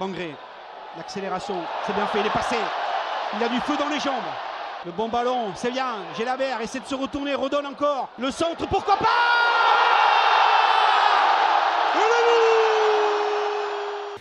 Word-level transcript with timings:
Bangré, 0.00 0.34
l'accélération, 0.96 1.56
c'est 1.86 1.92
bien 1.94 2.06
fait, 2.06 2.20
il 2.20 2.26
est 2.26 2.30
passé. 2.32 2.56
Il 3.38 3.44
a 3.44 3.48
du 3.50 3.60
feu 3.60 3.74
dans 3.78 3.90
les 3.90 4.00
jambes. 4.00 4.14
Le 4.86 4.92
bon 4.92 5.10
ballon, 5.10 5.48
c'est 5.54 5.70
bien. 5.70 5.96
Gélabert 6.16 6.58
essaie 6.62 6.80
de 6.80 6.86
se 6.86 6.94
retourner, 6.94 7.34
redonne 7.34 7.66
encore. 7.66 8.08
Le 8.18 8.30
centre, 8.30 8.66
pourquoi 8.66 8.96
pas? 8.96 9.06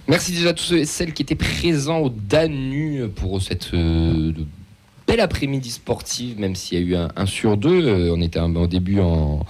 Merci 0.08 0.32
déjà 0.34 0.50
à 0.50 0.54
tous 0.54 0.64
ceux 0.64 0.78
et 0.80 0.86
celles 0.86 1.14
qui 1.14 1.22
étaient 1.22 1.36
présents 1.36 2.00
au 2.00 2.10
Danu 2.10 3.08
pour 3.16 3.42
cette 3.42 3.74
euh, 3.74 4.34
belle 5.08 5.20
après-midi 5.20 5.70
sportive, 5.70 6.40
même 6.40 6.56
s'il 6.56 6.80
y 6.80 6.82
a 6.82 6.86
eu 6.86 7.08
un, 7.16 7.26
sur 7.26 7.56
deux. 7.58 7.86
Euh, 7.88 8.14
on 8.16 8.20
était 8.22 8.40
un- 8.40 8.56
au 8.56 8.68
début 8.68 9.00
en, 9.00 9.46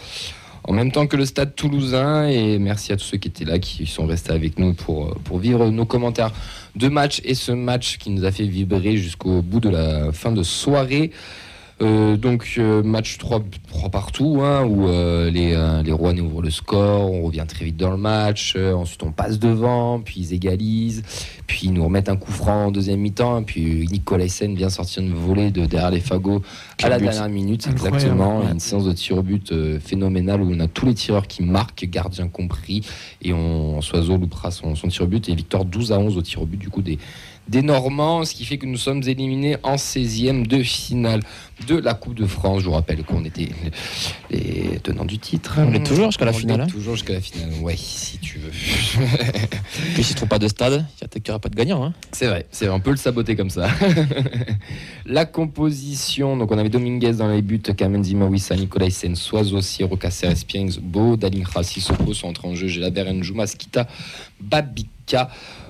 en 0.63 0.73
même 0.73 0.91
temps 0.91 1.07
que 1.07 1.17
le 1.17 1.25
stade 1.25 1.55
toulousain. 1.55 2.27
Et 2.27 2.59
merci 2.59 2.91
à 2.91 2.97
tous 2.97 3.03
ceux 3.03 3.17
qui 3.17 3.27
étaient 3.27 3.45
là, 3.45 3.59
qui 3.59 3.85
sont 3.85 4.05
restés 4.05 4.31
avec 4.31 4.59
nous 4.59 4.73
pour, 4.73 5.07
euh, 5.07 5.15
pour 5.23 5.39
vivre 5.39 5.69
nos 5.69 5.85
commentaires 5.85 6.31
de 6.75 6.87
match 6.87 7.21
et 7.23 7.33
ce 7.33 7.51
match 7.51 7.97
qui 7.97 8.09
nous 8.09 8.25
a 8.25 8.31
fait 8.31 8.45
vibrer 8.45 8.97
jusqu'au 8.97 9.41
bout 9.41 9.59
de 9.59 9.69
la 9.69 10.11
fin 10.11 10.31
de 10.31 10.43
soirée. 10.43 11.11
Euh, 11.81 12.17
donc 12.17 12.55
euh, 12.57 12.83
match 12.83 13.17
3, 13.19 13.41
3 13.69 13.89
partout 13.89 14.41
hein, 14.43 14.65
où 14.65 14.89
euh, 14.89 15.29
les, 15.31 15.55
les 15.83 15.91
Rouennais 15.91 16.19
ouvrent 16.19 16.41
le 16.41 16.49
score, 16.49 17.11
on 17.11 17.23
revient 17.23 17.45
très 17.47 17.65
vite 17.65 17.77
dans 17.77 17.91
le 17.91 17.97
match, 17.97 18.55
ensuite 18.57 19.03
on 19.03 19.11
passe 19.11 19.39
devant, 19.39 20.01
puis 20.01 20.19
ils 20.19 20.33
égalisent, 20.33 21.03
puis 21.47 21.61
ils 21.67 21.73
nous 21.73 21.83
remettent 21.83 22.09
un 22.09 22.17
coup 22.17 22.31
franc 22.31 22.65
en 22.65 22.71
deuxième 22.71 22.99
mi-temps, 22.99 23.43
puis 23.43 23.87
Nicolas 23.91 24.27
Sen 24.27 24.55
vient 24.55 24.69
sortir 24.69 25.03
une 25.03 25.13
volée 25.13 25.51
de 25.51 25.65
derrière 25.65 25.91
les 25.91 26.01
fagots 26.01 26.41
à 26.83 26.89
la 26.89 26.97
but. 26.97 27.05
dernière 27.05 27.29
minute, 27.29 27.67
Incroyable, 27.67 27.95
exactement, 27.95 28.51
une 28.51 28.59
séance 28.59 28.85
de 28.85 28.93
tir 28.93 29.17
au 29.17 29.23
but 29.23 29.53
phénoménale 29.79 30.41
où 30.41 30.51
on 30.53 30.59
a 30.59 30.67
tous 30.67 30.85
les 30.85 30.93
tireurs 30.93 31.27
qui 31.27 31.43
marquent, 31.43 31.85
gardien 31.85 32.27
compris, 32.27 32.85
et 33.21 33.33
on, 33.33 33.81
Soiseau 33.81 34.17
loupera 34.17 34.51
son, 34.51 34.75
son 34.75 34.89
tir 34.89 35.03
au 35.03 35.07
but, 35.07 35.29
et 35.29 35.35
victoire 35.35 35.63
12 35.63 35.93
à 35.93 35.99
11 35.99 36.17
au 36.17 36.21
tir 36.21 36.41
au 36.41 36.45
but 36.45 36.57
du 36.57 36.69
coup 36.69 36.81
des, 36.81 36.99
des 37.49 37.61
Normands, 37.63 38.23
ce 38.25 38.35
qui 38.35 38.45
fait 38.45 38.57
que 38.57 38.65
nous 38.65 38.77
sommes 38.77 39.01
éliminés 39.03 39.57
en 39.63 39.75
16e 39.75 40.45
de 40.45 40.61
finale 40.61 41.21
de 41.67 41.75
la 41.75 41.93
Coupe 41.95 42.13
de 42.13 42.25
France. 42.25 42.61
Je 42.61 42.65
vous 42.67 42.73
rappelle 42.73 43.03
qu'on 43.03 43.25
était 43.25 43.49
les 44.29 44.79
tenants 44.83 45.05
du 45.05 45.17
titre. 45.17 45.55
On 45.57 45.73
est 45.73 45.85
toujours 45.85 46.11
jusqu'à 46.11 46.25
la 46.25 46.31
On 46.31 46.35
est 46.35 46.39
finale, 46.39 46.61
hein 46.61 46.67
Toujours 46.67 46.95
jusqu'à 46.95 47.13
la 47.13 47.21
finale, 47.21 47.49
ouais, 47.61 47.75
si 47.75 48.19
tu 48.19 48.37
veux. 48.37 48.51
Puis 49.95 50.03
s'il 50.03 50.13
ne 50.13 50.17
trouve 50.17 50.29
pas 50.29 50.39
de 50.39 50.47
stade, 50.47 50.85
il 51.01 51.21
n'y 51.21 51.29
aura 51.29 51.39
pas 51.39 51.49
de 51.49 51.55
gagnant. 51.55 51.83
Hein. 51.83 51.93
C'est 52.11 52.27
vrai, 52.27 52.45
c'est 52.51 52.67
vrai, 52.67 52.75
on 52.75 52.79
peut 52.79 52.91
le 52.91 52.97
saboter 52.97 53.35
comme 53.35 53.49
ça. 53.49 53.67
la 55.05 55.25
composition, 55.25 56.37
donc 56.37 56.51
on 56.51 56.57
avait 56.57 56.69
Dominguez 56.69 57.13
dans 57.13 57.27
les 57.27 57.41
buts, 57.41 57.59
Kamen 57.59 58.03
Zimawissa, 58.03 58.55
Nicolas 58.55 58.89
Soiseau, 59.15 59.61
Siro, 59.61 59.97
Caceres, 59.97 60.45
Pierings, 60.47 60.79
Beau, 60.79 61.17
Dalingra, 61.17 61.63
Sissoko 61.63 62.13
sont 62.13 62.27
entrés 62.27 62.47
en 62.47 62.55
jeu, 62.55 62.67
Gélabert, 62.67 63.11
Njouma, 63.11 63.47
Skita, 63.47 63.87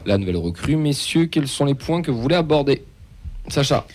La 0.06 0.18
nouvelle 0.18 0.38
recrue. 0.38 0.76
Messieurs, 0.76 1.26
quels 1.26 1.48
sont 1.48 1.66
les 1.66 1.76
points 1.76 2.02
que 2.02 2.12
vous 2.12 2.22
voulez 2.22 2.36
aborder? 2.36 2.84
Sacha 3.48 3.86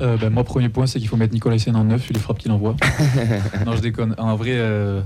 Euh, 0.00 0.16
ben, 0.16 0.30
moi, 0.30 0.44
premier 0.44 0.68
point, 0.70 0.86
c'est 0.86 0.98
qu'il 0.98 1.08
faut 1.08 1.16
mettre 1.16 1.34
Nicolas 1.34 1.56
Hyssen 1.56 1.76
en 1.76 1.84
neuf, 1.84 2.06
il 2.08 2.14
les 2.14 2.20
frappes 2.20 2.38
qu'il 2.38 2.50
envoie. 2.52 2.74
non, 3.66 3.76
je 3.76 3.80
déconne. 3.80 4.14
En 4.18 4.34
vrai, 4.36 4.52
euh, 4.52 5.02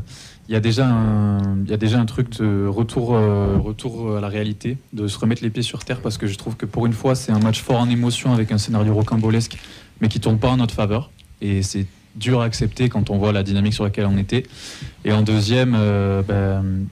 il 0.48 0.52
y, 0.52 0.56
a 0.56 0.60
déjà 0.60 0.86
un- 0.86 1.62
il 1.64 1.70
y 1.70 1.74
a 1.74 1.76
déjà 1.76 1.98
un 1.98 2.06
truc 2.06 2.30
de 2.38 2.66
retour, 2.66 3.14
euh, 3.14 3.58
retour 3.58 4.16
à 4.16 4.20
la 4.20 4.28
réalité, 4.28 4.78
de 4.92 5.08
se 5.08 5.18
remettre 5.18 5.42
les 5.42 5.50
pieds 5.50 5.62
sur 5.64 5.84
terre, 5.84 6.00
parce 6.00 6.16
que 6.16 6.26
je 6.28 6.36
trouve 6.36 6.56
que 6.56 6.66
pour 6.66 6.86
une 6.86 6.92
fois, 6.92 7.14
c'est 7.16 7.32
un 7.32 7.40
match 7.40 7.60
fort 7.60 7.80
en 7.80 7.88
émotion 7.88 8.32
avec 8.32 8.52
un 8.52 8.58
scénario 8.58 8.94
rocambolesque, 8.94 9.56
mais 10.00 10.08
qui 10.08 10.20
tourne 10.20 10.38
pas 10.38 10.48
en 10.50 10.58
notre 10.58 10.74
faveur. 10.74 11.10
Et 11.40 11.62
c'est 11.62 11.86
dur 12.14 12.40
à 12.40 12.44
accepter 12.44 12.88
quand 12.88 13.10
on 13.10 13.18
voit 13.18 13.32
la 13.32 13.42
dynamique 13.42 13.74
sur 13.74 13.82
laquelle 13.82 14.06
on 14.06 14.16
était. 14.16 14.44
Et 15.04 15.12
en 15.12 15.22
deuxième, 15.22 15.72
ben, 16.28 16.86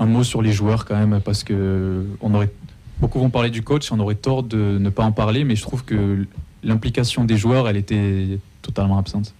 un 0.00 0.06
mot 0.06 0.24
sur 0.24 0.42
les 0.42 0.52
joueurs 0.52 0.84
quand 0.86 0.96
même, 0.96 1.20
parce 1.24 1.44
que 1.44 2.04
on 2.20 2.34
aurait, 2.34 2.50
beaucoup 3.00 3.20
vont 3.20 3.30
parler 3.30 3.50
du 3.50 3.62
coach, 3.62 3.92
on 3.92 4.00
aurait 4.00 4.14
tort 4.16 4.42
de 4.42 4.78
ne 4.80 4.88
pas 4.90 5.04
en 5.04 5.12
parler, 5.12 5.44
mais 5.44 5.54
je 5.56 5.62
trouve 5.62 5.84
que 5.84 6.26
l'implication 6.64 7.24
des 7.24 7.36
joueurs, 7.36 7.68
elle 7.68 7.76
était 7.76 8.38
totalement 8.62 8.98
absente. 8.98 9.34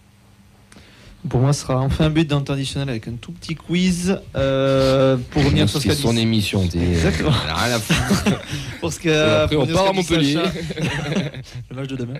Pour 1.29 1.41
moi, 1.41 1.53
ce 1.53 1.61
sera 1.63 1.79
enfin 1.81 2.07
un 2.07 2.11
but 2.11 2.33
additionnel 2.33 2.89
avec 2.89 3.07
un 3.07 3.13
tout 3.21 3.33
petit 3.33 3.55
quiz 3.55 4.19
euh, 4.37 5.19
pour 5.31 5.45
revenir 5.45 5.69
sur 5.69 5.77
ce 5.79 5.83
C'est 5.83 5.89
qu'a 5.91 5.95
dit. 5.95 6.01
son 6.01 6.17
émission, 6.17 6.67
t'es- 6.67 6.79
Exactement. 6.79 7.31
rien 7.31 7.75
à 7.75 7.79
foutre. 7.79 8.39
Pour 8.81 8.91
ce 8.91 9.01
que, 9.01 9.43
après, 9.43 9.57
on 9.57 9.67
part 9.67 9.89
à 9.89 9.93
Montpellier. 9.93 10.39
Le 11.69 11.77
match 11.77 11.89
de 11.89 11.97
demain. 11.97 12.15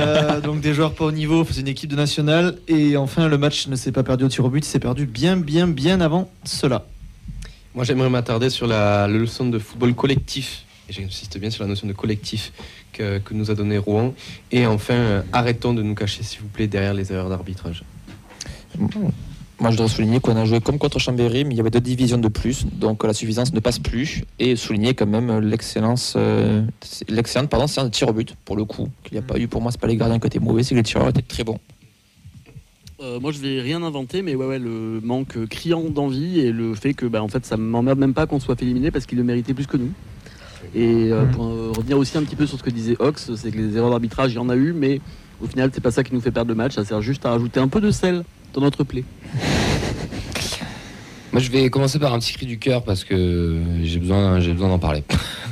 Euh, 0.00 0.40
donc 0.40 0.60
des 0.62 0.74
joueurs 0.74 0.94
pas 0.94 1.04
au 1.04 1.12
niveau, 1.12 1.46
c'est 1.48 1.60
une 1.60 1.68
équipe 1.68 1.90
de 1.90 1.94
nationale. 1.94 2.56
Et 2.66 2.96
enfin, 2.96 3.28
le 3.28 3.38
match 3.38 3.68
ne 3.68 3.76
s'est 3.76 3.92
pas 3.92 4.02
perdu 4.02 4.24
au 4.24 4.28
tir 4.28 4.44
au 4.44 4.50
but, 4.50 4.66
il 4.66 4.68
s'est 4.68 4.80
perdu 4.80 5.06
bien, 5.06 5.36
bien, 5.36 5.68
bien 5.68 6.00
avant 6.00 6.28
cela. 6.42 6.86
Moi, 7.74 7.84
j'aimerais 7.84 8.10
m'attarder 8.10 8.50
sur 8.50 8.66
la, 8.66 9.06
leçon 9.06 9.46
de 9.46 9.58
football 9.58 9.94
collectif. 9.94 10.64
Et 10.88 10.92
j'insiste 10.92 11.38
bien 11.38 11.50
sur 11.50 11.62
la 11.62 11.68
notion 11.68 11.86
de 11.86 11.92
collectif 11.92 12.52
que, 12.92 13.18
que 13.18 13.32
nous 13.32 13.50
a 13.52 13.54
donné 13.54 13.78
Rouen. 13.78 14.12
Et 14.50 14.66
enfin, 14.66 14.94
euh, 14.94 15.22
arrêtons 15.32 15.72
de 15.72 15.82
nous 15.82 15.94
cacher, 15.94 16.24
s'il 16.24 16.40
vous 16.40 16.48
plaît, 16.48 16.66
derrière 16.66 16.94
les 16.94 17.12
erreurs 17.12 17.28
d'arbitrage. 17.28 17.84
Moi, 19.60 19.70
je 19.70 19.76
voudrais 19.76 19.88
souligner 19.88 20.18
qu'on 20.18 20.36
a 20.36 20.44
joué 20.46 20.60
comme 20.60 20.78
contre 20.78 20.98
Chambéry, 20.98 21.44
mais 21.44 21.54
il 21.54 21.58
y 21.58 21.60
avait 21.60 21.70
deux 21.70 21.80
divisions 21.80 22.18
de 22.18 22.28
plus, 22.28 22.66
donc 22.66 23.04
la 23.04 23.12
suffisance 23.12 23.52
ne 23.52 23.60
passe 23.60 23.78
plus. 23.78 24.24
Et 24.40 24.56
souligner 24.56 24.94
quand 24.94 25.06
même 25.06 25.38
l'excellence, 25.38 26.14
euh, 26.16 26.64
l'excellente 27.08 27.50
pardon, 27.50 27.68
séance 27.68 27.86
de 27.86 27.92
tir 27.92 28.08
au 28.08 28.12
but, 28.12 28.34
pour 28.44 28.56
le 28.56 28.64
coup, 28.64 28.88
qu'il 29.04 29.12
n'y 29.12 29.18
a 29.18 29.22
pas 29.22 29.38
eu. 29.38 29.46
Pour 29.46 29.62
moi, 29.62 29.70
c'est 29.70 29.80
pas 29.80 29.86
les 29.86 29.96
gardiens 29.96 30.18
qui 30.18 30.26
étaient 30.26 30.40
mauvais, 30.40 30.64
c'est 30.64 30.70
que 30.70 30.76
les 30.76 30.82
tireurs 30.82 31.10
étaient 31.10 31.22
très 31.22 31.44
bons. 31.44 31.60
Euh, 33.02 33.18
moi, 33.18 33.32
je 33.32 33.38
vais 33.38 33.62
rien 33.62 33.82
inventer, 33.82 34.20
mais 34.20 34.34
ouais, 34.34 34.46
ouais, 34.46 34.58
le 34.58 35.00
manque 35.02 35.46
criant 35.48 35.84
d'envie 35.84 36.40
et 36.40 36.52
le 36.52 36.74
fait 36.74 36.92
que, 36.92 37.06
bah, 37.06 37.22
en 37.22 37.28
fait, 37.28 37.46
ça 37.46 37.56
m'emmerde 37.56 37.98
même 37.98 38.12
pas 38.12 38.26
qu'on 38.26 38.40
soit 38.40 38.56
fait 38.56 38.66
éliminer 38.66 38.90
parce 38.90 39.06
qu'il 39.06 39.16
le 39.16 39.24
méritait 39.24 39.54
plus 39.54 39.66
que 39.66 39.78
nous. 39.78 39.90
Et 40.74 41.10
euh, 41.10 41.24
pour 41.24 41.46
euh, 41.46 41.72
revenir 41.74 41.96
aussi 41.96 42.18
un 42.18 42.22
petit 42.22 42.36
peu 42.36 42.46
sur 42.46 42.58
ce 42.58 42.62
que 42.62 42.68
disait 42.68 42.96
Ox, 42.98 43.34
c'est 43.36 43.50
que 43.50 43.56
les 43.56 43.74
erreurs 43.74 43.90
d'arbitrage, 43.90 44.32
il 44.32 44.36
y 44.36 44.38
en 44.38 44.50
a 44.50 44.56
eu, 44.56 44.74
mais 44.74 45.00
au 45.42 45.46
final, 45.46 45.70
c'est 45.72 45.80
pas 45.80 45.90
ça 45.90 46.04
qui 46.04 46.12
nous 46.12 46.20
fait 46.20 46.30
perdre 46.30 46.50
le 46.50 46.54
match. 46.54 46.74
Ça 46.74 46.84
sert 46.84 47.00
juste 47.00 47.24
à 47.24 47.30
rajouter 47.30 47.58
un 47.58 47.68
peu 47.68 47.80
de 47.80 47.90
sel 47.90 48.22
dans 48.52 48.60
notre 48.60 48.84
plaie. 48.84 49.04
Moi, 51.32 51.40
je 51.40 51.50
vais 51.52 51.70
commencer 51.70 52.00
par 52.00 52.12
un 52.12 52.18
petit 52.18 52.32
cri 52.32 52.44
du 52.44 52.58
cœur 52.58 52.82
parce 52.82 53.04
que 53.04 53.60
j'ai 53.84 54.00
besoin, 54.00 54.40
j'ai 54.40 54.52
besoin 54.52 54.68
d'en 54.68 54.80
parler. 54.80 55.04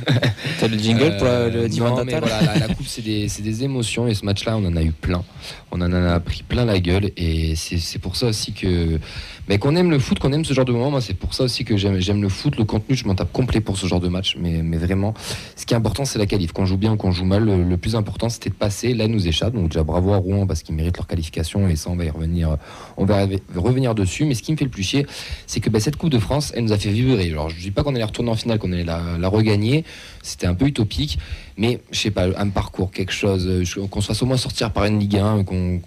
T'as 0.59 0.67
le 0.67 0.77
jingle 0.77 1.15
pour 1.17 1.25
la- 1.27 1.47
le 1.47 1.61
Euh, 1.61 1.67
divan 1.69 1.95
non, 1.95 2.03
mais 2.03 2.19
voilà, 2.19 2.41
la, 2.41 2.67
la 2.67 2.73
coupe, 2.73 2.85
c'est 2.85 3.01
des, 3.01 3.29
c'est 3.29 3.41
des 3.43 3.63
émotions 3.63 4.05
et 4.07 4.13
ce 4.13 4.25
match-là, 4.25 4.57
on 4.57 4.65
en 4.65 4.75
a 4.75 4.83
eu 4.83 4.91
plein. 4.91 5.23
On 5.71 5.79
en 5.81 5.93
a 5.93 6.19
pris 6.19 6.43
plein 6.43 6.65
la 6.65 6.79
gueule 6.81 7.11
et 7.15 7.53
c'est 7.55 7.99
pour 7.99 8.17
ça 8.17 8.27
aussi 8.27 8.51
que. 8.51 8.99
Mais 9.47 9.57
qu'on 9.57 9.75
aime 9.75 9.89
le 9.89 9.97
foot, 9.99 10.19
qu'on 10.19 10.31
aime 10.33 10.45
ce 10.45 10.53
genre 10.53 10.65
de 10.65 10.71
moment, 10.71 10.91
moi, 10.91 11.01
c'est 11.01 11.13
pour 11.15 11.33
ça 11.33 11.43
aussi 11.45 11.63
que 11.65 11.75
j'aime 11.77 11.99
j'aime 11.99 12.21
le 12.21 12.29
foot. 12.29 12.55
Le 12.57 12.65
contenu, 12.65 12.95
je 12.95 13.05
m'en 13.07 13.15
tape 13.15 13.31
complet 13.31 13.61
pour 13.61 13.77
ce 13.77 13.87
genre 13.87 13.99
de 13.99 14.07
match. 14.09 14.35
Mais, 14.39 14.61
mais 14.61 14.77
vraiment, 14.77 15.13
ce 15.55 15.65
qui 15.65 15.73
est 15.73 15.77
important, 15.77 16.05
c'est 16.05 16.19
la 16.19 16.25
qualif. 16.27 16.51
Qu'on 16.51 16.65
joue 16.65 16.77
bien 16.77 16.91
ou 16.93 16.97
qu'on 16.97 17.11
joue 17.11 17.25
mal, 17.25 17.45
le, 17.45 17.63
le 17.63 17.77
plus 17.77 17.95
important, 17.95 18.29
c'était 18.29 18.49
de 18.49 18.55
passer. 18.55 18.93
Là, 18.93 19.05
il 19.05 19.11
nous 19.11 19.27
échappe. 19.27 19.53
Donc, 19.53 19.69
déjà, 19.69 19.83
bravo 19.83 20.13
à 20.13 20.17
Rouen 20.17 20.45
parce 20.45 20.61
qu'ils 20.61 20.75
méritent 20.75 20.97
leur 20.97 21.07
qualification 21.07 21.67
et 21.69 21.75
ça, 21.75 21.89
on 21.89 21.95
va 21.95 22.05
y 22.05 22.09
revenir, 22.11 22.57
on 22.97 23.05
va 23.05 23.25
revenir 23.55 23.95
dessus. 23.95 24.25
Mais 24.25 24.35
ce 24.35 24.43
qui 24.43 24.51
me 24.51 24.57
fait 24.57 24.65
le 24.65 24.71
plus 24.71 24.83
chier, 24.83 25.07
c'est 25.47 25.59
que 25.61 25.68
bah, 25.69 25.79
cette 25.79 25.95
Coupe 25.95 26.09
de 26.09 26.19
France, 26.19 26.51
elle 26.55 26.65
nous 26.65 26.73
a 26.73 26.77
fait 26.77 26.91
vibrer. 26.91 27.31
Alors, 27.31 27.49
je 27.49 27.59
dis 27.59 27.71
pas 27.71 27.83
qu'on 27.83 27.95
allait 27.95 28.03
retourner 28.03 28.31
en 28.31 28.35
finale, 28.35 28.59
qu'on 28.59 28.71
allait 28.71 28.83
la, 28.83 29.29
regagner. 29.29 29.85
C'était 30.23 30.47
un 30.47 30.55
peu 30.55 30.65
utopique. 30.65 31.19
Mais, 31.57 31.79
je 31.91 31.99
sais 31.99 32.11
pas, 32.11 32.27
un 32.37 32.49
parcours, 32.49 32.91
quelque 32.91 33.13
chose, 33.13 33.47
euh, 33.47 33.87
qu'on 33.87 34.01
se 34.01 34.07
fasse 34.07 34.21
au 34.21 34.25
moins 34.25 34.37
sortir 34.37 34.71
par 34.71 34.85
une 34.85 34.99
Ligue 34.99 35.17
1, 35.17 35.43
qu'on 35.43 35.81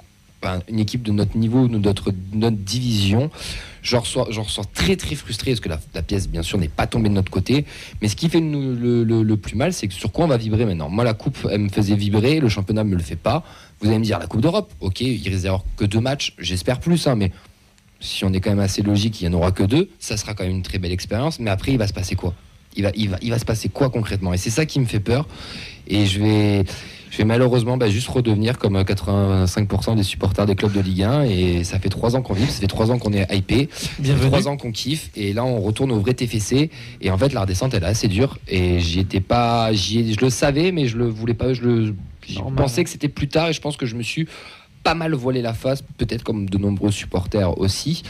une 0.69 0.79
équipe 0.79 1.03
de 1.03 1.13
notre 1.13 1.37
niveau, 1.37 1.69
de 1.69 1.79
notre, 1.79 2.13
notre 2.33 2.57
division. 2.57 3.31
J'en 3.83 4.01
ressors, 4.01 4.71
très 4.73 4.97
très 4.97 5.17
frustré 5.17 5.51
parce 5.51 5.61
que 5.61 5.69
la, 5.69 6.03
pièce, 6.03 6.29
bien 6.29 6.43
sûr, 6.43 6.59
n'est 6.59 6.69
pas 6.69 6.87
tombée 6.87 7.09
de 7.09 7.15
notre 7.15 7.31
côté. 7.31 7.65
Mais 8.01 8.09
ce 8.09 8.17
qui 8.17 8.29
fait 8.29 8.41
le, 8.41 9.35
plus 9.35 9.57
mal, 9.57 9.73
c'est 9.73 9.89
que 9.89 9.95
sur 9.95 10.13
quoi 10.13 10.25
on 10.25 10.29
va 10.29 10.37
vibrer 10.37 10.65
maintenant? 10.65 10.89
Moi, 10.89 11.05
la 11.05 11.15
Coupe, 11.15 11.37
elle 11.51 11.63
me 11.63 11.69
faisait 11.69 11.97
vibrer, 11.97 12.41
le 12.41 12.49
championnat 12.49 12.85
me 12.85 12.95
le 12.95 13.03
fait 13.03 13.17
pas. 13.17 13.43
Vous 13.81 13.89
allez 13.89 13.99
me 13.99 14.05
dire, 14.05 14.19
la 14.19 14.27
Coupe 14.27 14.41
d'Europe, 14.41 14.73
ok, 14.81 15.01
il 15.01 15.29
risque 15.29 15.43
d'avoir 15.45 15.65
que 15.77 15.85
deux 15.85 16.01
matchs, 16.01 16.35
j'espère 16.39 16.79
plus, 16.79 17.07
hein, 17.09 17.17
mais 17.17 17.33
si 18.03 18.25
on 18.25 18.33
est 18.33 18.41
quand 18.41 18.51
même 18.51 18.61
assez 18.61 18.83
logique, 18.83 19.21
il 19.21 19.29
n'y 19.29 19.35
en 19.35 19.39
aura 19.39 19.53
que 19.53 19.63
deux, 19.63 19.89
ça 19.99 20.17
sera 20.17 20.35
quand 20.35 20.45
même 20.45 20.53
une 20.53 20.63
très 20.63 20.79
belle 20.79 20.93
expérience. 20.93 21.39
Mais 21.39 21.51
après, 21.51 21.73
il 21.73 21.79
va 21.79 21.87
se 21.87 21.93
passer 21.93 22.17
quoi? 22.17 22.35
Il 22.77 22.83
va, 22.83 22.91
il, 22.95 23.11
va, 23.11 23.19
il 23.23 23.31
va 23.31 23.39
se 23.39 23.45
passer 23.45 23.69
quoi 23.69 23.91
concrètement? 23.91 24.33
Et 24.33 24.39
c'est 24.39 24.51
ça 24.51 24.67
qui 24.67 24.81
me 24.81 24.87
fait 24.87 25.01
peur. 25.01 25.27
Et 25.87 26.07
je 26.07 26.21
vais, 26.21 26.65
je 27.11 27.19
vais 27.19 27.25
malheureusement 27.25 27.77
bah, 27.77 27.91
juste 27.91 28.09
redevenir 28.09 28.59
comme 28.59 28.77
euh, 28.77 28.85
85% 28.85 29.97
des 29.97 30.03
supporters 30.03 30.47
des 30.47 30.55
clubs 30.55 30.73
de 30.73 30.81
Ligue 30.81 31.03
1. 31.03 31.23
Et 31.25 31.65
ça 31.65 31.79
fait 31.79 31.91
trois 31.91 32.17
ans 32.17 32.23
qu'on 32.23 32.33
vit, 32.33 32.47
ça 32.47 32.61
fait 32.61 32.67
trois 32.67 32.91
ans 32.91 32.99
qu'on 32.99 33.13
est 33.13 33.31
hypé, 33.35 33.69
ça 33.73 34.15
fait 34.15 34.27
trois 34.27 34.49
ans 34.49 34.57
qu'on 34.57 34.73
kiffe. 34.73 35.11
Et 35.15 35.33
là, 35.33 35.45
on 35.45 35.61
retourne 35.61 35.93
au 35.93 36.01
vrai 36.01 36.15
TFC. 36.15 36.71
Et 37.03 37.11
en 37.11 37.19
fait, 37.19 37.33
la 37.35 37.43
redescente, 37.43 37.75
elle 37.75 37.83
est 37.83 37.87
assez 37.87 38.09
dure. 38.09 38.39
Et 38.49 38.81
j'y 38.81 39.01
étais 39.01 39.21
pas, 39.21 39.73
j'y 39.73 40.15
je 40.15 40.21
le 40.21 40.31
savais, 40.31 40.73
mais 40.73 40.87
je 40.87 40.97
le 40.97 41.07
voulais 41.07 41.35
pas. 41.35 41.53
Je 41.53 41.63
le, 41.63 41.95
pensais 42.57 42.83
que 42.83 42.91
c'était 42.91 43.09
plus 43.09 43.29
tard. 43.29 43.51
Et 43.51 43.53
je 43.53 43.61
pense 43.61 43.77
que 43.77 43.85
je 43.85 43.95
me 43.95 44.03
suis 44.03 44.27
pas 44.83 44.95
mal 44.95 45.15
voilé 45.15 45.43
la 45.43 45.55
face, 45.55 45.83
peut-être 45.83 46.23
comme 46.25 46.49
de 46.49 46.59
nombreux 46.59 46.91
supporters 46.91 47.57
aussi. 47.59 48.03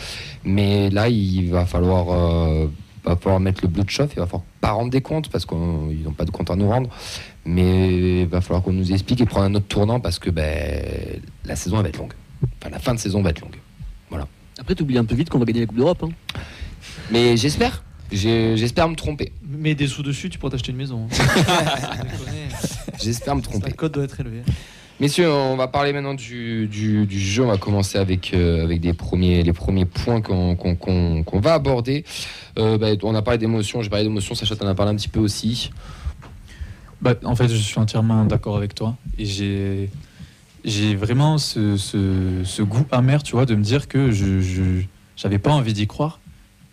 Mais 0.45 0.91
là, 0.91 1.09
il 1.09 1.51
va 1.51 1.67
falloir, 1.67 2.11
euh, 2.11 2.67
va 3.05 3.17
falloir 3.17 3.41
mettre 3.41 3.61
le 3.63 3.69
bleu 3.69 3.85
de 3.85 3.91
chauffe. 3.91 4.11
Il 4.15 4.19
va 4.21 4.27
falloir 4.27 4.43
pas 4.61 4.71
rendre 4.73 4.91
des 4.91 5.01
comptes 5.03 5.29
parce 5.29 5.45
qu'ils 5.47 6.03
n'ont 6.03 6.13
pas 6.17 6.25
de 6.25 6.31
compte 6.31 6.51
à 6.51 6.57
nous 6.57 6.69
rendre. 6.69 6.89
Mais 7.45 8.21
il 8.23 8.27
va 8.27 8.41
falloir 8.41 8.63
qu'on 8.63 8.73
nous 8.73 8.93
explique 8.93 9.21
et 9.21 9.27
prendre 9.27 9.47
un 9.47 9.55
autre 9.55 9.67
tournant 9.67 10.01
parce 10.01 10.19
que 10.19 10.31
ben, 10.31 10.85
la 11.45 11.57
saison 11.57 11.77
elle 11.79 11.83
va 11.83 11.89
être 11.89 11.99
longue. 11.99 12.13
Enfin, 12.61 12.71
la 12.71 12.79
fin 12.79 12.95
de 12.95 12.99
saison 13.01 13.23
va 13.23 13.31
être 13.31 13.41
longue. 13.41 13.57
Après, 14.61 14.75
tu 14.77 14.83
oublies 14.83 14.99
un 14.99 15.05
peu 15.05 15.15
vite 15.17 15.29
qu'on 15.31 15.39
va 15.41 15.45
gagner 15.45 15.61
la 15.61 15.67
Coupe 15.67 15.79
d'Europe. 15.79 16.05
hein. 16.05 16.39
Mais 17.11 17.37
j'espère. 17.37 17.83
J'espère 18.13 18.89
me 18.89 18.95
tromper. 18.95 19.33
mets 19.49 19.75
des 19.75 19.87
sous 19.89 20.03
dessus, 20.03 20.29
tu 20.31 20.39
pourras 20.39 20.51
t'acheter 20.51 20.71
une 20.71 20.77
maison. 20.79 21.07
Déconner. 21.11 22.49
J'espère 23.03 23.35
me 23.35 23.41
La 23.41 23.49
tromper. 23.49 23.73
cote 23.73 23.95
doit 23.95 24.05
être 24.05 24.21
élevée. 24.21 24.43
Messieurs, 25.01 25.31
on 25.31 25.57
va 25.57 25.69
parler 25.69 25.93
maintenant 25.93 26.15
du, 26.15 26.69
jeu. 27.11 27.43
On 27.43 27.49
va 27.49 27.57
commencer 27.57 27.99
avec, 27.99 28.33
euh, 28.35 28.67
les 28.67 28.93
premiers 28.93 29.85
points 29.85 30.21
qu'on 30.21 31.41
va 31.41 31.55
aborder. 31.55 32.05
Euh, 32.59 32.79
bah, 32.79 32.89
on 33.03 33.15
a 33.15 33.23
parlé 33.23 33.39
d'émotion, 33.39 33.83
j'ai 33.83 33.91
parlé 33.91 34.05
d'émotion, 34.05 34.35
Sacha 34.35 34.55
t'en 34.55 34.67
a 34.67 34.75
parlé 34.75 34.93
un 34.93 34.97
petit 34.97 35.09
peu 35.09 35.21
aussi. 35.21 35.71
Bah, 37.01 37.15
en 37.25 37.35
fait, 37.35 37.49
je 37.49 37.57
suis 37.57 37.81
entièrement 37.81 38.25
d'accord 38.25 38.57
avec 38.57 38.75
toi. 38.75 38.97
J'ai, 39.19 39.89
vraiment 40.95 41.39
ce, 41.39 42.63
goût 42.63 42.87
amer, 42.93 43.23
tu 43.23 43.33
vois, 43.33 43.47
de 43.47 43.55
me 43.55 43.63
dire 43.63 43.89
que 43.89 44.11
je 44.13 44.83
j'avais 45.17 45.39
pas 45.39 45.53
envie 45.53 45.73
d'y 45.73 45.87
croire. 45.87 46.21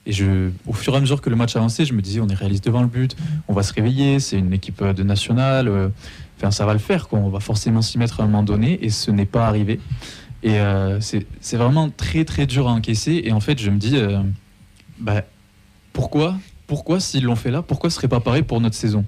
Et 0.10 0.50
au 0.66 0.74
fur 0.74 0.96
et 0.96 0.98
à 0.98 1.00
mesure 1.00 1.22
que 1.22 1.30
le 1.30 1.36
match 1.36 1.56
avançait, 1.56 1.86
je 1.86 1.94
me 1.94 2.02
disais, 2.02 2.20
on 2.20 2.28
est 2.28 2.34
réaliste 2.34 2.66
devant 2.66 2.82
le 2.82 2.88
but, 2.88 3.16
on 3.48 3.54
va 3.54 3.62
se 3.62 3.72
réveiller, 3.72 4.20
c'est 4.20 4.40
une 4.40 4.52
équipe 4.54 4.82
euh, 4.82 4.92
de 4.92 5.04
nationale, 5.04 5.68
euh, 5.68 5.90
enfin, 6.38 6.50
ça 6.50 6.66
va 6.66 6.74
le 6.74 6.80
faire, 6.80 7.08
quoi. 7.08 7.20
on 7.20 7.30
va 7.30 7.40
forcément 7.40 7.84
s'y 7.84 8.00
mettre 8.00 8.20
à 8.20 8.24
un 8.24 8.26
moment 8.26 8.42
donné, 8.42 8.84
et 8.84 8.90
ce 8.90 9.12
n'est 9.12 9.28
pas 9.28 9.46
arrivé. 9.46 9.80
Et 10.42 10.60
euh, 10.60 11.00
c'est 11.00 11.58
vraiment 11.58 11.92
très 11.92 12.26
très 12.26 12.48
dur 12.48 12.68
à 12.68 12.72
encaisser. 12.72 13.22
Et 13.24 13.32
en 13.32 13.40
fait, 13.40 13.60
je 13.60 13.70
me 13.70 13.78
dis, 13.78 13.98
bah, 14.98 15.26
pourquoi, 15.94 16.38
pourquoi 16.66 17.00
s'ils 17.00 17.26
l'ont 17.26 17.36
fait 17.36 17.52
là, 17.52 17.62
pourquoi 17.62 17.92
ce 17.92 17.98
serait 17.98 18.08
pas 18.08 18.22
pareil 18.22 18.44
pour 18.44 18.62
notre 18.62 18.76
saison? 18.76 19.06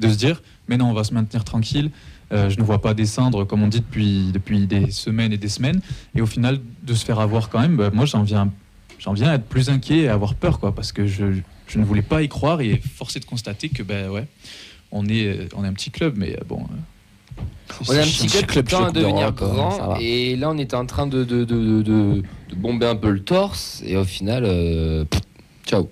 De 0.00 0.08
se 0.08 0.16
dire, 0.16 0.42
mais 0.68 0.76
non, 0.76 0.90
on 0.90 0.92
va 0.92 1.04
se 1.04 1.14
maintenir 1.14 1.44
tranquille. 1.44 1.92
je 2.32 2.58
ne 2.58 2.64
vois 2.64 2.82
pas 2.82 2.94
descendre, 2.94 3.44
comme 3.44 3.62
on 3.62 3.68
dit 3.68 3.80
depuis, 3.80 4.32
depuis 4.34 4.66
des 4.66 4.90
semaines 4.90 5.32
et 5.32 5.38
des 5.38 5.48
semaines. 5.48 5.80
Et 6.16 6.20
au 6.20 6.26
final, 6.26 6.58
de 6.82 6.94
se 6.94 7.04
faire 7.04 7.20
avoir 7.20 7.48
quand 7.48 7.60
même, 7.60 7.76
bah, 7.76 7.90
moi 7.94 8.04
j'en 8.04 8.24
viens, 8.24 8.50
j'en 8.98 9.12
viens 9.12 9.30
à 9.30 9.34
être 9.34 9.46
plus 9.46 9.68
inquiet 9.70 9.98
et 10.00 10.08
à 10.08 10.14
avoir 10.14 10.34
peur, 10.34 10.58
quoi, 10.58 10.74
parce 10.74 10.92
que 10.92 11.06
je, 11.06 11.24
je 11.66 11.78
ne 11.78 11.84
voulais 11.84 12.02
pas 12.02 12.22
y 12.22 12.28
croire 12.28 12.60
et 12.60 12.80
force 12.94 13.16
est 13.16 13.20
de 13.20 13.24
constater 13.24 13.68
que, 13.68 13.82
ben 13.82 14.08
ouais, 14.10 14.26
on 14.92 15.06
est, 15.08 15.48
on 15.56 15.64
est 15.64 15.68
un 15.68 15.72
petit 15.72 15.90
club, 15.90 16.14
mais 16.16 16.34
euh, 16.36 16.40
bon. 16.48 16.60
euh, 16.60 17.42
On 17.88 17.92
est 17.94 17.98
un 18.00 18.02
petit 18.04 18.26
club 18.28 18.42
qui 18.42 18.46
club 18.46 18.68
tend 18.68 18.84
à 18.84 18.90
devenir 18.92 19.26
ça 19.26 19.30
grand. 19.32 19.96
Et 20.00 20.36
là, 20.36 20.50
on 20.50 20.58
était 20.58 20.76
en 20.76 20.86
train 20.86 21.06
de, 21.06 21.24
de, 21.24 21.44
de, 21.44 21.82
de- 21.82 22.22
de 22.48 22.54
bomber 22.54 22.86
un 22.86 22.96
peu 22.96 23.10
le 23.10 23.20
torse. 23.20 23.82
Et 23.84 23.96
au 23.96 24.04
final, 24.04 24.44
euh, 24.46 25.04
pff, 25.04 25.20
ciao. 25.66 25.88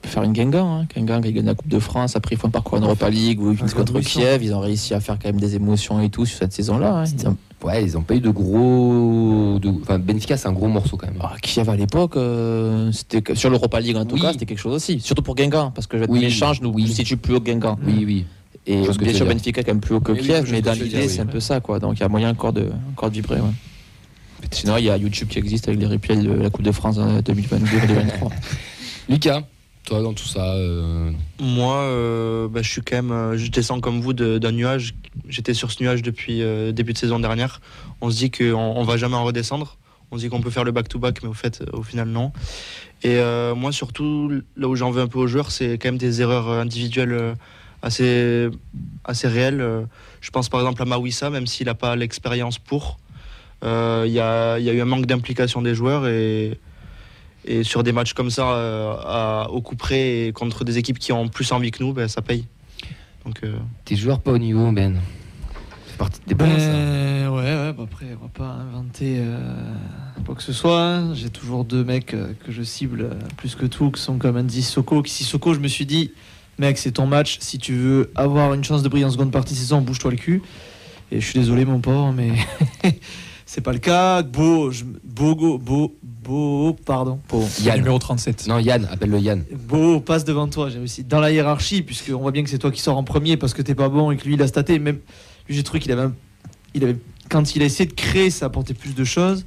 peut 0.00 0.08
faire 0.08 0.22
une 0.22 0.32
Guingamp. 0.32 0.80
Hein. 0.82 0.86
Guingamp 0.94 1.20
qui 1.20 1.32
gagne 1.32 1.46
la 1.46 1.54
Coupe 1.56 1.68
de 1.68 1.80
France. 1.80 2.14
Après, 2.16 2.36
ils 2.36 2.38
font 2.38 2.46
un 2.46 2.50
parcours 2.52 2.78
en 2.78 2.82
Europa 2.82 3.10
League 3.10 3.40
où 3.40 3.50
ils 3.50 3.56
finissent 3.56 3.74
contre. 3.74 3.98
Kiev. 4.00 4.42
Ils 4.44 4.54
ont 4.54 4.60
réussi 4.60 4.94
à 4.94 5.00
faire 5.00 5.18
quand 5.18 5.28
même 5.28 5.40
des 5.40 5.56
émotions 5.56 6.00
et 6.00 6.08
tout 6.08 6.24
sur 6.26 6.38
cette 6.38 6.52
saison-là. 6.52 7.04
hein. 7.26 7.36
Ouais, 7.62 7.84
ils 7.84 7.96
ont 7.98 8.02
pas 8.02 8.14
eu 8.14 8.20
de 8.20 8.30
gros. 8.30 9.58
de- 9.60 9.68
Enfin, 9.82 9.98
Benfica, 9.98 10.36
c'est 10.36 10.48
un 10.48 10.52
gros 10.52 10.68
morceau 10.68 10.96
quand 10.96 11.06
même. 11.08 11.18
Ah, 11.20 11.34
Kiev 11.42 11.68
à 11.68 11.76
l'époque, 11.76 12.16
euh, 12.16 12.90
c'était 12.92 13.34
sur 13.34 13.50
l'Europa 13.50 13.80
League 13.80 13.96
en 13.96 14.04
tout 14.06 14.14
Oui. 14.14 14.22
cas, 14.22 14.32
c'était 14.32 14.46
quelque 14.46 14.58
chose 14.60 14.74
aussi. 14.74 14.98
Surtout 15.00 15.22
pour 15.22 15.34
Guingamp, 15.34 15.70
parce 15.70 15.86
que 15.86 15.96
je 15.96 16.00
vais 16.00 16.04
être 16.04 16.10
Oui, 16.10 16.20
méchant, 16.20 16.52
je 16.54 16.62
nous 16.62 16.70
oui. 16.72 16.88
situe 16.88 17.16
plus 17.18 17.34
haut 17.34 17.40
que 17.40 17.44
Guingamp. 17.50 17.78
Oui, 17.86 18.04
oui. 18.06 18.24
Et 18.66 18.76
bien 18.80 18.86
tu 18.92 19.04
sûr, 19.14 19.26
dire. 19.26 19.26
Benfica 19.26 19.60
est 19.60 19.64
quand 19.64 19.72
même 19.72 19.80
plus 19.80 19.94
haut 19.94 20.00
que 20.00 20.12
Mais 20.12 20.20
Kiev, 20.20 20.48
mais 20.50 20.62
dans 20.62 20.72
l'idée, 20.72 21.08
c'est 21.08 21.16
oui. 21.16 21.20
un 21.20 21.26
peu 21.26 21.40
ça, 21.40 21.60
quoi. 21.60 21.78
Donc 21.78 21.98
il 21.98 22.00
y 22.00 22.02
a 22.04 22.08
moyen 22.08 22.30
encore 22.30 22.52
de, 22.52 22.70
encore 22.92 23.10
de 23.10 23.14
vibrer. 23.14 23.36
ouais. 23.40 23.50
Sinon, 24.50 24.78
il 24.78 24.84
y 24.84 24.90
a 24.90 24.96
YouTube 24.96 25.28
qui 25.28 25.38
existe 25.38 25.68
avec 25.68 25.80
les 25.80 25.86
replays 25.86 26.16
de 26.16 26.30
la 26.32 26.48
Coupe 26.50 26.64
de 26.64 26.72
France 26.72 26.96
euh, 26.98 27.20
2022-2023. 27.22 28.30
Lucas, 29.08 29.42
toi, 29.84 30.02
dans 30.02 30.12
tout 30.12 30.26
ça. 30.26 30.54
euh, 30.54 31.10
Moi, 31.40 31.76
euh, 31.76 32.48
bah, 32.48 32.62
je 32.62 32.70
suis 32.70 32.82
quand 32.82 32.96
même, 32.96 33.10
euh, 33.12 33.36
je 33.36 33.50
descends 33.50 33.80
comme 33.80 34.00
vous 34.00 34.12
d'un 34.12 34.52
nuage. 34.52 34.94
J'étais 35.28 35.54
sur 35.54 35.70
ce 35.72 35.82
nuage 35.82 36.02
depuis 36.02 36.42
début 36.72 36.92
de 36.92 36.98
saison 36.98 37.18
dernière. 37.18 37.60
On 38.00 38.10
se 38.10 38.16
dit 38.16 38.30
qu'on 38.30 38.54
on 38.54 38.84
va 38.84 38.96
jamais 38.96 39.16
en 39.16 39.24
redescendre. 39.24 39.76
On 40.12 40.16
se 40.16 40.22
dit 40.22 40.28
qu'on 40.28 40.40
peut 40.40 40.50
faire 40.50 40.64
le 40.64 40.72
back-to-back, 40.72 41.22
mais 41.22 41.28
au 41.28 41.34
fait, 41.34 41.62
au 41.72 41.82
final, 41.82 42.08
non. 42.08 42.32
Et 43.02 43.18
moi, 43.56 43.72
surtout, 43.72 44.30
là 44.56 44.68
où 44.68 44.76
j'en 44.76 44.90
veux 44.90 45.02
un 45.02 45.08
peu 45.08 45.18
aux 45.18 45.26
joueurs, 45.26 45.50
c'est 45.50 45.78
quand 45.78 45.88
même 45.88 45.98
des 45.98 46.20
erreurs 46.22 46.48
individuelles 46.48 47.34
assez, 47.82 48.48
réelles. 49.24 49.86
Je 50.20 50.30
pense 50.30 50.48
par 50.48 50.60
exemple 50.60 50.82
à 50.82 50.84
Mawissa, 50.84 51.30
même 51.30 51.46
s'il 51.46 51.66
n'a 51.66 51.74
pas 51.74 51.96
l'expérience 51.96 52.58
pour. 52.58 52.98
Il 53.62 53.68
y, 54.12 54.20
a, 54.20 54.58
y 54.58 54.70
a 54.70 54.72
eu 54.72 54.80
un 54.80 54.84
manque 54.84 55.06
d'implication 55.06 55.62
des 55.62 55.74
joueurs 55.74 56.06
et, 56.06 56.58
et 57.44 57.64
sur 57.64 57.82
des 57.82 57.92
matchs 57.92 58.12
comme 58.12 58.30
ça, 58.30 58.50
euh, 58.52 58.94
à- 59.04 59.48
au 59.50 59.60
coup 59.60 59.76
près 59.76 60.26
et 60.26 60.32
contre 60.32 60.64
des 60.64 60.78
équipes 60.78 60.98
qui 60.98 61.12
ont 61.12 61.28
plus 61.28 61.50
envie 61.52 61.70
que 61.70 61.82
nous, 61.82 61.92
ben, 61.92 62.08
ça 62.08 62.22
paye. 62.22 62.44
Donc, 63.24 63.40
euh, 63.44 63.54
Tes 63.84 63.96
joueurs 63.96 64.20
pas 64.20 64.32
au 64.32 64.38
niveau, 64.38 64.70
Ben. 64.72 65.00
C'est 65.86 65.96
partie 65.96 66.20
des 66.26 66.34
ça. 66.34 66.44
Ben, 66.44 67.28
ouais, 67.28 67.42
ouais, 67.42 67.72
bah 67.72 67.84
après, 67.84 68.06
on 68.18 68.24
va 68.24 68.30
pas 68.32 68.44
inventer 68.62 69.16
euh, 69.18 69.38
quoi 70.24 70.34
que 70.34 70.42
ce 70.42 70.52
soit. 70.52 70.80
hein. 70.82 71.14
J'ai 71.14 71.28
toujours 71.30 71.64
deux 71.64 71.84
mecs 71.84 72.14
euh, 72.14 72.32
que 72.46 72.52
je 72.52 72.62
cible 72.62 73.02
euh, 73.02 73.14
plus 73.36 73.54
que 73.54 73.66
tout, 73.66 73.90
qui 73.90 74.00
sont 74.00 74.16
comme 74.18 74.36
Andy 74.36 74.62
Soko. 74.62 75.02
Qui, 75.02 75.12
Sissoko, 75.12 75.52
je 75.52 75.60
me 75.60 75.68
suis 75.68 75.84
dit, 75.86 76.12
mec, 76.58 76.78
c'est 76.78 76.92
ton 76.92 77.06
match. 77.06 77.38
Si 77.40 77.58
tu 77.58 77.74
veux 77.74 78.10
avoir 78.14 78.54
une 78.54 78.64
chance 78.64 78.82
de 78.82 78.88
briller 78.88 79.04
en 79.04 79.10
seconde 79.10 79.32
partie 79.32 79.52
de 79.54 79.58
saison, 79.58 79.80
bouge-toi 79.82 80.12
le 80.12 80.16
cul. 80.16 80.42
Et 81.12 81.20
je 81.20 81.26
suis 81.26 81.38
désolé, 81.38 81.64
mon 81.66 81.80
pauvre, 81.80 82.12
mais 82.12 82.30
c'est 83.52 83.60
pas 83.62 83.72
le 83.72 83.80
cas. 83.80 84.22
Beau, 84.22 84.70
je, 84.70 84.84
Bogo, 85.02 85.58
Beau, 85.58 85.96
Beau, 86.02 86.76
pardon. 86.86 87.18
Beau. 87.28 87.44
Yann. 87.62 87.78
Numéro 87.78 87.98
37. 87.98 88.46
Non, 88.46 88.58
Yann, 88.60 88.86
appelle-le 88.92 89.18
Yann. 89.18 89.42
Beau 89.66 89.98
passe 89.98 90.24
devant 90.24 90.46
toi, 90.46 90.70
j'ai 90.70 90.78
réussi. 90.78 91.02
Dans 91.02 91.18
la 91.18 91.32
hiérarchie, 91.32 91.82
puisque 91.82 92.12
on 92.14 92.18
voit 92.20 92.30
bien 92.30 92.44
que 92.44 92.50
c'est 92.50 92.58
toi 92.60 92.70
qui 92.70 92.80
sors 92.80 92.96
en 92.96 93.02
premier 93.02 93.36
parce 93.36 93.52
que 93.52 93.60
t'es 93.62 93.74
pas 93.74 93.88
bon 93.88 94.12
et 94.12 94.16
que 94.16 94.24
lui 94.24 94.34
il 94.34 94.42
a 94.42 94.46
staté. 94.46 94.78
Même 94.78 94.98
lui, 95.48 95.56
j'ai 95.56 95.64
trouvé 95.64 95.80
qu'il 95.80 95.90
avait, 95.90 96.02
un- 96.02 96.14
il 96.74 96.84
avait, 96.84 96.96
quand 97.28 97.56
il 97.56 97.62
a 97.62 97.64
essayé 97.64 97.86
de 97.88 97.92
créer, 97.94 98.30
ça 98.30 98.46
apportait 98.46 98.72
plus 98.74 98.94
de 98.94 99.02
choses. 99.02 99.44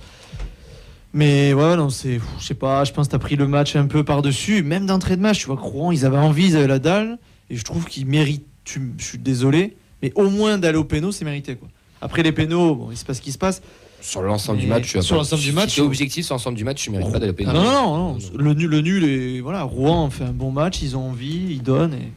Mais 1.14 1.54
ouais, 1.54 1.78
non, 1.78 1.90
c'est, 1.90 2.20
je 2.40 2.46
sais 2.46 2.56
pas, 2.56 2.84
je 2.84 2.92
pense 2.92 3.08
que 3.08 3.12
t'as 3.14 3.20
pris 3.20 3.38
le 3.38 3.48
match 3.48 3.78
un 3.78 3.86
peu 3.88 4.04
par-dessus. 4.04 4.64
Même 4.64 4.86
d'entrée 4.86 5.16
de 5.16 5.22
match, 5.22 5.40
tu 5.40 5.46
vois, 5.46 5.56
Rouen, 5.56 5.94
ils 5.94 6.06
avaient 6.06 6.18
envie, 6.18 6.48
ils 6.48 6.58
avaient 6.58 6.68
la 6.68 6.80
dalle. 6.80 7.20
Et 7.50 7.56
je 7.56 7.64
trouve 7.64 7.86
qu'ils 7.86 8.06
méritent, 8.08 8.48
tu- 8.66 8.92
je 8.98 9.04
suis 9.06 9.18
désolé, 9.18 9.78
mais 10.02 10.12
au 10.16 10.30
moins 10.30 10.58
d'aller 10.58 10.78
au 10.78 10.84
péno, 10.84 11.12
c'est 11.14 11.24
mérité 11.24 11.56
quoi. 11.56 11.70
Après 12.02 12.22
les 12.24 12.34
pénaux, 12.34 12.76
bon, 12.76 12.90
il 12.92 12.98
se 12.98 13.06
passe 13.06 13.18
ce 13.18 13.22
qui 13.22 13.32
se 13.32 13.38
passe. 13.38 13.62
Sur 14.04 14.22
l'ensemble 14.22 14.60
du 14.60 14.68
match, 14.68 15.00
sur 15.00 15.16
l'ensemble 15.16 15.42
du 15.42 15.50
si 15.50 15.56
match, 15.56 15.76
t'es 15.76 15.82
objectif 15.82 16.26
sur 16.26 16.36
l'ensemble 16.36 16.58
du 16.58 16.66
match, 16.66 16.84
tu 16.84 16.92
mérites 16.92 17.12
pas 17.12 17.20
d'aller 17.20 17.32
au 17.32 17.36
pénal. 17.36 17.56
Non, 17.56 17.64
non, 17.64 17.98
non. 17.98 18.18
Le 18.38 18.54
nul, 18.54 18.70
le 18.70 18.82
nul 18.82 19.04
et 19.06 19.40
voilà, 19.40 19.64
Rouen 19.64 20.10
fait 20.10 20.26
un 20.26 20.34
bon 20.34 20.52
match, 20.52 20.82
ils 20.82 20.98
ont 20.98 21.10
envie, 21.10 21.48
ils 21.52 21.64
donnent. 21.64 21.94
Et... 21.94 22.12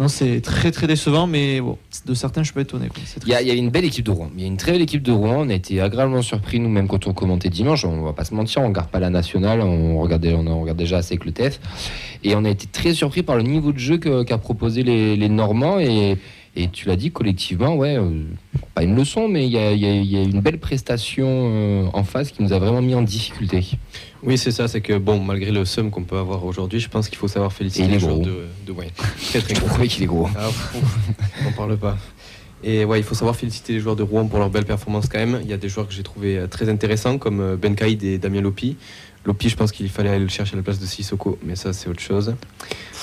Non, 0.00 0.08
c'est 0.08 0.40
très 0.40 0.70
très 0.70 0.86
décevant, 0.86 1.26
mais 1.26 1.60
bon, 1.60 1.76
de 2.06 2.14
certains, 2.14 2.40
je 2.42 2.46
suis 2.46 2.54
pas 2.54 2.62
étonné. 2.62 2.88
quoi. 2.88 3.02
C'est 3.04 3.22
Il 3.22 3.28
y, 3.28 3.34
a, 3.34 3.36
triste. 3.36 3.46
il 3.46 3.54
y 3.54 3.58
a 3.58 3.62
une 3.62 3.68
belle 3.68 3.84
équipe 3.84 4.06
de 4.06 4.10
Rouen. 4.10 4.30
Il 4.34 4.40
y 4.40 4.44
a 4.44 4.46
une 4.46 4.56
très 4.56 4.72
belle 4.72 4.80
équipe 4.80 5.02
de 5.02 5.12
Rouen. 5.12 5.44
On 5.46 5.50
a 5.50 5.54
été 5.54 5.78
agréablement 5.82 6.22
surpris, 6.22 6.58
nous, 6.58 6.70
même 6.70 6.88
quand 6.88 7.06
on 7.06 7.12
commentait 7.12 7.50
dimanche. 7.50 7.84
On 7.84 8.00
va 8.00 8.14
pas 8.14 8.24
se 8.24 8.32
mentir, 8.32 8.62
on 8.62 8.68
regarde 8.68 8.88
pas 8.88 9.00
la 9.00 9.10
nationale, 9.10 9.60
on 9.60 10.00
regardait, 10.00 10.32
on 10.32 10.62
regarde 10.62 10.78
déjà 10.78 10.96
assez 10.96 11.12
avec 11.12 11.26
le 11.26 11.32
TF. 11.32 11.60
Et 12.24 12.34
on 12.34 12.46
a 12.46 12.48
été 12.48 12.66
très 12.66 12.94
surpris 12.94 13.22
par 13.22 13.36
le 13.36 13.42
niveau 13.42 13.72
de 13.72 13.78
jeu 13.78 13.98
qu'a 13.98 14.38
proposé 14.38 14.82
les, 14.82 15.16
les 15.16 15.28
Normands. 15.28 15.78
Et, 15.78 16.16
et 16.56 16.68
tu 16.68 16.88
l'as 16.88 16.96
dit, 16.96 17.12
collectivement, 17.12 17.76
ouais, 17.76 17.96
euh, 17.96 18.24
pas 18.74 18.82
une 18.82 18.96
leçon, 18.96 19.28
mais 19.28 19.46
il 19.46 19.52
y 19.52 19.58
a, 19.58 19.72
y 19.72 19.84
y 19.84 20.22
une 20.22 20.40
belle 20.40 20.58
prestation 20.58 21.28
euh, 21.28 21.86
en 21.92 22.02
face 22.02 22.32
qui 22.32 22.42
nous 22.42 22.52
a 22.52 22.58
vraiment 22.58 22.82
mis 22.82 22.94
en 22.94 23.02
difficulté. 23.02 23.64
Oui, 24.24 24.36
c'est 24.36 24.50
ça, 24.50 24.66
c'est 24.66 24.80
que 24.80 24.98
bon, 24.98 25.20
malgré 25.20 25.52
le 25.52 25.64
seum 25.64 25.90
qu'on 25.90 26.02
peut 26.02 26.18
avoir 26.18 26.44
aujourd'hui, 26.44 26.80
je 26.80 26.88
pense 26.88 27.08
qu'il 27.08 27.18
faut 27.18 27.28
savoir 27.28 27.52
féliciter 27.52 27.86
les 27.86 28.00
joueurs 28.00 28.18
de, 28.18 28.46
de 28.66 28.72
ouais, 28.72 28.88
très 29.30 29.40
très 29.40 29.54
gros. 29.66 29.84
qu'il 29.86 30.02
est 30.02 30.06
gros. 30.06 30.28
Ah, 30.36 30.48
on 31.46 31.52
parle 31.52 31.76
pas. 31.76 31.96
Et 32.62 32.84
ouais, 32.84 32.98
il 33.00 33.04
faut 33.04 33.14
savoir 33.14 33.36
féliciter 33.36 33.72
les 33.72 33.80
joueurs 33.80 33.96
de 33.96 34.02
Rouen 34.02 34.26
pour 34.26 34.38
leur 34.38 34.50
belle 34.50 34.66
performance 34.66 35.08
quand 35.08 35.18
même. 35.18 35.40
Il 35.42 35.48
y 35.48 35.54
a 35.54 35.56
des 35.56 35.70
joueurs 35.70 35.88
que 35.88 35.94
j'ai 35.94 36.02
trouvé 36.02 36.36
euh, 36.36 36.46
très 36.46 36.68
intéressants 36.68 37.16
comme 37.16 37.56
Ben 37.56 37.74
Kaïd 37.74 38.02
et 38.02 38.18
Damien 38.18 38.42
Lopi. 38.42 38.76
Lopi, 39.26 39.48
je 39.50 39.56
pense 39.56 39.70
qu'il 39.72 39.88
fallait 39.90 40.08
aller 40.10 40.18
le 40.24 40.28
chercher 40.30 40.54
à 40.54 40.56
la 40.56 40.62
place 40.62 40.78
de 40.80 40.86
Sissoko, 40.86 41.38
mais 41.44 41.54
ça 41.54 41.72
c'est 41.74 41.88
autre 41.88 42.00
chose. 42.00 42.34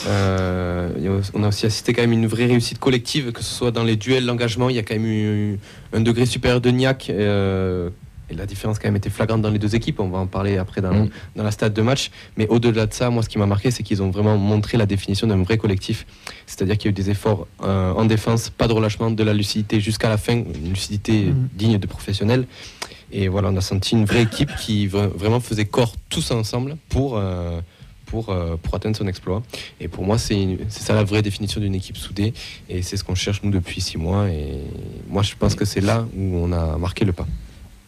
Euh, 0.08 0.90
on 1.34 1.44
a 1.44 1.48
aussi 1.50 1.66
assisté 1.66 1.94
quand 1.94 2.02
même 2.02 2.12
à 2.12 2.16
une 2.16 2.28
vraie 2.28 2.46
réussite 2.48 2.80
collective, 2.80 3.32
que 3.32 3.44
ce 3.44 3.54
soit 3.54 3.72
dans 3.72 3.84
les 3.84 3.96
duels, 3.96 4.26
l'engagement. 4.26 4.70
Il 4.70 4.76
y 4.76 4.80
a 4.80 4.84
quand 4.84 4.96
même 4.96 5.06
eu 5.06 5.60
un 5.94 6.00
degré 6.02 6.26
supérieur 6.26 6.62
de 6.62 6.70
niaque. 6.72 7.10
euh, 7.10 7.90
et 8.30 8.34
la 8.36 8.46
différence 8.46 8.78
quand 8.78 8.90
même 8.90 8.98
était 8.98 9.10
flagrante 9.10 9.42
dans 9.42 9.50
les 9.50 9.58
deux 9.58 9.74
équipes. 9.74 10.02
On 10.02 10.10
va 10.10 10.18
en 10.18 10.28
parler 10.28 10.58
après 10.58 10.82
dans, 10.82 10.92
Mm. 10.94 11.10
dans 11.38 11.44
la 11.44 11.52
stade 11.52 11.74
de 11.74 11.82
match. 11.82 12.12
Mais 12.36 12.46
au-delà 12.50 12.86
de 12.86 12.94
ça, 12.94 13.10
moi, 13.10 13.24
ce 13.24 13.30
qui 13.30 13.38
m'a 13.40 13.46
marqué, 13.46 13.72
c'est 13.72 13.84
qu'ils 13.84 14.04
ont 14.04 14.10
vraiment 14.10 14.38
montré 14.38 14.76
la 14.78 14.86
définition 14.86 15.28
d'un 15.28 15.42
vrai 15.44 15.58
collectif. 15.58 16.06
C'est-à-dire 16.46 16.78
qu'il 16.78 16.88
y 16.88 16.90
a 16.90 16.92
eu 16.92 16.94
des 16.94 17.10
efforts 17.10 17.48
euh, 17.64 17.94
en 17.94 18.04
défense, 18.04 18.50
pas 18.50 18.68
de 18.68 18.74
relâchement, 18.74 19.12
de 19.12 19.24
la 19.24 19.34
lucidité 19.34 19.80
jusqu'à 19.80 20.10
la 20.10 20.18
fin, 20.18 20.34
une 20.34 20.70
lucidité 20.72 21.28
Mhm. 21.28 21.48
digne 21.54 21.78
de 21.78 21.88
professionnel. 21.88 22.48
Et 23.12 23.28
voilà, 23.28 23.50
on 23.50 23.56
a 23.58 23.62
senti 23.62 23.96
une 23.96 24.06
vraie 24.06 24.24
équipe 24.24 24.54
qui 24.58 24.88
vra- 24.88 25.08
vraiment 25.08 25.40
faisait 25.40 25.66
corps 25.66 25.94
tous 26.10 26.32
ensemble 26.32 26.78
pour, 26.90 27.18
euh, 27.18 27.62
pour, 28.06 28.30
euh, 28.30 28.58
pour 28.62 28.76
atteindre 28.76 28.98
son 28.98 29.08
exploit. 29.08 29.44
Et 29.80 29.88
pour 29.88 30.04
moi, 30.04 30.18
c'est 30.18 30.58
ça 30.70 30.94
la 30.94 31.04
vraie 31.04 31.22
définition 31.22 31.62
d'une 31.62 31.76
équipe 31.76 31.98
soudée. 31.98 32.34
Et 32.70 32.82
c'est 32.82 32.98
ce 32.98 33.04
qu'on 33.04 33.16
cherche, 33.16 33.42
nous, 33.44 33.52
depuis 33.52 33.80
six 33.82 33.98
mois. 33.98 34.30
Et 34.30 34.58
moi, 35.10 35.24
je 35.24 35.34
pense 35.40 35.56
que 35.56 35.64
c'est 35.66 35.82
là 35.82 36.06
où 36.18 36.38
on 36.38 36.52
a 36.52 36.78
marqué 36.78 37.06
le 37.06 37.14
pas. 37.14 37.28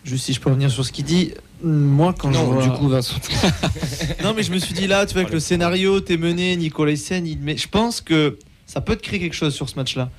Juste 0.05 0.25
si 0.25 0.33
je 0.33 0.39
peux 0.39 0.49
revenir 0.49 0.71
sur 0.71 0.85
ce 0.85 0.93
qu'il 0.93 1.03
dit, 1.03 1.33
moi 1.61 2.15
quand 2.17 2.31
je 2.31 2.37
Non, 2.39 2.45
vois- 2.45 2.63
du 2.63 2.71
coup, 2.71 2.87
Vincent. 2.87 3.15
non 4.23 4.33
mais 4.33 4.43
je 4.43 4.51
me 4.53 4.57
suis 4.57 4.73
dit 4.73 4.87
là, 4.87 5.05
tu 5.05 5.11
vois, 5.13 5.23
avec 5.23 5.33
le 5.33 5.41
scénario, 5.41 5.99
t'es 5.99 6.15
mené, 6.15 6.55
Nicolas 6.55 6.93
Hyssen, 6.93 7.27
il 7.27 7.37
met... 7.39 7.57
je 7.57 7.67
pense 7.67 7.99
que 7.99 8.39
ça 8.65 8.79
peut 8.79 8.95
te 8.95 9.01
créer 9.03 9.19
quelque 9.19 9.35
chose 9.35 9.53
sur 9.53 9.67
ce 9.67 9.75
match-là. 9.75 10.09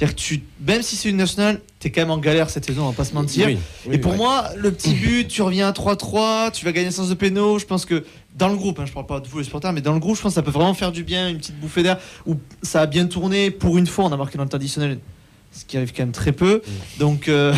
C'est-à-dire 0.00 0.16
que 0.16 0.20
tu, 0.22 0.42
même 0.66 0.80
si 0.80 0.96
c'est 0.96 1.10
une 1.10 1.18
nationale, 1.18 1.60
t'es 1.78 1.90
quand 1.90 2.00
même 2.00 2.10
en 2.10 2.16
galère 2.16 2.48
cette 2.48 2.64
saison, 2.64 2.84
on 2.84 2.88
va 2.88 2.96
pas 2.96 3.04
se 3.04 3.12
mentir. 3.12 3.48
Oui, 3.48 3.58
oui, 3.84 3.96
Et 3.96 3.98
pour 3.98 4.12
ouais. 4.12 4.16
moi, 4.16 4.46
le 4.56 4.72
petit 4.72 4.94
but, 4.94 5.28
tu 5.28 5.42
reviens 5.42 5.68
à 5.68 5.72
3-3, 5.72 6.52
tu 6.52 6.64
vas 6.64 6.72
gagner 6.72 6.90
sens 6.90 7.10
de 7.10 7.14
péno. 7.14 7.58
Je 7.58 7.66
pense 7.66 7.84
que 7.84 8.06
dans 8.34 8.48
le 8.48 8.56
groupe, 8.56 8.78
hein, 8.78 8.86
je 8.86 8.92
parle 8.94 9.04
pas 9.04 9.20
de 9.20 9.28
vous 9.28 9.36
les 9.36 9.44
supporters, 9.44 9.74
mais 9.74 9.82
dans 9.82 9.92
le 9.92 9.98
groupe, 9.98 10.16
je 10.16 10.22
pense 10.22 10.30
que 10.32 10.36
ça 10.36 10.42
peut 10.42 10.50
vraiment 10.50 10.72
faire 10.72 10.90
du 10.90 11.04
bien, 11.04 11.28
une 11.28 11.36
petite 11.36 11.60
bouffée 11.60 11.82
d'air 11.82 11.98
où 12.26 12.36
ça 12.62 12.80
a 12.80 12.86
bien 12.86 13.08
tourné. 13.08 13.50
Pour 13.50 13.76
une 13.76 13.86
fois, 13.86 14.06
on 14.06 14.12
a 14.12 14.16
marqué 14.16 14.38
dans 14.38 14.44
le 14.44 14.48
temps 14.48 14.56
additionnel, 14.56 15.00
ce 15.52 15.66
qui 15.66 15.76
arrive 15.76 15.92
quand 15.92 16.04
même 16.04 16.12
très 16.12 16.32
peu. 16.32 16.62
Donc, 16.98 17.28
euh, 17.28 17.54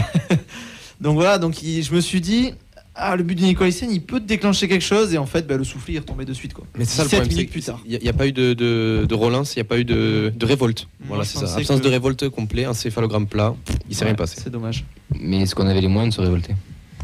donc 1.00 1.14
voilà, 1.14 1.38
donc 1.38 1.54
je 1.62 1.94
me 1.94 2.00
suis 2.00 2.20
dit, 2.20 2.54
ah, 2.94 3.16
le 3.16 3.22
but 3.22 3.34
de 3.36 3.42
Nicolas 3.42 3.68
Hyssen, 3.70 3.90
il 3.90 4.02
peut 4.02 4.20
déclencher 4.20 4.68
quelque 4.68 4.84
chose. 4.84 5.14
Et 5.14 5.18
en 5.18 5.26
fait, 5.26 5.46
bah, 5.46 5.56
le 5.56 5.64
soufflet, 5.64 5.94
il 5.94 5.96
est 5.96 6.00
retombé 6.00 6.24
de 6.24 6.32
suite. 6.34 6.52
Quoi. 6.52 6.64
Mais 6.78 6.84
c'est 6.84 6.96
ça 6.96 7.02
le 7.04 7.08
17 7.08 7.20
problème. 7.20 7.36
minutes 7.36 7.48
c'est 7.48 7.52
plus 7.52 7.60
que 7.60 7.66
tard. 7.66 7.80
Il 7.86 7.98
n'y 8.02 8.08
a, 8.08 8.12
pas 8.12 8.26
eu 8.26 8.32
de, 8.32 8.52
de, 8.52 9.06
de 9.08 9.14
relance, 9.14 9.54
il 9.54 9.58
n'y 9.58 9.62
a 9.62 9.64
pas 9.64 9.78
eu 9.78 9.84
de, 9.84 10.32
de 10.36 10.46
révolte. 10.46 10.88
Moi, 11.00 11.08
Voilà, 11.08 11.24
c'est 11.24 11.38
ça. 11.46 11.56
Absence 11.56 11.80
que- 11.80 11.84
de 11.84 11.88
révolte 11.90 12.28
complet, 12.28 12.66
encéphalogramme 12.66 13.26
plat, 13.26 13.54
il 13.88 13.94
s'est 13.96 14.02
Ouais, 14.02 14.08
rien 14.10 14.14
passé. 14.16 14.40
C'est 14.42 14.50
dommage. 14.50 14.84
Mais 15.18 15.40
est-ce 15.42 15.54
qu'on 15.54 15.66
avait 15.66 15.80
les 15.80 15.88
moyens 15.88 16.14
de 16.14 16.20
se 16.20 16.26
révolter? 16.26 16.54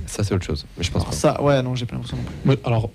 Ça, 0.06 0.24
c'est 0.24 0.34
autre 0.34 0.44
chose. 0.46 0.66
Mais 0.76 0.84
je 0.84 0.90
pense 0.90 1.02
Alors 1.02 1.10
pas. 1.10 1.16
ça, 1.16 1.42
ouais, 1.42 1.62
non, 1.62 1.74
j'ai 1.74 1.86
pas 1.86 1.94
l'impression 1.94 2.16
non 2.16 2.52
plus. 2.54 2.60
Alors, 2.64 2.90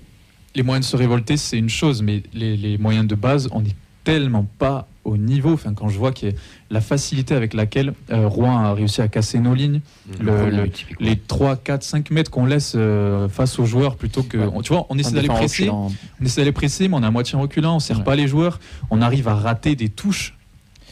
les 0.55 0.63
moyens 0.63 0.85
de 0.85 0.91
se 0.91 0.95
révolter, 0.97 1.37
c'est 1.37 1.57
une 1.57 1.69
chose, 1.69 2.01
mais 2.01 2.21
les, 2.33 2.57
les 2.57 2.77
moyens 2.77 3.07
de 3.07 3.15
base, 3.15 3.49
on 3.51 3.61
n'est 3.61 3.75
tellement 4.03 4.47
pas 4.59 4.87
au 5.03 5.17
niveau. 5.17 5.51
Enfin, 5.53 5.73
quand 5.73 5.89
je 5.89 5.97
vois 5.97 6.11
que 6.11 6.27
la 6.69 6.81
facilité 6.81 7.35
avec 7.35 7.53
laquelle 7.53 7.93
euh, 8.11 8.27
Rouen 8.27 8.57
a 8.57 8.73
réussi 8.73 9.01
à 9.01 9.07
casser 9.07 9.39
nos 9.39 9.53
lignes, 9.53 9.81
Mm. 10.07 10.23
le- 10.25 10.69
les 10.99 11.15
3, 11.17 11.55
4, 11.57 11.83
5 11.83 12.09
mètres 12.11 12.31
qu'on 12.31 12.45
laisse 12.45 12.73
euh, 12.75 13.27
face 13.29 13.59
aux 13.59 13.65
joueurs 13.65 13.95
plutôt 13.95 14.23
que. 14.23 14.37
Ouais. 14.37 14.49
on- 14.53 14.61
tu 14.61 14.73
vois, 14.73 14.85
on 14.89 14.97
essaie 14.97 15.11
d'aller 15.11 15.27
presser, 15.27 15.63
reculant. 15.63 15.91
on 16.21 16.25
essaie 16.25 16.41
d'aller 16.41 16.51
presser, 16.51 16.87
mais 16.87 16.95
on 16.95 17.03
est 17.03 17.05
à 17.07 17.11
moitié 17.11 17.35
en 17.37 17.41
reculant, 17.41 17.75
on 17.75 17.79
serre 17.79 17.99
Ouais. 17.99 18.03
pas 18.03 18.15
les 18.15 18.27
joueurs, 18.27 18.59
on 18.89 19.01
arrive 19.01 19.27
à 19.27 19.35
rater 19.35 19.75
des 19.75 19.89
touches. 19.89 20.35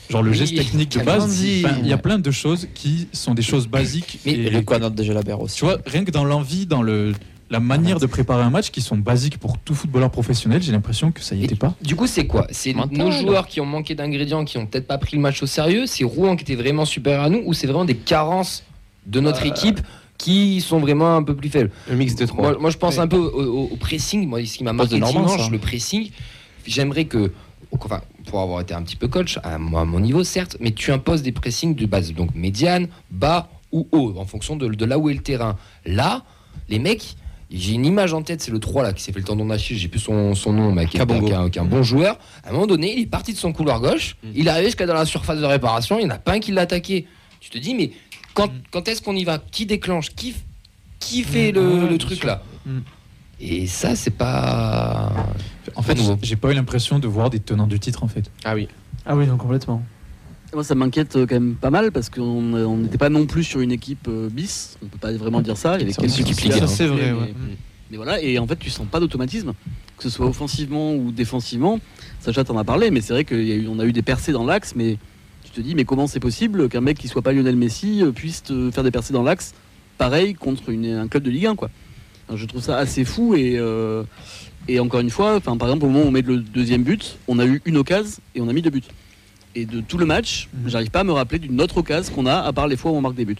Genre 0.10 0.24
le 0.24 0.32
Oui, 0.32 0.38
geste 0.38 0.56
technique 0.56 0.92
de 0.98 1.04
base. 1.06 1.24
Enfin, 1.24 1.76
il 1.82 1.88
y 1.88 1.94
a 1.94 1.98
plein 1.98 2.20
de 2.20 2.32
choses 2.32 2.68
qui 2.74 3.08
sont 3.14 3.34
des 3.34 3.42
choses 3.42 3.68
basiques. 3.68 4.20
Mais- 4.26 4.34
Et 4.34 4.50
le 4.50 4.62
note 4.80 4.94
de 4.96 5.04
Jalabert 5.04 5.40
aussi. 5.40 5.56
Tu 5.60 5.64
vois, 5.66 5.78
rien 5.86 6.04
que 6.04 6.12
dans 6.12 6.26
l'envie, 6.26 6.66
dans 6.66 6.82
le, 6.82 7.14
la 7.52 7.60
manière 7.60 8.00
de 8.00 8.06
préparer 8.06 8.42
un 8.44 8.50
match 8.50 8.72
qui 8.72 8.82
sont 8.82 8.96
basiques 8.98 9.38
pour 9.38 9.58
tout 9.58 9.76
footballeur 9.76 10.10
professionnel, 10.10 10.62
j'ai 10.64 10.72
l'impression 10.72 11.12
que 11.12 11.22
ça 11.22 11.36
y 11.36 11.44
était 11.44 11.56
pas. 11.56 11.76
Du 11.82 11.98
coup, 11.98 12.08
c'est 12.08 12.26
quoi? 12.26 12.48
C'est 12.50 12.74
nos 12.74 13.12
joueurs 13.12 13.46
qui 13.46 13.60
ont 13.60 13.66
manqué 13.66 13.94
d'ingrédients, 13.94 14.46
qui 14.46 14.58
ont 14.58 14.66
peut-être 14.66 14.88
pas 14.88 14.98
pris 14.98 15.18
le 15.18 15.22
match 15.22 15.44
au 15.44 15.46
sérieux? 15.46 15.86
C'est 15.86 16.06
Rouen 16.06 16.38
qui 16.38 16.44
était 16.44 16.56
vraiment 16.56 16.86
supérieur 16.86 17.24
à 17.24 17.30
nous 17.30 17.44
Ou 17.46 17.54
c'est 17.54 17.68
vraiment 17.68 17.84
des 17.84 17.98
carences 17.98 18.64
de 19.06 19.20
notre 19.20 19.46
équipe 19.46 19.82
qui 20.18 20.62
sont 20.62 20.80
vraiment 20.80 21.18
un 21.18 21.24
peu 21.24 21.36
plus 21.36 21.50
faibles? 21.50 21.72
Un 21.92 21.96
mix 21.96 22.16
des 22.16 22.26
trois. 22.26 22.52
moi, 22.52 22.58
moi, 22.58 22.70
je 22.70 22.78
pense 22.78 22.96
Ouais. 22.96 23.02
un 23.02 23.08
peu 23.08 23.18
au, 23.18 23.76
pressing. 23.76 24.26
Moi, 24.28 24.46
ce 24.46 24.58
qui 24.58 24.64
m'a 24.64 24.72
de 24.72 24.78
marqué 24.78 25.00
dimanche, 25.00 25.42
ça. 25.42 25.50
le 25.52 25.58
pressing. 25.58 26.10
J'aimerais 26.66 27.04
que, 27.06 27.34
enfin, 27.78 28.00
pour 28.28 28.40
avoir 28.40 28.62
été 28.62 28.74
un 28.74 28.82
petit 28.84 28.96
peu 28.96 29.10
coach, 29.10 29.40
à, 29.44 29.58
mon 29.58 30.00
niveau, 30.00 30.24
certes, 30.24 30.56
mais 30.62 30.72
tu 30.72 30.94
imposes 30.94 31.22
des 31.22 31.34
pressings 31.34 31.76
de 31.76 31.86
base, 31.86 32.14
donc 32.14 32.34
médiane, 32.34 32.88
bas 33.10 33.50
ou 33.74 33.90
haut, 33.92 34.14
en 34.18 34.26
fonction 34.26 34.56
de, 34.56 34.70
de 34.70 34.86
là 34.86 34.98
où 34.98 35.10
est 35.10 35.14
le 35.14 35.22
terrain. 35.22 35.58
Là, 35.86 36.24
les 36.70 36.80
mecs. 36.80 37.18
J'ai 37.54 37.74
une 37.74 37.86
image 37.86 38.14
en 38.14 38.22
tête, 38.22 38.42
c'est 38.42 38.52
le 38.52 38.60
3 38.60 38.84
là 38.84 38.94
qui 38.94 39.04
s'est 39.04 39.12
fait 39.12 39.20
le 39.20 39.26
tendon 39.26 39.46
d'Achille, 39.46 39.78
j'ai 39.78 39.90
plus 39.90 40.00
son, 40.00 40.36
son 40.36 40.54
nom, 40.54 40.72
mais 40.72 40.86
qui 40.86 40.96
est, 40.98 41.00
Kabongo. 41.00 41.26
qui 41.26 41.32
est 41.34 41.36
un, 41.36 41.50
qui 41.50 41.60
est 41.60 41.62
un 41.62 41.66
bon 41.66 41.84
joueur. 41.84 42.18
À 42.46 42.50
un 42.50 42.54
moment 42.54 42.68
donné, 42.68 42.94
il 42.94 43.02
est 43.02 43.06
parti 43.08 43.34
de 43.34 43.38
son 43.38 43.52
couloir 43.52 43.82
gauche, 43.82 44.16
Mm. 44.24 44.28
il 44.36 44.48
est 44.48 44.50
arrivé 44.50 44.68
jusqu'à 44.68 44.86
dans 44.86 44.94
la 44.94 45.06
surface 45.06 45.40
de 45.40 45.46
réparation, 45.46 45.98
il 46.00 46.06
n'y 46.06 46.12
en 46.12 46.16
a 46.16 46.20
pas 46.20 46.34
un 46.34 46.40
qui 46.40 46.52
l'a 46.54 46.62
attaqué. 46.62 47.08
Tu 47.42 47.50
te 47.50 47.58
dis, 47.58 47.76
mais 47.76 47.92
quand, 48.34 48.48
Mm. 48.48 48.62
quand 48.72 48.88
est-ce 48.88 49.02
qu'on 49.02 49.16
y 49.16 49.24
va? 49.26 49.40
Qui 49.52 49.66
déclenche? 49.66 50.12
Qui, 50.16 50.34
qui 51.00 51.24
fait 51.24 51.52
Mm, 51.52 51.56
le, 51.56 51.62
ouais, 51.74 51.80
le 51.82 51.88
bien 51.88 51.98
truc 51.98 52.24
là? 52.24 52.42
Mm. 52.66 52.80
Et 53.42 53.68
ça, 53.68 53.96
c'est 53.96 54.12
pas. 54.12 55.12
En 55.76 55.82
fait, 55.82 55.98
j'ai 56.22 56.36
pas 56.36 56.52
eu 56.52 56.54
l'impression 56.54 57.00
de 57.00 57.08
voir 57.08 57.30
des 57.32 57.40
tenants 57.40 57.68
du 57.68 57.80
titre 57.80 58.04
en 58.04 58.08
fait. 58.08 58.30
Ah 58.46 58.54
oui. 58.56 58.68
Ah 59.06 59.16
oui, 59.16 59.26
non, 59.28 59.36
complètement. 59.38 59.84
Moi, 60.54 60.64
ça 60.66 60.76
m'inquiète 60.76 61.16
euh, 61.16 61.26
quand 61.26 61.36
même 61.36 61.56
pas 61.56 61.70
mal 61.70 61.92
parce 61.92 62.10
qu'on 62.10 62.22
on 62.54 62.78
n'était 62.78 62.98
pas 62.98 63.10
non 63.10 63.26
plus 63.26 63.44
sur 63.44 63.62
une 63.62 63.72
équipe 63.72 64.08
euh, 64.10 64.30
bis. 64.30 64.78
On 64.84 64.88
peut 64.88 64.98
pas 64.98 65.12
vraiment 65.14 65.42
dire 65.42 65.56
ça. 65.58 65.76
Il 65.78 65.82
y 65.82 65.84
avait 65.84 65.94
quelques 66.02 66.12
c'est 66.68 66.88
vrai, 66.88 67.14
mais- 67.14 67.20
ouais. 67.22 67.34
Mais 67.90 67.98
voilà, 67.98 68.22
et 68.22 68.40
en 68.40 68.48
fait, 68.48 68.58
tu 68.58 68.70
sens 68.70 68.88
pas 68.90 69.00
d'automatisme, 69.02 69.54
que 69.98 70.04
ce 70.04 70.10
soit 70.10 70.26
offensivement 70.26 70.94
ou 70.96 71.12
défensivement. 71.12 71.80
Sacha 72.22 72.44
t'en 72.46 72.58
a 72.58 72.64
parlé, 72.64 72.90
mais 72.90 73.02
c'est 73.02 73.12
vrai 73.14 73.26
qu'on 73.26 73.80
a 73.80 73.86
eu 73.86 73.92
des 73.92 74.02
percées 74.02 74.32
dans 74.32 74.46
l'axe, 74.46 74.74
mais 74.78 74.98
tu 75.44 75.52
te 75.52 75.60
dis, 75.60 75.76
mais 75.76 75.84
comment 75.84 76.08
c'est 76.08 76.22
possible 76.22 76.70
qu'un 76.70 76.80
mec 76.80 76.98
qui 76.98 77.10
soit 77.10 77.22
pas 77.22 77.34
Lionel 77.34 77.58
Messi 77.58 78.02
euh, 78.02 78.12
puisse 78.14 78.44
te 78.44 78.72
faire 78.72 78.84
des 78.86 78.92
percées 78.92 79.12
dans 79.12 79.24
l'axe, 79.24 79.54
pareil 79.98 80.34
contre 80.36 80.70
une- 80.70 80.86
un 80.86 81.08
club 81.10 81.24
de 81.24 81.30
Ligue 81.30 81.48
1, 81.48 81.56
quoi. 81.56 81.70
Alors, 82.30 82.38
je 82.38 82.46
trouve 82.46 82.62
ça 82.62 82.78
assez 82.78 83.04
fou 83.04 83.36
et, 83.36 83.58
euh, 83.58 84.04
et 84.70 84.80
encore 84.80 85.02
une 85.02 85.10
fois, 85.10 85.42
par 85.42 85.54
exemple, 85.56 85.84
au 85.86 85.90
moment 85.90 86.06
où 86.06 86.08
on 86.08 86.12
met 86.12 86.22
le 86.22 86.38
deuxième 86.38 86.84
but, 86.84 87.18
on 87.28 87.40
a 87.40 87.46
eu 87.46 87.62
une 87.66 87.76
occasion 87.76 88.22
et 88.36 88.40
on 88.42 88.48
a 88.48 88.54
mis 88.54 88.62
deux 88.62 88.70
buts. 88.70 88.84
Et 89.56 89.66
de 89.66 89.82
tout 89.82 89.98
le 89.98 90.06
match, 90.06 90.48
Mhm. 90.54 90.70
j'arrive 90.70 90.90
pas 90.92 91.02
à 91.02 91.04
me 91.04 91.12
rappeler 91.12 91.40
d'une 91.40 91.60
autre 91.62 91.78
occasion 91.78 92.14
qu'on 92.14 92.26
a, 92.26 92.36
à 92.40 92.54
part 92.54 92.68
les 92.68 92.78
fois 92.78 92.92
où 92.92 92.96
on 92.96 93.02
marque 93.02 93.16
des 93.16 93.26
buts. 93.26 93.36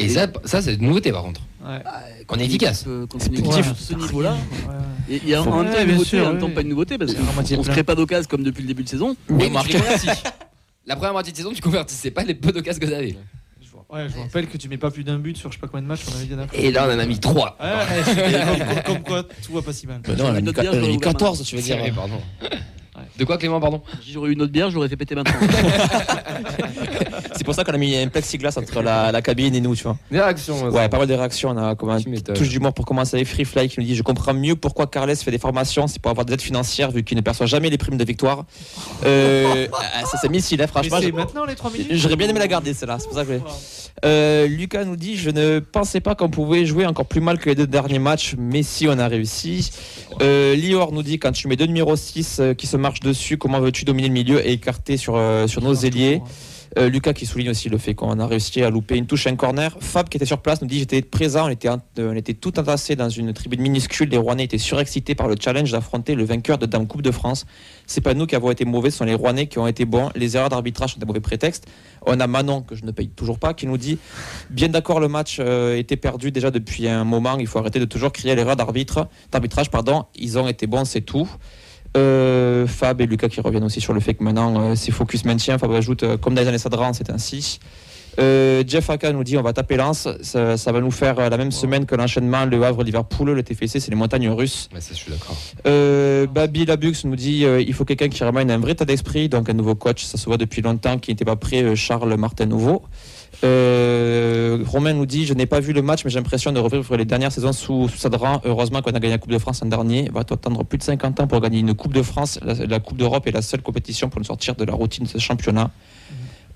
Et 0.00 0.08
ça, 0.08 0.26
ça 0.44 0.60
c'est 0.60 0.74
une 0.74 0.86
nouveauté 0.88 1.12
par 1.12 1.22
contre. 1.22 1.40
Ouais. 1.64 1.78
Qu'on 2.26 2.36
est 2.38 2.46
efficace. 2.46 2.84
Euh, 2.88 3.06
quand 3.08 3.20
c'est 3.20 3.30
Ouais. 3.30 3.62
ce 3.78 3.94
niveau-là, 3.94 4.32
ouais. 4.32 5.20
Il 5.22 5.28
y 5.28 5.34
a 5.34 5.42
en 5.42 5.62
même 5.62 5.72
temps 5.72 5.80
une 5.80 5.88
nouveauté, 5.92 6.08
sûr, 6.08 6.26
en 6.26 6.30
même 6.32 6.40
temps 6.40 6.50
pas 6.50 6.62
une 6.62 6.68
nouveauté 6.68 6.98
parce 6.98 7.14
qu'on 7.14 7.62
se 7.62 7.70
crée 7.70 7.84
pas 7.84 7.94
d'occasion 7.94 8.26
comme 8.28 8.42
depuis 8.42 8.62
le 8.62 8.68
début 8.68 8.82
de 8.82 8.88
saison. 8.88 9.16
Oui, 9.28 9.48
mais 9.52 9.60
tu 9.62 9.76
convertis. 9.78 10.08
La 10.86 10.96
première 10.96 11.12
moitié 11.12 11.32
de 11.32 11.36
saison, 11.36 11.52
tu 11.52 11.60
convertissais 11.60 12.10
pas 12.10 12.24
les 12.24 12.34
peu 12.34 12.50
d'occasions 12.50 12.80
que 12.80 12.86
t'avais. 12.86 13.16
Ouais, 13.90 14.06
je 14.08 14.14
vous 14.16 14.20
rappelle 14.22 14.48
que 14.48 14.58
tu 14.58 14.68
mets 14.68 14.76
pas 14.76 14.90
plus 14.90 15.02
d'un 15.04 15.18
but 15.18 15.36
sur 15.36 15.50
je 15.50 15.56
sais 15.56 15.60
pas 15.60 15.66
combien 15.66 15.82
de 15.82 15.86
matchs 15.86 16.00
on 16.10 16.14
avait 16.16 16.26
dit. 16.26 16.34
Et 16.54 16.70
là, 16.70 16.86
on 16.90 16.94
en 16.94 16.98
a 16.98 17.06
mis 17.06 17.18
3. 17.18 17.56
Ouais, 17.58 17.66
ouais, 17.66 18.04
c'était 18.04 18.82
comme, 18.84 19.00
quoi 19.02 19.22
tout 19.22 19.52
va 19.54 19.62
pas 19.62 19.72
si 19.72 19.86
mal. 19.86 20.00
Non, 20.18 20.24
on 20.26 20.34
a 20.34 20.40
mis, 20.42 20.48
on 20.50 20.58
a 20.58 20.62
mis 20.74 20.78
l'aurais 20.88 20.96
14, 20.98 21.42
tu 21.42 21.56
veux 21.56 21.62
dire. 21.62 21.78
pardon. 21.94 22.20
De 23.18 23.24
quoi, 23.24 23.36
Clément, 23.36 23.60
pardon 23.60 23.82
j'aurais 24.10 24.30
eu 24.30 24.32
une 24.32 24.42
autre 24.42 24.52
bière, 24.52 24.70
je 24.70 24.76
l'aurais 24.76 24.88
fait 24.88 24.96
péter 24.96 25.14
maintenant. 25.14 25.34
C'est 27.34 27.44
pour 27.44 27.54
ça 27.54 27.64
qu'on 27.64 27.72
a 27.72 27.78
mis 27.78 27.96
un 27.96 28.08
plexiglas 28.08 28.54
entre 28.56 28.82
la, 28.82 29.12
la 29.12 29.22
cabine 29.22 29.54
et 29.54 29.60
nous, 29.60 29.74
tu 29.76 29.84
vois. 29.84 29.96
Des 30.10 30.20
réactions. 30.20 30.68
Ouais, 30.70 30.88
pas 30.88 30.98
mal 30.98 31.06
de 31.06 31.14
réactions. 31.14 31.50
On 31.50 31.56
a 31.56 31.74
comme 31.74 31.90
un 31.90 32.00
touche 32.00 32.48
d'humour 32.48 32.72
pour 32.72 32.84
commencer 32.84 33.16
avec 33.16 33.28
Free 33.28 33.44
Fly 33.44 33.68
qui 33.68 33.80
nous 33.80 33.86
dit 33.86 33.94
Je 33.94 34.02
comprends 34.02 34.34
mieux 34.34 34.56
pourquoi 34.56 34.86
Carles 34.86 35.14
fait 35.16 35.30
des 35.30 35.38
formations, 35.38 35.86
c'est 35.86 36.00
pour 36.00 36.10
avoir 36.10 36.24
des 36.26 36.34
aides 36.34 36.42
financières 36.42 36.90
vu 36.90 37.02
qu'il 37.04 37.16
ne 37.16 37.22
perçoit 37.22 37.46
jamais 37.46 37.70
les 37.70 37.78
primes 37.78 37.96
de 37.96 38.04
victoire. 38.04 38.44
Euh, 39.04 39.66
ah, 39.72 40.04
ça 40.04 40.18
c'est 40.20 40.28
missile, 40.28 40.60
hein, 40.62 40.66
franchement. 40.66 40.98
c'est 41.00 41.08
je- 41.08 41.12
maintenant 41.12 41.44
les 41.44 41.54
3 41.54 41.70
minutes 41.70 41.88
J'aurais 41.92 42.16
bien 42.16 42.28
aimé 42.28 42.38
la 42.40 42.48
garder 42.48 42.74
celle-là, 42.74 42.98
c'est 42.98 43.06
pour 43.06 43.16
ça 43.16 43.24
que 43.24 43.28
je 43.32 43.34
l'ai- 43.34 43.42
Euh, 44.04 44.46
Lucas 44.46 44.84
nous 44.84 44.96
dit 44.96 45.16
Je 45.16 45.30
ne 45.30 45.58
pensais 45.60 46.00
pas 46.00 46.14
qu'on 46.14 46.28
pouvait 46.30 46.66
jouer 46.66 46.86
encore 46.86 47.06
plus 47.06 47.20
mal 47.20 47.38
que 47.38 47.48
les 47.48 47.54
deux 47.54 47.66
derniers 47.66 47.98
matchs, 47.98 48.34
mais 48.38 48.62
si 48.62 48.86
on 48.88 48.98
a 48.98 49.08
réussi. 49.08 49.70
Euh, 50.22 50.54
Lior 50.56 50.92
nous 50.92 51.02
dit 51.02 51.18
Quand 51.18 51.32
tu 51.32 51.48
mets 51.48 51.56
deux 51.56 51.66
numéros 51.66 51.96
6 51.96 52.38
euh, 52.40 52.54
qui 52.54 52.66
se 52.66 52.76
marchent 52.76 53.00
dessus, 53.08 53.38
comment 53.38 53.60
veux-tu 53.60 53.84
dominer 53.84 54.08
le 54.08 54.14
milieu 54.14 54.46
et 54.46 54.52
écarter 54.52 54.96
sur, 54.96 55.16
euh, 55.16 55.46
sur 55.46 55.62
nos 55.62 55.74
ailiers 55.74 56.20
Euh, 56.76 56.88
Lucas 56.90 57.14
qui 57.14 57.24
souligne 57.24 57.50
aussi 57.50 57.68
le 57.68 57.78
fait 57.78 57.94
qu'on 57.94 58.18
a 58.18 58.26
réussi 58.26 58.62
à 58.62 58.70
louper 58.70 58.96
une 58.96 59.06
touche 59.06 59.26
un 59.26 59.36
corner. 59.36 59.76
Fab 59.80 60.08
qui 60.08 60.18
était 60.18 60.26
sur 60.26 60.38
place 60.38 60.60
nous 60.60 60.68
dit 60.68 60.78
j'étais 60.78 61.00
présent, 61.00 61.46
on 61.46 61.48
était, 61.48 61.68
euh, 61.68 61.76
on 61.98 62.14
était 62.14 62.34
tout 62.34 62.58
entassés 62.58 62.94
dans 62.94 63.08
une 63.08 63.32
tribune 63.32 63.62
minuscule. 63.62 64.08
Les 64.10 64.18
Rouennais 64.18 64.44
étaient 64.44 64.58
surexcités 64.58 65.14
par 65.14 65.28
le 65.28 65.36
challenge 65.40 65.72
d'affronter 65.72 66.14
le 66.14 66.24
vainqueur 66.24 66.58
de 66.58 66.66
Dame 66.66 66.86
Coupe 66.86 67.02
de 67.02 67.10
France. 67.10 67.46
C'est 67.86 68.02
pas 68.02 68.12
nous 68.12 68.26
qui 68.26 68.36
avons 68.36 68.50
été 68.50 68.64
mauvais, 68.64 68.90
ce 68.90 68.98
sont 68.98 69.04
les 69.04 69.14
Rouennais 69.14 69.46
qui 69.46 69.58
ont 69.58 69.66
été 69.66 69.86
bons. 69.86 70.10
Les 70.14 70.36
erreurs 70.36 70.50
d'arbitrage 70.50 70.94
sont 70.94 71.00
des 71.00 71.06
mauvais 71.06 71.20
prétextes. 71.20 71.66
On 72.06 72.20
a 72.20 72.26
Manon 72.26 72.62
que 72.62 72.74
je 72.74 72.84
ne 72.84 72.90
paye 72.90 73.08
toujours 73.08 73.38
pas 73.38 73.54
qui 73.54 73.66
nous 73.66 73.78
dit 73.78 73.98
bien 74.50 74.68
d'accord 74.68 75.00
le 75.00 75.08
match 75.08 75.38
euh, 75.40 75.76
était 75.76 75.96
perdu 75.96 76.32
déjà 76.32 76.50
depuis 76.50 76.86
un 76.86 77.04
moment. 77.04 77.38
Il 77.38 77.46
faut 77.46 77.58
arrêter 77.58 77.80
de 77.80 77.86
toujours 77.86 78.12
crier 78.12 78.34
l'erreur 78.34 78.56
d'arbitre, 78.56 79.08
d'arbitrage 79.32 79.70
pardon. 79.70 80.04
Ils 80.14 80.38
ont 80.38 80.48
été 80.48 80.66
bons, 80.66 80.84
c'est 80.84 81.00
tout. 81.00 81.28
Euh, 81.96 82.66
Fab 82.66 83.00
et 83.00 83.06
Lucas 83.06 83.28
qui 83.28 83.40
reviennent 83.40 83.64
aussi 83.64 83.80
sur 83.80 83.92
le 83.92 84.00
fait 84.00 84.14
que 84.14 84.22
maintenant 84.22 84.60
euh, 84.60 84.74
c'est 84.74 84.92
focus 84.92 85.24
maintien. 85.24 85.58
Fab 85.58 85.72
ajoute 85.72 86.02
euh, 86.02 86.16
comme 86.16 86.34
dans 86.34 86.42
les 86.42 86.48
années 86.48 86.58
Sadran, 86.58 86.92
c'est 86.92 87.10
ainsi. 87.10 87.60
Euh, 88.18 88.64
Jeff 88.66 88.90
Aka 88.90 89.12
nous 89.12 89.22
dit 89.22 89.36
on 89.36 89.42
va 89.42 89.52
taper 89.52 89.76
Lens, 89.76 90.08
ça, 90.22 90.56
ça 90.56 90.72
va 90.72 90.80
nous 90.80 90.90
faire 90.90 91.18
euh, 91.18 91.28
la 91.28 91.36
même 91.36 91.52
semaine 91.52 91.86
que 91.86 91.94
l'enchaînement 91.94 92.44
Le 92.46 92.62
Havre 92.64 92.82
Liverpool, 92.82 93.30
le 93.30 93.42
TFC 93.42 93.78
c'est 93.78 93.90
les 93.90 93.96
montagnes 93.96 94.28
russes. 94.28 94.68
Ouais, 94.74 94.80
ça, 94.80 94.90
je 94.92 94.98
suis 94.98 95.10
d'accord. 95.10 95.36
Euh, 95.66 96.26
Babi 96.26 96.64
Labux 96.64 97.04
nous 97.04 97.14
dit 97.14 97.44
euh, 97.44 97.60
il 97.60 97.72
faut 97.74 97.84
quelqu'un 97.84 98.08
qui 98.08 98.24
ramène 98.24 98.50
un 98.50 98.58
vrai 98.58 98.72
état 98.72 98.84
d'esprit, 98.84 99.28
donc 99.28 99.48
un 99.48 99.52
nouveau 99.52 99.76
coach, 99.76 100.04
ça 100.04 100.18
se 100.18 100.24
voit 100.24 100.36
depuis 100.36 100.62
longtemps 100.62 100.98
qui 100.98 101.12
n'était 101.12 101.24
pas 101.24 101.36
prêt, 101.36 101.76
Charles 101.76 102.16
Martin 102.16 102.46
Nouveau. 102.46 102.82
Romain 103.42 104.94
nous 104.94 105.06
dit 105.06 105.24
je 105.24 105.34
n'ai 105.34 105.46
pas 105.46 105.60
vu 105.60 105.72
le 105.72 105.80
match 105.80 106.04
mais 106.04 106.10
j'ai 106.10 106.18
l'impression 106.18 106.50
de 106.50 106.58
revivre 106.58 106.96
les 106.96 107.04
dernières 107.04 107.30
saisons 107.30 107.52
sous, 107.52 107.88
sous 107.88 107.98
Sadran. 107.98 108.40
Heureusement 108.44 108.82
qu'on 108.82 108.90
a 108.90 108.98
gagné 108.98 109.10
la 109.10 109.18
Coupe 109.18 109.30
de 109.30 109.38
France 109.38 109.60
l'an 109.62 109.68
dernier. 109.68 110.10
Va 110.12 110.20
attendre 110.20 110.64
plus 110.64 110.78
de 110.78 110.82
50 110.82 111.20
ans 111.20 111.26
pour 111.28 111.40
gagner 111.40 111.60
une 111.60 111.74
Coupe 111.74 111.92
de 111.92 112.02
France. 112.02 112.40
La, 112.42 112.54
la 112.54 112.80
Coupe 112.80 112.96
d'Europe 112.96 113.28
est 113.28 113.32
la 113.32 113.42
seule 113.42 113.62
compétition 113.62 114.08
pour 114.08 114.18
nous 114.18 114.24
sortir 114.24 114.56
de 114.56 114.64
la 114.64 114.72
routine 114.72 115.04
de 115.04 115.08
ce 115.08 115.18
championnat. 115.18 115.70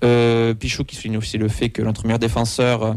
Euh, 0.03 0.53
Pichou 0.53 0.83
qui 0.83 0.95
souligne 0.95 1.17
aussi 1.17 1.37
le 1.37 1.47
fait 1.47 1.69
que 1.69 1.81
notre 1.81 2.03
meilleur 2.03 2.19
défenseur 2.19 2.83
euh, 2.83 2.93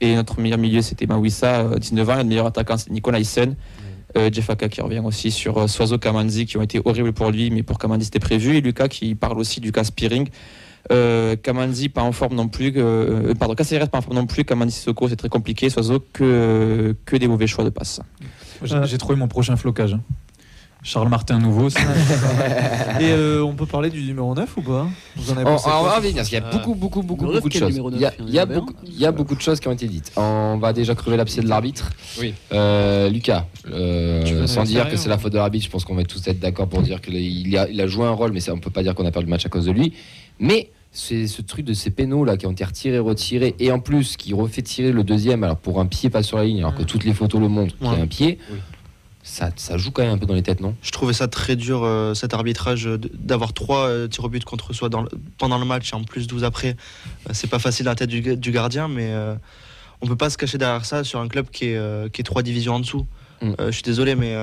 et 0.00 0.14
notre 0.14 0.40
meilleur 0.40 0.58
milieu 0.58 0.82
c'était 0.82 1.06
Mawissa, 1.06 1.60
euh, 1.60 1.78
19 1.78 2.08
ans, 2.10 2.16
notre 2.16 2.28
meilleur 2.28 2.46
attaquant 2.46 2.76
c'est 2.76 2.90
Nicolas 2.90 3.18
Hyssen. 3.18 3.56
Euh, 4.16 4.30
Jeff 4.32 4.48
Aka 4.48 4.68
qui 4.68 4.80
revient 4.80 5.02
aussi 5.04 5.30
sur 5.30 5.58
euh, 5.58 5.66
Soiseau 5.66 5.98
Kamanzi 5.98 6.46
qui 6.46 6.56
ont 6.56 6.62
été 6.62 6.80
horribles 6.84 7.12
pour 7.12 7.30
lui, 7.30 7.50
mais 7.50 7.62
pour 7.62 7.78
Kamanzi 7.78 8.06
c'était 8.06 8.18
prévu. 8.18 8.56
Et 8.56 8.60
Lucas 8.60 8.88
qui 8.88 9.14
parle 9.14 9.38
aussi 9.38 9.60
du 9.60 9.70
cas 9.72 9.84
Spearing. 9.84 10.28
Euh, 10.90 11.36
Kamanzi 11.36 11.90
pas 11.90 12.02
en 12.02 12.12
forme 12.12 12.34
non 12.34 12.48
plus. 12.48 12.72
Euh, 12.76 13.34
pardon, 13.34 13.54
Caceres 13.54 13.88
pas 13.88 13.98
en 13.98 14.02
forme 14.02 14.16
non 14.16 14.26
plus. 14.26 14.44
Kamanzi 14.44 14.76
Sissoko 14.76 15.08
c'est 15.08 15.16
très 15.16 15.28
compliqué. 15.28 15.68
Soiseau 15.68 16.02
que, 16.12 16.96
que 17.04 17.16
des 17.16 17.28
mauvais 17.28 17.46
choix 17.46 17.64
de 17.64 17.70
passe. 17.70 18.00
J'ai 18.62 18.74
Euh. 18.74 18.86
j'ai 18.86 18.98
trouvé 18.98 19.16
mon 19.16 19.28
prochain 19.28 19.56
flocage. 19.56 19.96
Charles 20.82 21.08
Martin 21.08 21.38
nouveau. 21.38 21.68
c'est- 21.70 21.80
Et 23.00 23.10
euh, 23.12 23.42
on 23.42 23.54
peut 23.54 23.66
parler 23.66 23.90
du 23.90 24.00
numéro 24.02 24.34
9 24.34 24.56
ou 24.56 24.62
pas 24.62 24.86
Vous 25.16 25.30
en 25.30 25.36
avez 25.36 25.42
On, 25.44 25.54
pensé 25.54 25.66
on 25.68 25.82
va 25.82 25.96
revenir, 25.96 26.14
parce 26.16 26.28
qu'il 26.28 26.38
y 26.38 26.42
a 26.42 26.50
beaucoup, 26.50 26.74
beaucoup, 26.74 27.02
beaucoup, 27.02 27.26
beaucoup 27.26 27.48
de 27.48 27.52
choses. 27.54 27.80
Il 27.92 27.98
y 28.00 28.04
a, 28.06 28.12
il 28.20 28.28
y 28.34 28.38
Il 28.38 28.46
beaucoup, 28.46 28.72
il 28.86 28.98
y 28.98 29.04
a 29.06 29.12
beaucoup 29.12 29.34
de 29.34 29.40
choses 29.40 29.60
qui 29.60 29.68
ont 29.68 29.72
été 29.72 29.86
dites. 29.86 30.12
On 30.16 30.56
va 30.60 30.72
déjà 30.72 30.94
crever 30.94 31.16
l'abcès 31.16 31.40
de 31.42 31.48
l'arbitre. 31.48 31.90
Oui. 32.20 32.32
Euh, 32.52 33.10
Lucas, 33.10 33.46
euh, 33.70 34.46
sans 34.46 34.64
dire 34.64 34.88
que 34.88 34.96
c'est 34.96 35.08
la 35.08 35.18
faute 35.18 35.32
de 35.32 35.38
l'arbitre, 35.38 35.64
je 35.66 35.70
pense 35.70 35.84
qu'on 35.84 35.94
va 35.94 36.04
tous 36.04 36.26
être 36.26 36.38
d'accord 36.40 36.68
pour 36.68 36.80
dire 36.82 37.00
qu'il 37.00 37.56
a, 37.58 37.68
il 37.68 37.80
a 37.80 37.86
joué 37.86 38.06
un 38.06 38.12
rôle, 38.12 38.32
mais 38.32 38.40
ça, 38.40 38.54
on 38.54 38.58
peut 38.58 38.70
pas 38.70 38.82
dire 38.82 38.94
qu'on 38.94 39.04
a 39.06 39.10
perdu 39.10 39.26
le 39.26 39.30
match 39.30 39.46
à 39.46 39.48
cause 39.48 39.66
de 39.66 39.72
lui. 39.72 39.92
Mais 40.38 40.70
c'est 40.92 41.26
ce 41.26 41.42
truc 41.42 41.66
de 41.66 41.74
ces 41.74 41.90
pénaux 41.90 42.24
là 42.24 42.36
qui 42.36 42.46
ont 42.46 42.52
été 42.52 42.64
retirés, 42.64 42.98
retirés, 42.98 43.54
et 43.58 43.70
en 43.72 43.78
plus 43.80 44.16
qui 44.16 44.32
refait 44.32 44.62
tirer 44.62 44.90
le 44.92 45.04
deuxième, 45.04 45.44
alors 45.44 45.56
pour 45.58 45.80
un 45.80 45.86
pied 45.86 46.08
pas 46.08 46.22
sur 46.22 46.38
la 46.38 46.44
ligne, 46.44 46.60
alors 46.60 46.74
que 46.74 46.82
toutes 46.84 47.04
les 47.04 47.12
photos 47.14 47.40
le 47.40 47.48
montrent 47.48 47.76
qu'il 47.76 47.86
y 47.86 47.90
a 47.90 47.92
Ouais. 47.94 48.00
un 48.00 48.06
pied. 48.06 48.38
Oui. 48.50 48.58
Ça, 49.30 49.50
ça 49.56 49.76
joue 49.76 49.90
quand 49.90 50.02
même 50.02 50.12
un 50.12 50.18
peu 50.18 50.24
dans 50.24 50.32
les 50.34 50.42
têtes, 50.42 50.60
non? 50.60 50.74
Je 50.82 50.90
trouvais 50.90 51.12
ça 51.12 51.28
très 51.28 51.54
dur, 51.54 51.82
euh, 51.84 52.14
cet 52.14 52.32
arbitrage, 52.32 52.86
euh, 52.86 52.96
d'avoir 53.12 53.52
trois 53.52 53.86
euh, 53.86 54.08
tirs 54.08 54.24
au 54.24 54.28
but 54.30 54.42
contre 54.44 54.72
soi 54.72 54.88
dans 54.88 55.02
le- 55.02 55.10
pendant 55.36 55.58
le 55.58 55.66
match 55.66 55.92
et 55.92 55.96
en 55.96 56.02
plus 56.02 56.26
12 56.26 56.44
après. 56.44 56.76
Euh, 57.28 57.32
c'est 57.34 57.46
pas 57.46 57.58
facile 57.58 57.84
dans 57.84 57.90
la 57.90 57.94
tête 57.94 58.08
du, 58.08 58.36
du 58.36 58.50
gardien, 58.50 58.88
mais 58.88 59.12
on 60.00 60.06
peut 60.06 60.16
pas 60.16 60.30
se 60.30 60.38
cacher 60.38 60.56
derrière 60.56 60.84
ça 60.86 61.04
sur 61.04 61.20
un 61.20 61.28
club 61.28 61.50
qui 61.50 61.66
est, 61.66 62.12
qui 62.12 62.20
est 62.22 62.24
trois 62.24 62.42
divisions 62.42 62.76
en 62.76 62.80
dessous. 62.80 63.06
Mm. 63.42 63.52
Je 63.66 63.70
suis 63.70 63.82
désolé, 63.82 64.14
mais 64.14 64.34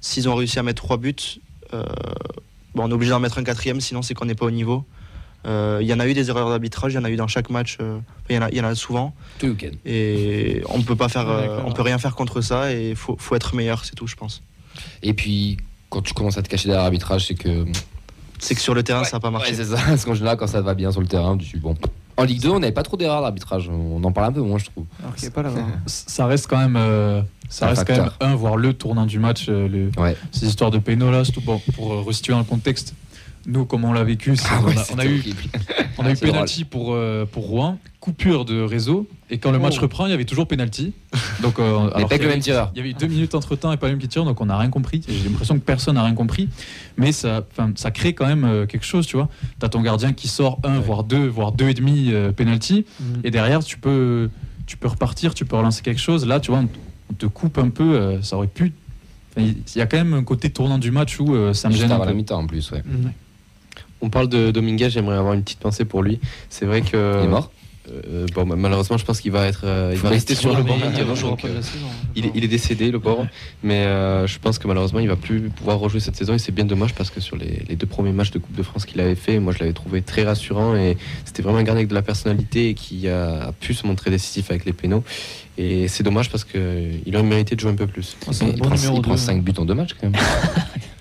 s'ils 0.00 0.28
ont 0.28 0.34
réussi 0.34 0.58
à 0.58 0.62
mettre 0.62 0.82
trois 0.82 0.96
buts, 0.96 1.14
bon, 1.70 2.84
on 2.84 2.90
est 2.90 2.94
obligé 2.94 3.10
d'en 3.10 3.20
mettre 3.20 3.38
un 3.38 3.44
quatrième, 3.44 3.80
sinon 3.80 4.00
c'est 4.02 4.14
qu'on 4.14 4.24
n'est 4.24 4.34
pas 4.34 4.46
au 4.46 4.50
niveau. 4.50 4.84
Euh, 5.46 5.78
Il 5.82 5.86
y 5.88 5.92
en 5.94 6.00
a 6.00 6.06
eu 6.06 6.14
des 6.14 6.28
erreurs 6.30 6.48
d'arbitrage, 6.50 6.92
il 6.92 6.96
y 6.96 6.98
en 6.98 7.04
a 7.04 7.10
eu 7.10 7.16
dans 7.16 7.26
chaque 7.28 7.50
match, 7.50 7.78
euh, 7.80 7.98
il 8.30 8.36
y, 8.36 8.38
en 8.38 8.42
a- 8.42 8.50
il 8.50 8.56
y 8.56 8.60
en 8.60 8.64
a 8.64 8.74
souvent. 8.74 9.12
Et 9.84 10.62
on 10.68 10.82
peut 10.82 10.96
pas 10.96 11.08
faire, 11.08 11.26
Ouais, 11.26 11.48
euh, 11.48 11.60
on 11.66 11.72
peut 11.72 11.82
rien 11.82 11.98
faire 11.98 12.14
contre 12.14 12.40
ça 12.40 12.72
et 12.72 12.90
il 12.90 12.96
faut, 12.96 13.16
faut 13.18 13.34
être 13.34 13.54
meilleur, 13.54 13.84
c'est 13.84 13.94
tout, 13.94 14.06
je 14.06 14.14
pense. 14.16 14.42
Et 15.02 15.14
puis, 15.14 15.56
quand 15.90 16.00
tu 16.02 16.14
commences 16.14 16.38
à 16.38 16.42
te 16.42 16.48
cacher 16.48 16.66
derrière 16.68 16.82
l'arbitrage, 16.84 17.26
c'est 17.26 17.34
que 17.34 17.64
C'est 18.38 18.54
que 18.54 18.60
sur 18.60 18.74
le 18.74 18.82
terrain, 18.82 19.00
Ouais, 19.00 19.04
ça 19.06 19.16
n'a 19.16 19.20
pas 19.20 19.30
marché. 19.30 19.50
Ouais, 19.50 19.56
c'est 19.56 19.64
ça. 19.76 19.76
Parce 19.86 20.04
qu'en 20.04 20.14
général, 20.14 20.36
quand 20.36 20.46
ça 20.48 20.60
va 20.60 20.74
bien 20.74 20.90
sur 20.90 21.00
le 21.00 21.06
terrain, 21.06 21.36
tu 21.36 21.58
bon. 21.58 21.76
En 22.16 22.24
Ligue 22.24 22.40
2, 22.42 22.50
on 22.50 22.60
n'avait 22.60 22.72
pas 22.72 22.82
trop 22.82 22.96
d'erreurs 22.96 23.22
d'arbitrage. 23.22 23.68
On 23.70 24.02
en 24.04 24.12
parle 24.12 24.26
un 24.28 24.32
peu 24.32 24.40
moins, 24.42 24.58
je 24.58 24.66
trouve. 24.66 24.84
Pas 25.32 25.42
ça 25.86 26.26
reste 26.26 26.46
quand 26.46 26.58
même, 26.58 26.76
euh, 26.76 27.22
ça 27.48 27.66
Un 27.66 27.68
reste 27.70 27.86
quand 27.86 27.96
même 27.96 28.10
un, 28.20 28.34
voire 28.34 28.56
le 28.56 28.74
tournant 28.74 29.06
du 29.06 29.18
match. 29.18 29.46
euh, 29.48 29.66
le- 29.68 29.90
Ouais. 30.00 30.16
Ces 30.30 30.46
histoires 30.46 30.70
de 30.70 30.78
pénaux 30.78 31.10
là, 31.10 31.24
surtout 31.24 31.40
pour, 31.40 31.60
pour 31.74 31.92
euh, 31.92 32.00
resituer 32.02 32.34
un 32.34 32.44
contexte. 32.44 32.94
Nous, 33.46 33.64
comme 33.64 33.84
on 33.84 33.92
l'a 33.92 34.04
vécu, 34.04 34.34
Ah 34.48 34.60
on, 34.62 34.66
ouais, 34.66 34.72
a, 34.78 34.84
on 34.94 34.98
a 34.98 35.02
c'était 35.02 35.08
eu, 35.08 35.34
on 35.98 36.04
a 36.04 36.10
eu 36.12 36.16
penalty 36.20 36.64
pour, 36.64 36.94
euh, 36.94 37.24
pour 37.24 37.44
Rouen, 37.46 37.78
coupure 37.98 38.44
de 38.44 38.60
réseau, 38.62 39.08
et 39.30 39.38
quand 39.38 39.50
le 39.50 39.58
match 39.58 39.76
Oh. 39.78 39.82
reprend, 39.82 40.06
il 40.06 40.10
y 40.10 40.12
avait 40.14 40.24
toujours 40.24 40.46
penalty. 40.46 40.92
Donc, 41.42 41.58
euh, 41.58 41.90
alors 41.94 42.12
y 42.12 42.18
le 42.18 42.28
même 42.28 42.38
tireur. 42.40 42.70
Il 42.74 42.78
y 42.78 42.80
avait 42.80 42.90
eu 42.90 42.94
deux 42.94 43.06
minutes 43.08 43.34
entre 43.34 43.56
temps 43.56 43.72
et 43.72 43.76
pas 43.76 43.86
le 43.88 43.94
même 43.94 44.00
qui 44.00 44.06
tire, 44.08 44.24
donc 44.24 44.40
on 44.40 44.46
n'a 44.46 44.56
rien 44.58 44.70
compris. 44.70 45.02
J'ai 45.08 45.28
l'impression 45.28 45.54
que 45.58 45.64
personne 45.64 45.96
n'a 45.96 46.04
rien 46.04 46.14
compris. 46.14 46.48
Mais 46.96 47.10
ça, 47.12 47.44
ça 47.74 47.90
crée 47.90 48.12
quand 48.14 48.26
même 48.26 48.44
euh, 48.44 48.66
quelque 48.66 48.86
chose, 48.86 49.06
tu 49.06 49.16
vois. 49.16 49.28
T'as 49.58 49.68
ton 49.68 49.80
gardien 49.82 50.12
qui 50.12 50.28
sort 50.28 50.60
un, 50.62 50.78
voire 50.78 51.02
deux, 51.02 51.26
voire 51.26 51.50
deux 51.52 51.68
et 51.68 51.74
demi 51.74 52.10
euh, 52.12 52.30
penalty, 52.32 52.84
Mhm. 53.00 53.20
et 53.24 53.30
derrière 53.32 53.64
tu 53.64 53.76
peux, 53.78 54.30
tu 54.66 54.76
peux 54.76 54.88
repartir, 54.88 55.34
tu 55.34 55.44
peux 55.44 55.56
relancer 55.56 55.82
quelque 55.82 56.00
chose. 56.00 56.26
Là, 56.26 56.38
tu 56.38 56.50
vois, 56.52 56.60
on, 56.60 56.68
on 57.10 57.14
te 57.14 57.26
coupe 57.26 57.58
un 57.58 57.70
peu. 57.70 58.18
ça 58.22 58.36
aurait 58.36 58.46
pu. 58.46 58.72
Il 59.36 59.54
y 59.76 59.80
a 59.80 59.86
quand 59.86 59.96
même 59.96 60.12
un 60.12 60.24
côté 60.24 60.50
tournant 60.50 60.76
du 60.78 60.90
match 60.90 61.18
où 61.18 61.34
ça 61.54 61.68
me 61.68 61.72
Juste 61.72 61.84
gêne 61.84 61.92
un 61.92 61.94
avant 61.96 62.04
la 62.04 62.12
mi-temps 62.12 62.38
en 62.38 62.46
plus, 62.46 62.70
ouais. 62.70 62.82
Mhm. 62.84 63.12
On 64.02 64.10
parle 64.10 64.28
de 64.28 64.50
Dominguez, 64.50 64.90
j'aimerais 64.90 65.16
avoir 65.16 65.32
une 65.32 65.42
petite 65.42 65.60
pensée 65.60 65.84
pour 65.84 66.02
lui. 66.02 66.20
C'est 66.50 66.66
vrai 66.66 66.82
que. 66.82 67.20
Il 67.20 67.24
est 67.24 67.28
mort 67.28 67.50
Euh, 67.88 68.26
bon, 68.34 68.46
bah, 68.46 68.54
malheureusement, 68.56 68.96
je 68.96 69.04
pense 69.04 69.20
qu'il 69.20 69.32
va 69.32 69.46
être, 69.46 69.62
euh, 69.64 69.90
il 69.92 69.98
va 69.98 70.08
Faut 70.08 70.14
rester 70.14 70.34
sur 70.36 70.56
le 70.56 70.62
banc. 70.62 70.76
il 70.78 70.84
euh, 70.84 70.90
il, 70.94 71.00
est, 71.00 71.04
pense. 71.04 72.36
il 72.36 72.44
est 72.44 72.48
décédé, 72.48 72.90
le 72.90 73.00
pauvre. 73.00 73.26
Mais 73.62 73.84
euh, 73.84 74.26
je 74.26 74.38
pense 74.38 74.58
que 74.58 74.68
malheureusement, 74.68 75.00
il 75.00 75.08
va 75.08 75.16
plus 75.16 75.50
pouvoir 75.50 75.78
rejouer 75.78 75.98
cette 76.00 76.16
saison 76.16 76.34
et 76.34 76.38
c'est 76.38 76.52
bien 76.52 76.64
dommage 76.64 76.94
parce 76.94 77.10
que 77.10 77.20
sur 77.20 77.36
les, 77.36 77.64
les 77.68 77.74
deux 77.76 77.86
premiers 77.86 78.12
matchs 78.12 78.30
de 78.30 78.38
Coupe 78.38 78.54
de 78.56 78.62
France 78.62 78.86
qu'il 78.86 79.00
avait 79.00 79.16
fait, 79.16 79.40
moi 79.40 79.52
je 79.52 79.58
l'avais 79.58 79.72
trouvé 79.72 80.00
très 80.02 80.22
rassurant 80.22 80.76
et 80.76 80.96
c'était 81.24 81.42
vraiment 81.42 81.58
un 81.58 81.64
gardien 81.64 81.80
avec 81.80 81.88
de 81.88 81.94
la 81.94 82.02
personnalité 82.02 82.68
et 82.70 82.74
qui 82.74 83.08
a, 83.08 83.48
a 83.48 83.52
pu 83.52 83.74
se 83.74 83.86
montrer 83.86 84.10
décisif 84.10 84.50
avec 84.50 84.64
les 84.64 84.72
pénaux. 84.72 85.02
Et 85.58 85.88
c'est 85.88 86.02
dommage 86.02 86.30
parce 86.30 86.44
qu'il 86.44 87.14
aurait 87.14 87.22
mérité 87.22 87.56
de 87.56 87.60
jouer 87.60 87.72
un 87.72 87.76
peu 87.76 87.86
plus. 87.86 88.16
Oh, 88.26 88.30
il 88.40 88.52
bon 88.52 88.68
prend, 88.68 88.74
numéro 88.74 88.96
il 88.96 89.02
prend 89.02 89.12
deux. 89.12 89.18
5 89.18 89.42
buts 89.42 89.52
en 89.58 89.64
deux 89.64 89.74
matchs 89.74 89.94
quand 90.00 90.08
même. 90.08 90.20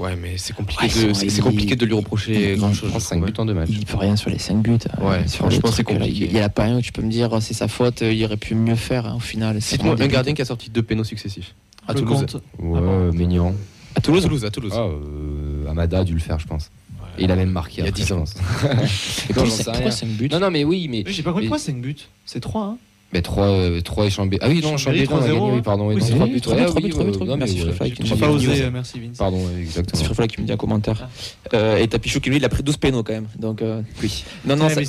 Ouais, 0.00 0.16
mais 0.16 0.36
c'est 0.38 0.54
compliqué, 0.54 0.82
Ouais, 0.84 1.08
de, 1.08 1.12
c'est, 1.12 1.40
compliqué 1.42 1.76
de 1.76 1.84
lui 1.86 1.92
reprocher 1.94 2.52
ils- 2.54 2.58
grand 2.58 2.70
Il 2.70 2.74
chose. 2.74 2.88
prend 2.90 3.00
5 3.00 3.22
buts 3.24 3.32
en 3.38 3.44
deux 3.44 3.52
matchs. 3.54 3.68
Il 3.70 3.80
ne 3.80 3.84
peut 3.84 3.98
rien 3.98 4.16
sur 4.16 4.30
les 4.30 4.38
5 4.38 4.56
buts. 4.62 4.70
euh, 4.98 5.08
Ouais, 5.10 5.26
franchement, 5.28 5.70
c'est 5.70 5.86
là, 5.88 5.94
compliqué. 5.94 6.24
Il 6.26 6.32
n'y 6.32 6.40
en 6.40 6.44
a 6.44 6.48
pas 6.48 6.64
un 6.64 6.78
où 6.78 6.80
tu 6.80 6.90
peux 6.92 7.02
me 7.02 7.10
dire 7.10 7.30
c'est 7.42 7.54
sa 7.54 7.68
faute, 7.68 8.02
euh, 8.02 8.12
il 8.12 8.24
aurait 8.24 8.36
pu 8.38 8.54
mieux 8.54 8.76
faire 8.76 9.06
hein, 9.06 9.14
au 9.16 9.20
final. 9.20 9.58
C'est 9.60 9.82
un 9.84 9.94
gardien 10.06 10.32
qui 10.34 10.42
a 10.42 10.44
sorti 10.46 10.70
deux 10.70 10.82
pénaux 10.82 11.04
successifs. 11.04 11.54
à 11.86 11.92
Le 11.92 12.00
Toulouse. 12.00 12.24
Ouais, 12.58 12.78
Ah 12.78 12.80
bon 12.80 13.12
Mignon. 13.12 13.54
À 13.96 14.00
Toulouse, 14.00 14.22
Toulouse, 14.22 14.44
à 14.44 14.50
Toulouse. 14.50 14.72
Ah, 14.74 14.80
euh, 14.86 15.68
Amada 15.68 15.98
a 15.98 16.04
dû 16.04 16.14
le 16.14 16.20
faire, 16.20 16.38
je 16.38 16.46
pense. 16.46 16.70
Et 17.18 17.24
il 17.24 17.30
a 17.32 17.36
même 17.36 17.50
marqué. 17.50 17.82
Il 17.82 17.84
y 17.84 17.86
a 17.86 17.90
après, 17.90 18.00
10 18.02 18.06
je 18.08 18.14
ans. 18.14 18.24
Et 18.64 18.66
Non, 18.68 18.76
pourquoi 19.26 19.44
j'en 19.44 19.50
c'est- 19.50 19.62
sais 19.64 19.70
rien. 19.70 19.72
pourquoi 19.80 19.90
5 19.90 20.08
buts 20.10 20.28
Non, 20.30 20.38
non, 20.40 20.50
mais 20.50 20.64
oui, 20.64 20.86
mais. 20.88 21.02
J'ai 21.08 21.22
pas 21.22 21.30
compris 21.30 21.44
mais- 21.46 21.48
pourquoi 21.48 21.58
5 21.58 21.80
buts. 21.80 21.96
C'est 22.24 22.40
3, 22.40 22.62
hein 22.64 22.76
Mais 23.12 23.22
3, 23.22 23.44
euh, 23.44 23.80
3 23.80 24.06
et 24.06 24.10
Chambé. 24.10 24.38
Ah 24.40 24.48
oui, 24.48 24.60
non, 24.62 24.76
Chambé, 24.76 25.04
non, 25.04 25.16
on 25.16 25.16
a 25.16 25.20
3-0, 25.20 25.26
gagné, 25.26 25.40
oui, 25.40 25.58
hein. 25.58 25.62
pardon. 25.64 25.88
Oui, 25.88 25.94
Oui, 25.96 26.00
non, 26.00 26.06
c'est 26.06 26.12
3 26.12 26.24
vrai, 26.26 26.34
buts. 26.34 26.40
trois 26.40 26.54
ouais, 26.54 26.60
buts, 26.60 26.90
trois 26.90 27.04
oui, 27.04 27.10
buts, 27.12 27.30
euh, 27.30 27.36
Merci, 27.36 27.54
qui 27.94 28.06
J'ai 28.06 28.14
pas 28.16 28.28
osé, 28.30 28.62
euh, 28.62 28.70
merci 28.72 29.00
Vince. 29.00 29.16
Pardon, 29.18 29.38
ouais, 29.38 29.44
C'est 29.54 29.60
exactement. 29.60 30.04
Fréfola 30.04 30.28
qui 30.28 30.40
me 30.40 30.46
dit 30.46 30.52
en 30.52 30.56
commentaire. 30.56 31.08
Euh, 31.54 31.76
et 31.78 31.88
Tapichou 31.88 32.20
qui 32.20 32.30
lui 32.30 32.36
il 32.36 32.44
a 32.44 32.48
pris 32.48 32.62
12 32.62 32.76
pénaux 32.76 33.02
quand 33.02 33.12
même. 33.12 33.26
Donc 33.38 33.62
euh, 33.62 33.82
Oui. 34.02 34.24
non 34.44 34.54
non 34.56 34.68
mais, 34.76 34.84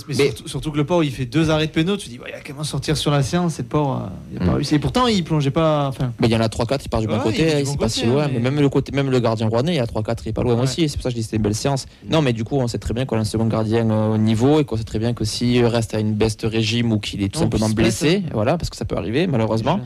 surtout, 0.45 0.71
que 0.71 0.77
le 0.77 0.85
pauvre 0.85 1.03
il 1.03 1.11
fait 1.11 1.25
deux 1.25 1.49
arrêts 1.49 1.65
de 1.65 1.71
pénaux, 1.71 1.97
tu 1.97 2.09
dis 2.09 2.19
il 2.27 2.33
a 2.33 2.39
comment 2.45 2.63
sortir 2.63 2.95
sur 2.95 3.09
la 3.09 3.23
séance 3.23 3.59
et 3.59 3.63
le 3.63 3.79
euh, 3.79 3.95
il 4.31 4.37
a 4.37 4.45
pas 4.45 4.51
Mm. 4.51 4.55
réussi. 4.55 4.75
Et 4.75 4.79
pourtant 4.79 5.07
il 5.07 5.23
plongeait 5.23 5.49
pas. 5.51 5.91
Mais 6.19 6.27
il 6.27 6.31
y 6.31 6.35
en 6.35 6.41
a 6.41 6.47
3-4 6.47 6.79
il 6.85 6.89
part 6.89 7.01
du 7.01 7.07
bon 7.07 7.17
côté, 7.19 7.59
il 7.59 7.65
c'est 7.65 7.77
pas 7.79 7.89
si 7.89 8.05
loin, 8.05 8.25
hein, 8.25 8.29
mais 8.31 8.39
même 8.39 8.59
le 8.59 8.69
côté 8.69 8.91
même 8.91 9.09
le 9.09 9.19
gardien 9.19 9.47
rouennais, 9.47 9.73
il 9.73 9.77
y 9.77 9.79
a 9.79 9.85
3-4 9.85 10.17
il 10.25 10.29
est 10.29 10.33
pas 10.33 10.43
loin 10.43 10.61
aussi, 10.61 10.87
c'est 10.87 10.97
pour 10.97 11.03
ça 11.03 11.09
que 11.09 11.15
je 11.15 11.15
dis 11.15 11.21
que 11.21 11.25
c'était 11.25 11.37
une 11.37 11.43
belle 11.43 11.55
séance. 11.55 11.87
Non 12.09 12.21
mais 12.21 12.33
du 12.33 12.43
coup 12.43 12.57
on 12.57 12.67
sait 12.67 12.77
très 12.77 12.93
bien 12.93 13.05
qu'on 13.05 13.17
a 13.17 13.21
un 13.21 13.23
second 13.25 13.45
gardien 13.47 13.89
euh, 13.89 14.13
au 14.13 14.17
niveau 14.17 14.59
et 14.59 14.65
qu'on 14.65 14.77
sait 14.77 14.83
très 14.83 14.99
bien 14.99 15.13
que 15.13 15.25
s'il 15.25 15.65
reste 15.65 15.95
à 15.95 15.99
une 15.99 16.13
baisse 16.13 16.37
de 16.37 16.47
régime 16.47 16.91
ou 16.91 16.99
qu'il 16.99 17.23
est 17.23 17.29
tout 17.29 17.39
simplement 17.39 17.69
blesse, 17.69 18.03
blessé, 18.19 18.33
voilà 18.33 18.57
parce 18.57 18.69
que 18.69 18.75
ça 18.75 18.85
peut 18.85 18.97
arriver 18.97 19.27
malheureusement. 19.27 19.79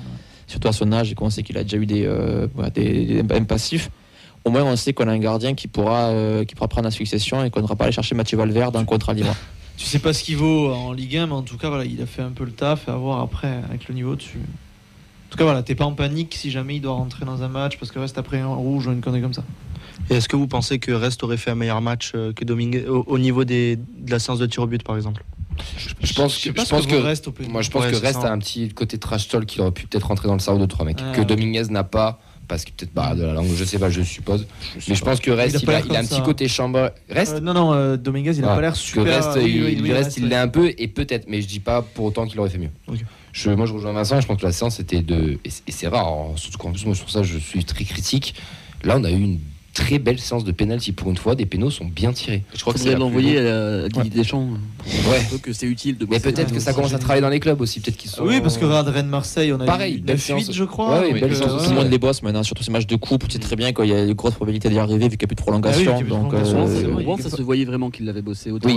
surtout 0.48 0.68
à 0.68 0.74
son 0.74 0.92
âge 0.92 1.12
et 1.12 1.16
qu'on 1.16 1.30
sait 1.30 1.42
qu'il 1.44 1.58
a 1.58 1.64
déjà 1.64 1.78
eu 1.78 1.86
des, 1.86 2.06
euh, 2.06 2.48
voilà, 2.54 2.70
des, 2.70 3.24
des 3.24 3.36
M 3.36 3.48
passifs, 3.48 3.90
au 4.44 4.52
moins 4.52 4.64
on 4.64 4.76
sait 4.76 4.94
qu'on 4.94 5.08
a 5.08 5.12
un 5.12 5.18
gardien 5.18 5.56
qui 5.56 5.68
pourra, 5.68 6.10
euh, 6.10 6.46
qui 6.46 6.54
pourra 6.54 6.68
prendre 6.68 6.86
la 6.86 6.92
succession 6.92 7.44
et 7.44 7.50
qu'on 7.50 7.62
n'aura 7.62 7.76
pas 7.76 7.86
à 7.86 7.88
aller 7.88 7.96
chercher 7.96 8.14
Mathieu 8.14 8.38
Valverde 8.38 8.74
dans 8.74 8.80
le 8.80 8.86
contrat 8.86 9.14
libre. 9.14 9.36
Tu 9.78 9.86
sais 9.86 10.00
pas 10.00 10.14
ce 10.14 10.24
qu'il 10.24 10.38
vaut 10.38 10.72
en 10.72 10.94
Ligue 10.94 11.18
1, 11.18 11.28
mais 11.28 11.34
en 11.34 11.42
tout 11.42 11.58
cas 11.58 11.68
voilà, 11.68 11.84
il 11.84 12.02
a 12.02 12.06
fait 12.06 12.22
un 12.22 12.30
peu 12.30 12.46
le 12.46 12.54
taf 12.54 12.88
et 12.88 12.92
à 12.92 12.96
voir 12.96 13.20
après 13.20 13.60
avec 13.70 13.90
le 13.90 13.96
niveau 13.96 14.16
dessus. 14.16 14.38
En 14.38 15.32
tout 15.32 15.38
cas 15.38 15.44
voilà, 15.44 15.64
t'es 15.64 15.76
pas 15.76 15.84
en 15.84 15.92
panique 15.92 16.34
si 16.34 16.50
jamais 16.50 16.78
il 16.78 16.80
doit 16.80 16.94
rentrer 16.94 17.26
dans 17.26 17.44
un 17.44 17.50
match 17.50 17.78
parce 17.78 17.92
que 17.92 18.00
reste 18.00 18.18
après 18.18 18.40
un 18.40 18.48
rouge 18.48 18.88
ou 18.88 18.94
une 18.94 19.02
connerie 19.02 19.22
comme 19.22 19.34
ça. 19.34 19.44
Et 20.10 20.16
est-ce 20.16 20.30
que 20.30 20.38
vous 20.38 20.48
pensez 20.48 20.80
que 20.80 20.94
Rest 20.94 21.24
aurait 21.24 21.36
fait 21.36 21.52
un 21.52 21.56
meilleur 21.56 21.82
match 21.82 22.14
euh, 22.16 22.32
que 22.32 22.46
Dominguez 22.46 22.86
au, 22.88 23.04
au 23.06 23.18
niveau 23.18 23.44
des, 23.44 23.76
de 23.76 24.12
la 24.12 24.20
séance 24.20 24.40
de 24.40 24.46
tir 24.46 24.64
au 24.64 24.68
but 24.68 24.82
par 24.82 24.96
exemple? 24.96 25.24
Je 26.02 26.14
pense 26.14 26.38
que, 26.38 26.52
je 26.56 26.62
ce 26.66 26.70
pense 26.70 26.86
que 26.86 26.92
que, 26.92 26.96
reste 26.98 27.28
moi 27.50 27.62
je 27.62 27.70
pense 27.70 27.84
Ouais, 27.86 27.92
que 27.92 27.98
reste 27.98 28.22
ça. 28.22 28.28
à 28.30 28.32
un 28.32 28.40
petit 28.40 28.70
côté 28.70 28.98
trash 28.98 29.28
talk 29.28 29.46
qu'il 29.46 29.62
aurait 29.62 29.72
pu 29.72 29.88
peut-être 29.88 30.08
rentrer 30.08 30.28
dans 30.28 30.34
le 30.34 30.40
cerveau 30.40 30.60
de 30.60 30.66
trois 30.66 30.86
mecs 30.86 31.00
Ouais, 31.00 31.12
que 31.14 31.20
ouais. 31.20 31.26
Dominguez 31.26 31.64
n'a 31.70 31.84
pas 31.84 32.20
parce 32.48 32.64
que 32.64 32.70
peut-être 32.72 32.92
pas 32.94 33.16
de 33.16 33.24
la 33.24 33.34
langue, 33.34 33.48
je 33.56 33.64
sais 33.64 33.80
pas, 33.80 33.90
je 33.90 34.04
suppose. 34.04 34.46
Mais 34.88 34.94
je 34.94 35.04
pense 35.04 35.20
que 35.20 35.32
reste, 35.32 35.64
Il 35.64 35.70
a 35.70 35.80
il 35.80 35.84
a, 35.84 35.86
il 35.88 35.96
a 35.96 36.00
un 36.00 36.04
petit 36.06 36.16
ça. 36.16 36.22
côté 36.22 36.48
chambre. 36.48 36.92
Reste, 37.10 37.38
Euh, 37.38 37.40
non 37.40 37.54
non, 37.56 37.74
euh, 37.74 37.98
Dominguez 37.98 38.38
il 38.38 38.44
a 38.46 38.52
Ah, 38.52 38.56
pas 38.56 38.62
l'air 38.62 38.74
que 38.74 38.78
super. 38.78 39.06
reste, 39.06 39.30
oui, 39.44 39.52
il, 39.52 39.64
oui, 39.64 39.74
il 39.78 39.82
oui, 39.82 39.92
reste, 39.94 40.18
il 40.18 40.24
ouais. 40.24 40.30
l'est 40.30 40.36
un 40.36 40.48
peu 40.48 40.72
et 40.78 40.88
peut-être, 40.88 41.26
mais 41.28 41.42
je 41.42 41.48
dis 41.48 41.60
pas 41.60 41.82
pour 41.82 42.06
autant 42.06 42.28
qu'il 42.28 42.40
aurait 42.40 42.50
fait 42.52 42.60
mieux. 42.60 42.70
Je, 43.32 43.50
moi 43.50 43.66
je 43.66 43.74
rejoins 43.74 43.94
Vincent, 43.94 44.22
je 44.22 44.28
pense 44.28 44.38
que 44.40 44.46
la 44.46 44.52
séance 44.52 44.80
était 44.80 45.02
de 45.02 45.40
et 45.44 45.50
c'est- 45.72 45.88
rare, 45.88 46.06
alors, 46.06 46.34
surtout 46.38 46.58
qu'en 46.60 46.72
plus 46.72 46.86
moi 46.86 46.94
sur 46.96 47.10
ça 47.10 47.24
je 47.24 47.38
suis 47.40 47.66
très 47.66 47.84
critique. 47.84 48.36
Là 48.84 48.96
on 49.00 49.04
a 49.04 49.10
eu 49.12 49.16
une 49.20 49.40
très 49.76 50.00
belle 50.00 50.18
séance 50.20 50.44
de 50.46 50.52
penalty 50.52 50.94
pour 50.94 51.12
une 51.12 51.18
fois, 51.18 51.36
des 51.36 51.46
pénaux 51.46 51.70
sont 51.70 51.86
bien 51.86 52.12
tirés. 52.14 52.44
Je 52.56 52.62
crois 52.62 52.74
que 52.74 52.80
c'est 52.80 52.96
l'envoyer 52.96 53.38
à, 53.40 53.84
à 53.84 53.90
Didier 53.90 54.10
Deschamps. 54.10 54.48
Ouais. 54.88 55.40
Que 55.44 55.52
c'est 55.52 55.66
utile 55.66 55.98
de 55.98 56.08
Mais 56.10 56.20
peut-être 56.20 56.54
que 56.54 56.60
ça 56.60 56.72
commence 56.74 56.94
à 56.94 57.00
travailler 57.00 57.22
dans 57.22 57.30
les 57.30 57.40
clubs 57.40 57.60
aussi, 57.60 57.80
peut-être 57.82 57.98
qu'ils 57.98 58.10
Ah 58.14 58.18
sont. 58.18 58.24
Oui, 58.26 58.40
parce 58.42 58.58
que 58.58 58.66
regarde 58.66 58.88
Rennes 58.88 59.08
Marseille, 59.08 59.52
on 59.52 59.60
a 59.60 59.66
Pareil, 59.66 59.96
eu 59.96 60.00
belle 60.00 60.16
9 60.16 60.24
séance. 60.24 60.48
8 60.48 60.54
je 60.54 60.64
crois. 60.64 61.00
Ouais, 61.02 61.10
oui, 61.14 61.20
belle 61.20 61.32
euh, 61.32 61.36
séance 61.36 61.50
ouais, 61.52 61.56
aussi, 61.58 61.66
Tout 61.66 61.72
le 61.72 61.78
ouais. 61.78 61.84
monde 61.84 61.92
les 61.92 61.98
bosse 61.98 62.24
maintenant, 62.24 62.44
surtout 62.44 62.64
ces 62.64 62.72
matchs 62.72 62.88
de 62.88 62.96
coupe, 62.96 63.28
tu 63.28 63.34
sais 63.34 63.40
très 63.40 63.56
bien 63.56 63.74
qu'il 63.74 63.86
y 63.86 63.94
a 63.94 64.04
une 64.04 64.14
grosse 64.14 64.36
probabilité 64.36 64.70
d'y 64.70 64.80
arriver 64.80 65.10
vu 65.10 65.18
qu'il 65.18 65.28
n'y 65.28 65.34
a 65.34 65.36
plus 65.36 65.36
de 65.36 65.42
Ah 65.42 65.44
prolongation. 65.44 65.80
oui, 65.80 65.86
qu'il 65.86 65.92
y 65.92 65.94
a 65.94 65.98
plus 65.98 66.06
de 66.06 66.10
donc, 66.10 66.34
euh, 66.34 67.16
c'est 67.18 67.30
ça 67.30 67.38
se 67.38 67.42
voyait 67.42 67.66
vraiment 67.66 67.90
qu'il 67.90 68.06
l'avait 68.06 68.22
bossé. 68.22 68.52
Autant 68.52 68.70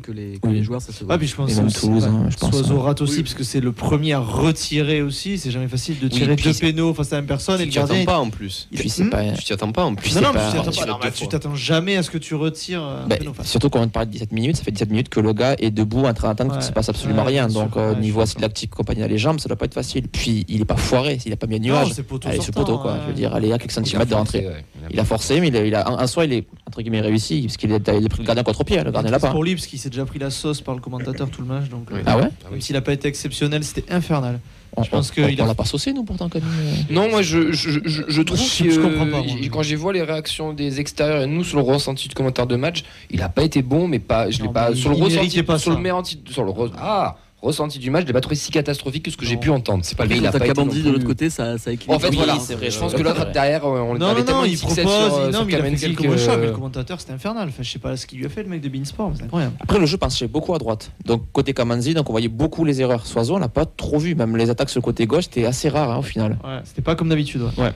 que, 0.00 0.12
les, 0.12 0.62
joueurs, 0.62 0.80
ça 0.80 0.92
se 0.92 1.04
voit. 1.04 1.14
Ouais, 1.14 1.18
puis 1.18 1.28
je 1.28 1.36
pense 1.36 1.50
ouais. 1.54 2.50
Soiseau 2.50 2.80
rate 2.80 3.02
aussi, 3.02 3.22
parce 3.22 3.34
que 3.34 3.44
c'est 3.44 3.60
le 3.60 3.72
premier 3.72 4.14
à 4.14 4.20
retirer 4.20 5.02
aussi. 5.02 5.36
C'est 5.38 5.50
jamais 5.50 5.68
facile 5.68 5.98
de 5.98 6.08
tirer 6.08 6.36
deux 6.36 6.52
c'est- 6.52 6.60
pénaux 6.60 6.94
face 6.94 7.12
à 7.12 7.16
la 7.16 7.22
même 7.22 7.28
personne. 7.28 7.56
Et 7.60 7.64
Tu 7.64 7.66
le 7.66 7.72
t'y 7.72 7.78
attends 7.78 7.88
gardien. 7.88 8.04
pas 8.06 8.18
en 8.18 8.30
plus. 8.30 8.68
C'est 8.72 8.86
Hmm. 9.06 9.10
Tu 9.36 9.44
t'y 9.44 9.52
attends 9.52 9.72
pas 9.72 9.84
en 9.84 9.94
plus. 9.94 10.14
Non, 10.14 10.22
non, 10.22 10.28
c'est 10.32 10.38
mais 10.38 10.45
tu 10.50 10.56
t'attends 10.56 11.10
tu 11.14 11.28
t'attends 11.28 11.54
jamais 11.54 11.96
à 11.96 12.02
ce 12.02 12.10
que 12.10 12.18
tu 12.18 12.34
retires. 12.34 12.82
un 12.82 13.06
Bah, 13.06 13.16
surtout 13.42 13.70
quand 13.70 13.80
on 13.80 13.88
parle 13.88 14.06
de 14.06 14.12
17 14.12 14.32
minutes, 14.32 14.56
ça 14.56 14.62
fait 14.64 14.70
17 14.70 14.90
minutes 14.90 15.08
que 15.08 15.20
le 15.20 15.32
gars 15.32 15.54
est 15.58 15.70
debout 15.70 16.04
en 16.04 16.14
train 16.14 16.28
d'attendre 16.28 16.50
qu'il 16.50 16.58
Ouais. 16.58 16.64
ne 16.64 16.68
se 16.68 16.72
passe 16.72 16.88
absolument 16.88 17.22
Ouais, 17.22 17.28
rien. 17.28 17.48
Donc, 17.48 17.76
euh, 17.76 17.92
Ouais, 17.94 18.00
niveau 18.00 18.20
acide 18.20 18.40
lactique, 18.40 18.70
compagnie 18.70 19.02
à 19.02 19.08
les 19.08 19.18
jambes, 19.18 19.40
ça 19.40 19.48
doit 19.48 19.56
pas 19.56 19.64
être 19.66 19.74
facile. 19.74 20.08
Puis, 20.08 20.44
il 20.48 20.60
est 20.62 20.64
pas 20.64 20.76
foiré, 20.76 21.18
il 21.24 21.32
a 21.32 21.36
pas 21.36 21.46
mis 21.46 21.56
un 21.56 21.58
nuage. 21.60 21.86
Allez, 22.24 22.40
ce 22.40 22.50
poteau, 22.50 22.78
quoi. 22.78 22.92
ouais. 22.92 22.98
Je 23.02 23.06
veux 23.08 23.12
dire, 23.14 23.34
allez, 23.34 23.52
à 23.52 23.58
quelques 23.58 23.72
Il 23.72 23.78
a 23.78 23.82
centimètres 23.84 24.10
de 24.10 24.14
forcé, 24.16 24.38
rentrée. 24.46 24.64
Il 24.90 25.00
a 25.00 25.04
forcé, 25.04 25.40
mais 25.40 25.48
il 25.48 25.56
a, 25.56 25.64
il 25.66 25.74
a- 25.74 25.88
en, 25.90 26.00
en 26.02 26.06
soi, 26.06 26.24
il 26.24 26.32
est, 26.32 26.46
entre 26.66 26.82
guillemets 26.82 27.00
réussi, 27.00 27.42
parce 27.42 27.56
qu'il 27.56 27.72
a, 27.72 27.76
il 27.76 28.06
a 28.06 28.08
pris 28.08 28.20
le 28.20 28.26
gardien 28.26 28.42
contre 28.44 28.64
pied, 28.64 28.76
le 28.82 28.90
gardien 28.90 29.10
là 29.10 29.18
C'est 29.18 29.26
pas. 29.26 29.32
pour 29.32 29.44
lui 29.44 29.54
parce 29.54 29.66
qu'il 29.66 29.78
s'est 29.78 29.90
déjà 29.90 30.04
pris 30.04 30.18
la 30.18 30.30
sauce 30.30 30.60
par 30.60 30.74
le 30.74 30.80
commentateur 30.80 31.28
tout 31.30 31.40
le 31.42 31.48
match. 31.48 31.68
Donc, 31.68 31.90
euh, 31.92 32.02
Ah 32.06 32.16
ouais? 32.18 32.28
Même 32.50 32.60
s'il 32.60 32.74
n'a 32.74 32.80
pas 32.82 32.92
été 32.92 33.08
exceptionnel, 33.08 33.64
c'était 33.64 33.84
infernal. 33.92 34.40
On, 34.78 34.82
Je 34.82 34.90
pense 34.90 35.10
qu'il 35.10 35.24
a- 35.24 35.46
l'a 35.46 35.54
pas 35.54 35.64
saucé 35.64 35.92
nous 35.94 36.04
pourtant 36.04 36.28
comme. 36.28 36.42
euh, 36.42 36.74
Non, 36.90 37.08
moi 37.08 37.22
je, 37.22 37.50
je, 37.52 37.70
je, 37.84 38.02
je 38.08 38.22
trouve 38.22 38.38
je- 38.38 38.64
que 38.64 38.70
je 38.70 38.78
comprends 38.80 39.06
pas, 39.06 39.22
moi. 39.22 39.36
quand 39.50 39.62
j'ai 39.62 39.74
vois 39.74 39.92
les 39.94 40.02
réactions 40.02 40.52
des 40.52 40.80
extérieurs 40.80 41.22
et 41.22 41.26
nous 41.26 41.44
sur 41.44 41.56
le 41.56 41.62
ressenti 41.64 42.08
de 42.08 42.14
commentaire 42.14 42.46
de 42.46 42.56
match, 42.56 42.84
il 43.10 43.22
a 43.22 43.30
pas 43.30 43.42
été 43.42 43.62
bon, 43.62 43.88
mais 43.88 43.98
pas, 43.98 44.30
je 44.30 44.42
l'ai 44.42 44.48
pas 44.50 44.74
sur 44.74 44.90
le 44.90 44.96
ressenti, 44.96 45.42
pas 45.42 45.58
sur 45.58 45.70
le 45.70 45.78
mérenti- 45.78 46.20
sur 46.30 46.44
le 46.44 46.50
re- 46.50 46.70
ah 46.78 47.16
ressenti 47.46 47.78
du 47.78 47.90
match, 47.90 48.02
je 48.02 48.06
l'ai 48.08 48.12
pas 48.12 48.20
trouvé 48.20 48.36
si 48.36 48.50
catastrophique 48.50 49.04
que 49.04 49.10
ce 49.10 49.16
que 49.16 49.24
j'ai 49.24 49.36
pu 49.36 49.50
entendre. 49.50 49.84
C'est 49.84 49.96
pas 49.96 50.04
Mais 50.06 50.16
il 50.18 50.26
a 50.26 50.30
t'as 50.30 50.38
pas 50.38 50.44
été 50.46 50.54
Kabandi 50.54 50.80
non 50.82 50.86
de 50.88 50.92
l'autre 50.92 51.06
côté, 51.06 51.30
ça, 51.30 51.56
ça 51.58 51.72
équilibre. 51.72 51.94
En 51.94 51.98
fait, 51.98 52.08
Oui, 52.10 52.16
voilà, 52.16 52.38
c'est 52.38 52.54
vrai, 52.54 52.70
je 52.70 52.78
pense 52.78 52.92
que 52.94 53.02
l'autre 53.02 53.30
derrière, 53.32 53.64
on 53.64 53.94
Non, 53.94 54.06
avait 54.06 54.20
non, 54.20 54.26
tellement 54.26 54.44
il 54.44 54.58
propose, 54.58 54.74
sur, 54.76 54.84
il- 54.84 54.90
non, 55.26 55.32
sur 55.32 55.44
mais 55.46 55.52
il 55.52 55.56
a 55.56 55.62
fait 55.62 55.76
quelques 55.76 56.00
mais 56.02 56.46
le 56.46 56.52
commentateur 56.52 57.00
c'était 57.00 57.12
infernal. 57.12 57.48
Enfin, 57.48 57.62
je 57.62 57.70
sais 57.70 57.78
pas 57.78 57.96
ce 57.96 58.06
qu'il 58.06 58.18
lui 58.18 58.26
a 58.26 58.28
fait 58.28 58.42
le 58.42 58.48
mec 58.48 58.60
de 58.60 58.68
Beansport, 58.68 59.12
c'est 59.16 59.24
incroyable. 59.24 59.54
Après, 59.60 59.78
le 59.78 59.86
jeu 59.86 59.96
penchait 59.96 60.26
beaucoup 60.28 60.54
à 60.54 60.58
droite. 60.58 60.90
Donc, 61.04 61.22
côté 61.32 61.54
Kamanzi, 61.54 61.94
donc 61.94 62.08
on 62.08 62.12
voyait 62.12 62.28
beaucoup 62.28 62.64
les 62.64 62.80
erreurs. 62.80 63.06
Soiseau, 63.06 63.36
on 63.36 63.38
l'a 63.38 63.48
pas 63.48 63.64
trop 63.66 63.98
vu. 63.98 64.14
Même 64.14 64.36
les 64.36 64.50
attaques 64.50 64.70
sur 64.70 64.80
le 64.80 64.84
côté 64.84 65.06
gauche, 65.06 65.24
c'était 65.24 65.44
assez 65.46 65.68
rare 65.68 65.90
hein, 65.90 65.98
au 65.98 66.02
final. 66.02 66.38
Ouais, 66.44 66.60
c'était 66.64 66.82
pas 66.82 66.94
comme 66.94 67.08
d'habitude. 67.08 67.42
ouais. 67.58 67.72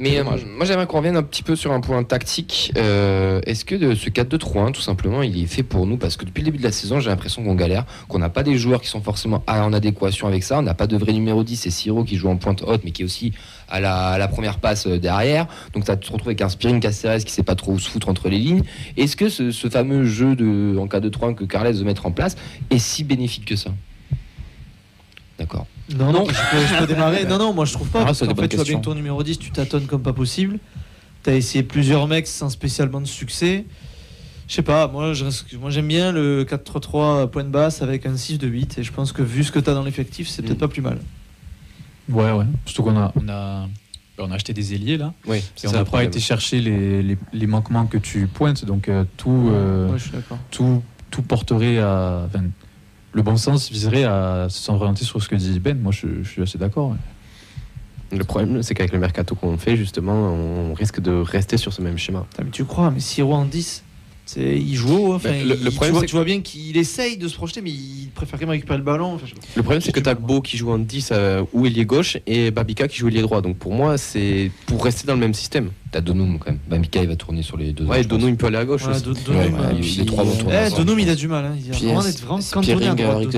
Mais 0.00 0.18
euh, 0.18 0.24
moi 0.24 0.64
j'aimerais 0.64 0.86
qu'on 0.86 0.96
revienne 0.96 1.18
un 1.18 1.22
petit 1.22 1.42
peu 1.42 1.54
sur 1.54 1.72
un 1.72 1.80
point 1.80 2.02
tactique. 2.04 2.72
Euh, 2.78 3.42
Est-ce 3.44 3.66
que 3.66 3.74
de 3.74 3.94
ce 3.94 4.08
4-2-3-1 4.08 4.72
tout 4.72 4.80
simplement 4.80 5.22
il 5.22 5.40
est 5.42 5.46
fait 5.46 5.62
pour 5.62 5.86
nous? 5.86 5.98
Parce 5.98 6.16
que 6.16 6.24
depuis 6.24 6.40
le 6.40 6.46
début 6.46 6.56
de 6.56 6.62
la 6.62 6.72
saison 6.72 7.00
j'ai 7.00 7.10
l'impression 7.10 7.44
qu'on 7.44 7.54
galère, 7.54 7.84
qu'on 8.08 8.18
n'a 8.18 8.30
pas 8.30 8.42
des 8.42 8.56
joueurs 8.56 8.80
qui 8.80 8.88
sont 8.88 9.02
forcément 9.02 9.44
en 9.46 9.74
adéquation 9.74 10.26
avec 10.26 10.42
ça. 10.42 10.58
On 10.58 10.62
n'a 10.62 10.72
pas 10.72 10.86
de 10.86 10.96
vrai 10.96 11.12
numéro 11.12 11.44
10, 11.44 11.54
c'est 11.54 11.70
Siro 11.70 12.02
qui 12.02 12.16
joue 12.16 12.30
en 12.30 12.36
pointe 12.36 12.62
haute 12.62 12.80
mais 12.82 12.92
qui 12.92 13.02
est 13.02 13.04
aussi 13.04 13.34
à 13.68 13.78
la, 13.80 14.08
à 14.08 14.18
la 14.18 14.26
première 14.26 14.56
passe 14.58 14.86
euh, 14.86 14.98
derrière. 14.98 15.46
Donc 15.74 15.84
tu 15.84 15.94
te 15.94 16.12
retrouves 16.12 16.28
avec 16.28 16.40
un 16.40 16.48
Spiring 16.48 16.80
Caceres 16.80 17.22
qui 17.22 17.30
sait 17.32 17.42
pas 17.42 17.54
trop 17.54 17.72
où 17.72 17.78
se 17.78 17.90
foutre 17.90 18.08
entre 18.08 18.30
les 18.30 18.38
lignes. 18.38 18.62
Est-ce 18.96 19.16
que 19.16 19.28
ce, 19.28 19.50
ce 19.50 19.68
fameux 19.68 20.06
jeu 20.06 20.34
de, 20.34 20.78
en 20.78 20.86
4-2-3-1 20.86 21.34
que 21.34 21.44
Carles 21.44 21.74
veut 21.74 21.84
mettre 21.84 22.06
en 22.06 22.10
place 22.10 22.36
est 22.70 22.78
si 22.78 23.04
bénéfique 23.04 23.44
que 23.44 23.56
ça? 23.56 23.70
D'accord. 25.38 25.66
Non, 25.98 26.12
non, 26.12 26.24
je 26.26 26.32
peux, 26.50 26.66
je 26.66 26.78
peux 26.80 26.86
démarrer. 26.86 27.24
Non, 27.24 27.38
non, 27.38 27.52
moi 27.52 27.64
je 27.64 27.72
trouve 27.72 27.88
pas. 27.88 28.02
Ah, 28.02 28.04
parce 28.06 28.20
qu'en 28.20 28.34
fait, 28.34 28.48
tu 28.48 28.56
vois 28.56 28.64
bien 28.64 28.78
que 28.78 28.84
ton 28.84 28.94
numéro 28.94 29.22
10, 29.22 29.38
tu 29.38 29.50
tâtonnes 29.50 29.86
comme 29.86 30.02
pas 30.02 30.12
possible. 30.12 30.58
T'as 31.22 31.34
essayé 31.34 31.62
plusieurs 31.64 32.06
mecs 32.06 32.26
sans 32.26 32.48
spécialement 32.50 33.00
de 33.00 33.06
succès. 33.06 33.64
Je 34.48 34.54
sais 34.54 34.62
pas, 34.62 34.88
moi 34.88 35.12
je 35.12 35.24
reste- 35.26 35.52
moi, 35.60 35.70
j'aime 35.70 35.86
bien 35.88 36.10
le 36.12 36.44
4-3-3 36.44 37.28
point 37.30 37.44
de 37.44 37.50
basse 37.50 37.82
avec 37.82 38.04
un 38.06 38.16
6 38.16 38.38
de 38.38 38.48
8 38.48 38.78
et 38.78 38.82
je 38.82 38.92
pense 38.92 39.12
que 39.12 39.22
vu 39.22 39.44
ce 39.44 39.52
que 39.52 39.58
t'as 39.60 39.74
dans 39.74 39.84
l'effectif, 39.84 40.28
c'est 40.28 40.42
peut-être 40.42 40.56
Mm. 40.56 40.60
pas 40.60 40.68
plus 40.68 40.82
mal. 40.82 40.98
Ouais, 42.08 42.32
ouais. 42.32 42.44
Surtout 42.66 42.82
qu'on 42.82 42.96
a, 42.96 43.12
on 43.14 43.28
a, 43.28 43.68
on 44.18 44.30
a 44.30 44.34
acheté 44.34 44.52
des 44.52 44.74
ailiers 44.74 44.96
là. 44.96 45.12
Oui, 45.26 45.36
Et 45.38 45.42
c'est 45.54 45.68
on 45.68 45.70
ça 45.70 45.76
n'a 45.78 45.84
pas 45.84 46.02
été 46.02 46.18
chercher 46.18 46.60
les, 46.60 47.02
les, 47.02 47.18
les 47.32 47.46
manquements 47.46 47.86
que 47.86 47.98
tu 47.98 48.26
pointes. 48.26 48.64
Donc 48.64 48.88
euh, 48.88 49.04
tout, 49.16 49.50
euh, 49.52 49.88
Ouais, 49.92 49.98
je 49.98 50.02
suis 50.04 50.12
d'accord. 50.12 50.38
tout, 50.50 50.82
tout 51.10 51.22
porterait 51.22 51.78
à. 51.78 52.22
enfin, 52.26 52.44
le 53.12 53.22
bon 53.22 53.36
sens 53.36 53.70
viserait 53.70 54.04
à 54.04 54.46
s'orienter 54.48 55.04
sur 55.04 55.22
ce 55.22 55.28
que 55.28 55.34
dit 55.36 55.58
Ben. 55.60 55.78
Moi, 55.78 55.92
je, 55.92 56.06
je 56.22 56.28
suis 56.28 56.42
assez 56.42 56.58
d'accord. 56.58 56.90
ouais. 56.90 56.96
Le 58.18 58.24
problème, 58.24 58.62
c'est 58.62 58.74
qu'avec 58.74 58.92
le 58.92 58.98
mercato 58.98 59.34
qu'on 59.36 59.56
fait, 59.56 59.76
justement, 59.76 60.12
on 60.14 60.74
risque 60.74 61.00
de 61.00 61.12
rester 61.12 61.56
sur 61.56 61.72
ce 61.72 61.80
même 61.80 61.96
schéma. 61.96 62.26
Mais 62.42 62.50
tu 62.50 62.64
crois, 62.64 62.90
mais 62.90 62.98
Siro 63.00 63.34
en 63.34 63.44
10, 63.44 63.62
c'est- 63.62 63.82
il 64.36 64.74
joue 64.74 64.96
haut. 64.96 65.14
Enfin, 65.14 65.30
Mais 65.30 65.44
le- 65.44 65.54
il- 65.56 65.64
le 65.64 65.70
tu, 65.70 65.76
problème, 65.76 65.92
vois, 65.92 66.00
c'est 66.02 66.06
tu 66.06 66.16
vois 66.16 66.24
bien 66.24 66.40
qu'il 66.40 66.76
essaye 66.76 67.16
de 67.16 67.26
se 67.28 67.34
projeter, 67.34 67.60
mais 67.62 67.70
il 67.70 68.08
préfère 68.14 68.38
quand 68.38 68.44
même 68.46 68.50
récupérer 68.50 68.78
le 68.78 68.84
ballon. 68.84 69.14
Enfin. 69.14 69.26
Le 69.56 69.62
problème, 69.62 69.80
c'est 69.80 69.92
que 69.92 70.00
tu 70.00 70.08
as 70.08 70.14
Beau 70.14 70.40
qui 70.40 70.56
joue 70.56 70.70
en 70.70 70.78
10 70.78 71.10
euh, 71.12 71.42
ou 71.52 71.66
ailier 71.66 71.84
gauche 71.84 72.18
et 72.26 72.50
Babika 72.50 72.88
qui 72.88 72.98
joue 72.98 73.08
ailier 73.08 73.22
droit. 73.22 73.40
Donc 73.40 73.56
pour 73.56 73.72
moi, 73.72 73.98
c'est 73.98 74.50
pour 74.66 74.84
rester 74.84 75.06
dans 75.06 75.14
le 75.14 75.20
même 75.20 75.34
système. 75.34 75.70
T'as 75.92 76.00
Donum 76.00 76.38
quand 76.38 76.50
même. 76.52 76.60
Bamika 76.68 77.02
il 77.02 77.08
va 77.08 77.16
tourner 77.16 77.42
sur 77.42 77.56
les 77.56 77.72
deux. 77.72 77.84
Ouais, 77.84 78.02
je 78.04 78.08
pense. 78.08 78.18
Dono, 78.18 78.28
il 78.28 78.36
peut 78.36 78.46
aller 78.46 78.58
à 78.58 78.64
gauche 78.64 78.84
Ouais, 78.86 78.92
aussi. 78.92 79.02
Do- 79.02 79.10
Ouais, 79.12 79.18
Donum, 79.26 79.42
ouais, 79.42 79.60
il- 79.74 79.80
puis- 79.80 79.96
les 79.98 80.06
trois 80.06 80.22
vont 80.22 80.36
tourner 80.36 80.54
Eh, 80.68 80.70
il 81.02 81.10
a 81.10 81.14
du 81.16 81.26
mal. 81.26 81.44
Hein. 81.46 81.56
Il 81.64 81.72
a 81.72 81.76
vraiment 81.76 82.02
d'être 82.02 82.20
vraiment 82.20 82.40
cantonné 82.52 82.76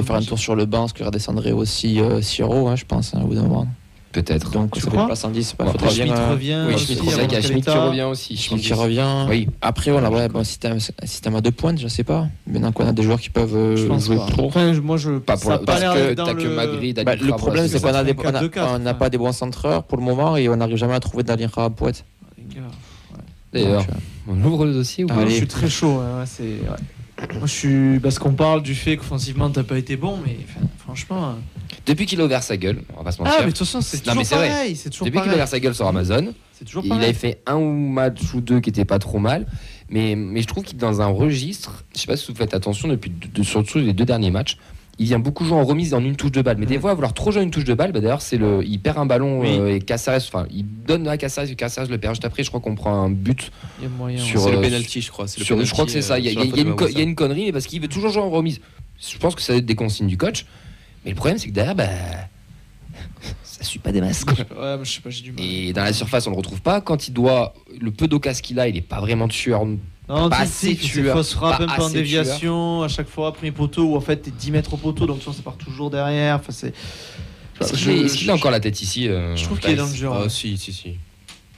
faire 0.03 0.17
un 0.17 0.23
tour 0.23 0.39
sur 0.39 0.55
le 0.55 0.67
banc, 0.67 0.81
parce 0.81 0.93
qu'il 0.93 1.07
redescendrait 1.07 1.53
aussi 1.53 1.99
euh, 2.01 2.21
Siro, 2.21 2.69
hein, 2.69 2.77
je 2.77 2.85
pense, 2.85 3.15
hein, 3.15 3.21
au 3.25 3.29
bout 3.29 3.35
d'un 3.35 3.43
moment. 3.43 3.67
Peut-être. 4.13 4.51
Donc, 4.51 4.73
Tu 4.73 4.83
crois 4.85 5.01
une 5.01 5.07
place 5.07 5.25
en 5.25 5.31
10. 5.31 5.55
Bon, 5.59 5.67
faudrait 5.73 5.91
Schmitt 5.91 6.13
bien, 6.13 6.29
revient. 6.31 6.65
Oui, 6.69 6.75
aussi, 6.75 6.95
Schmitt, 6.97 7.17
y 7.17 7.35
a 7.35 7.41
qui 7.41 7.53
état. 7.53 7.85
revient 7.87 8.03
aussi. 8.03 8.37
Schmitt 8.37 8.61
qui 8.63 8.73
revient. 8.75 9.27
Oui. 9.29 9.49
Après, 9.63 9.91
voilà, 9.91 10.11
ouais, 10.11 10.29
bon, 10.29 10.45
système, 10.45 10.79
système 11.05 11.35
à 11.35 11.41
deux 11.41 11.51
pointes, 11.51 11.81
je 11.81 11.89
sais 11.89 12.05
pas. 12.05 12.27
Maintenant 12.47 12.73
qu'on 12.73 12.87
a 12.87 12.93
des 12.93 13.03
joueurs 13.03 13.21
qui 13.21 13.31
peuvent 13.31 13.57
euh, 13.57 13.77
jouer 13.99 14.17
pas. 14.17 14.27
Enfin, 14.43 14.73
moi, 14.83 14.99
je. 14.99 15.13
Pas 15.19 15.35
pour 15.39 15.45
ça 15.45 15.49
a 15.49 15.53
la- 15.53 15.59
pas 15.65 15.65
parce 15.81 15.81
que 15.81 16.13
t'as 16.15 16.35
que 16.35 16.43
le- 16.43 16.55
Magri, 16.55 16.93
Dani 16.93 17.05
Bah, 17.07 17.17
le 17.17 17.33
problème, 17.37 17.67
c'est 17.69 17.81
qu'on 17.81 17.89
a 17.95 18.05
des- 18.05 18.13
fait 18.13 18.19
on 18.27 18.35
a- 18.35 18.41
4-2-4, 18.43 18.75
on 18.75 18.79
n'a 18.81 18.95
pas 18.95 19.09
des 19.09 19.19
bons 19.19 19.33
centreurs 19.33 19.83
pour 19.85 19.97
le 19.97 20.05
moment 20.05 20.37
et 20.37 20.49
on 20.51 20.57
n'arrive 20.57 20.77
jamais 20.77 20.95
à 20.95 21.01
trouver 21.01 21.23
Dani 21.23 21.47
Poète. 21.75 22.05
Les 22.39 22.55
gars, 22.55 22.61
D'ailleurs, 23.53 23.81
euh, 23.83 23.95
on 24.29 24.45
ouvre 24.45 24.67
le 24.67 24.73
dossier 24.75 25.05
pas 25.07 25.25
je 25.27 25.31
suis 25.35 25.47
très 25.47 25.69
chaud. 25.71 26.01
c'est. 26.27 26.45
Moi, 27.35 27.47
je 27.47 27.53
suis. 27.53 28.01
Parce 28.01 28.19
qu'on 28.19 28.33
parle 28.33 28.63
du 28.63 28.75
fait 28.75 28.97
qu'offensivement, 28.97 29.51
t'as 29.51 29.63
pas 29.63 29.79
été 29.79 29.97
bon, 29.97 30.19
mais 30.25 30.37
enfin, 30.45 30.67
franchement. 30.79 31.29
euh, 31.31 31.33
Depuis 31.87 32.07
qu'il 32.07 32.21
a 32.21 32.25
ouvert 32.25 32.43
sa 32.43 32.57
gueule, 32.57 32.83
on 32.95 32.99
va 32.99 33.05
pas 33.05 33.13
se 33.13 33.19
Ah, 33.21 33.25
mentir. 33.25 33.41
mais 33.41 33.47
de 33.47 33.51
toute 33.51 33.59
façon, 33.67 33.81
c'est 33.81 34.03
toujours 34.03 34.23
pareil. 34.29 34.77
C'est 34.77 34.91
toujours 34.91 35.07
Depuis 35.07 35.21
qu'il 35.21 35.31
a 35.31 35.35
ouvert 35.35 35.49
sa 35.49 35.61
gueule 35.61 35.75
sur 35.75 35.87
Amazon, 35.87 36.35
toujours 36.65 36.85
il 36.85 36.93
avait 36.93 37.13
fait 37.13 37.41
un 37.47 37.57
ou 37.57 37.73
match 37.89 38.21
ou 38.35 38.41
deux 38.41 38.61
qui 38.61 38.71
étaient 38.71 38.85
pas 38.85 38.99
trop 39.01 39.19
mal. 39.19 39.47
Mais, 39.89 40.15
mais 40.17 40.41
je 40.43 40.47
trouve 40.47 40.65
qu'il 40.65 40.77
est 40.77 40.81
dans 40.81 41.01
un 41.03 41.07
registre, 41.07 41.85
je 41.95 42.01
sais 42.01 42.07
pas 42.07 42.17
si 42.17 42.31
vous 42.31 42.37
faites 42.39 42.55
attention 42.55 42.89
depuis 42.89 43.11
de- 43.11 43.27
de- 43.27 43.43
surtout 43.43 43.79
les 43.79 43.93
deux 43.93 44.05
derniers 44.07 44.31
matchs, 44.31 44.57
il 44.99 45.07
vient 45.07 45.19
beaucoup 45.19 45.45
jouer 45.45 45.57
en 45.57 45.65
remise 45.65 45.95
en 45.95 46.05
une 46.05 46.17
touche 46.17 46.33
de 46.33 46.43
balle. 46.43 46.59
Mais 46.59 46.67
des 46.67 46.77
Mm. 46.77 46.81
fois, 46.83 46.91
à 46.91 46.95
vouloir 46.95 47.15
trop 47.15 47.31
jouer 47.33 47.43
une 47.43 47.51
touche 47.51 47.65
de 47.65 47.75
balle, 47.75 47.93
bah, 47.93 48.01
d'ailleurs, 48.01 48.21
c'est 48.23 48.37
le, 48.37 48.63
il 48.65 48.79
perd 48.79 48.99
un 48.99 49.07
ballon 49.07 49.41
Oui. 49.41 49.49
euh, 49.59 49.75
et 49.75 49.81
Caceres, 49.81 50.17
enfin, 50.29 50.47
il 50.51 50.65
donne 50.87 51.09
à 51.09 51.17
Caceres 51.17 51.51
et 51.51 51.55
Caceres 51.57 51.87
le 51.89 51.99
perd 51.99 52.15
juste 52.15 52.25
après. 52.25 52.43
Je 52.45 52.49
crois 52.51 52.61
qu'on 52.61 52.75
prend 52.75 53.03
un 53.03 53.11
but 53.11 53.51
Il 53.79 53.85
y 53.85 53.87
a 53.87 53.89
moyen. 53.89 54.19
sur, 54.23 54.41
C'est 54.43 54.53
le 54.53 54.59
euh, 54.59 54.61
penalty, 54.63 55.01
je 55.01 55.11
crois. 55.11 55.27
C'est 55.29 55.41
le 55.41 55.45
sur- 55.47 55.65
je 55.65 55.71
crois 55.73 55.87
que 55.87 55.91
c'est 55.91 56.03
ça. 56.03 56.19
Il 56.19 56.27
y 56.27 56.29
a, 56.29 56.41
euh, 56.41 56.45
il 56.45 56.57
y 56.57 56.61
une, 56.61 56.77
de 56.77 56.89
il 56.91 56.97
y 56.99 57.01
a 57.01 57.05
une 57.05 57.15
connerie, 57.15 57.47
mais 57.47 57.53
parce 57.53 57.67
qu'il 57.67 57.81
veut 57.81 57.89
toujours 57.89 58.11
jouer 58.11 58.23
en 58.23 58.31
remise. 58.31 58.61
Je 59.01 59.17
pense 59.19 59.35
que 59.35 59.43
ça 59.43 59.53
va 59.55 59.59
être 59.59 59.67
des 59.67 59.75
consignes 59.75 60.07
du 60.09 60.17
coach. 60.19 60.45
Mais 61.05 61.11
le 61.11 61.17
problème, 61.17 61.39
c'est 61.39 61.49
que 61.49 61.53
derrière, 61.55 61.75
bah, 61.75 61.89
ça 63.43 63.65
suit 63.65 63.79
pas 63.79 63.93
des 63.93 64.01
masses. 64.01 64.25
quoi. 64.25 64.35
Ouais, 64.35 64.77
mais 64.79 64.85
je 64.85 64.93
sais 64.93 65.01
pas, 65.01 65.11
j'ai 65.11 65.23
du 65.23 65.33
mal. 65.33 65.43
Et 65.45 65.73
dans 65.73 65.85
la 65.85 65.93
surface, 65.93 66.27
on 66.27 66.31
le 66.31 66.37
retrouve 66.37 66.61
pas. 66.61 66.81
Quand 66.81 67.09
il 67.09 67.13
doit, 67.13 67.55
le 67.81 67.91
peu 67.91 68.07
d'occasion 68.09 68.43
qu'il 68.43 68.61
a, 68.61 68.69
il 68.69 68.77
est 68.77 68.81
pas 68.83 69.01
vraiment 69.01 69.29
tueur. 69.29 69.65
Non, 70.21 70.29
pas 70.29 70.37
tu 70.37 70.43
assez 70.43 70.53
sais, 70.75 70.79
c'est 70.81 70.89
tueur, 70.89 71.17
fausse 71.17 71.33
frappe, 71.35 71.59
pas 71.59 71.65
un 71.65 71.77
peu 71.77 71.83
en 71.83 71.91
déviation, 71.91 72.83
à 72.83 72.89
chaque 72.89 73.09
fois, 73.09 73.33
premier 73.33 73.53
poteau, 73.53 73.85
où 73.85 73.97
en 73.97 74.01
fait, 74.01 74.17
t'es 74.17 74.31
10 74.31 74.51
mètres 74.51 74.75
au 74.75 74.77
poteau, 74.77 75.07
donc 75.07 75.23
ça 75.23 75.31
part 75.43 75.57
toujours 75.57 75.91
derrière. 75.91 76.37
Enfin, 76.37 76.53
c'est. 76.53 76.75
Est-ce 77.61 77.77
Je- 77.77 78.17
qu'il 78.19 78.31
a 78.31 78.35
encore 78.35 78.51
la 78.51 78.61
tête 78.61 78.81
ici 78.83 79.09
euh, 79.09 79.37
Je 79.37 79.45
trouve 79.45 79.59
qu'il 79.61 79.71
est 79.71 79.77
dans 79.77 79.87
le 79.87 79.95
jeu. 79.95 80.09
Ah, 80.13 80.29
si, 80.29 80.57
si, 80.59 80.73
si. 80.73 80.97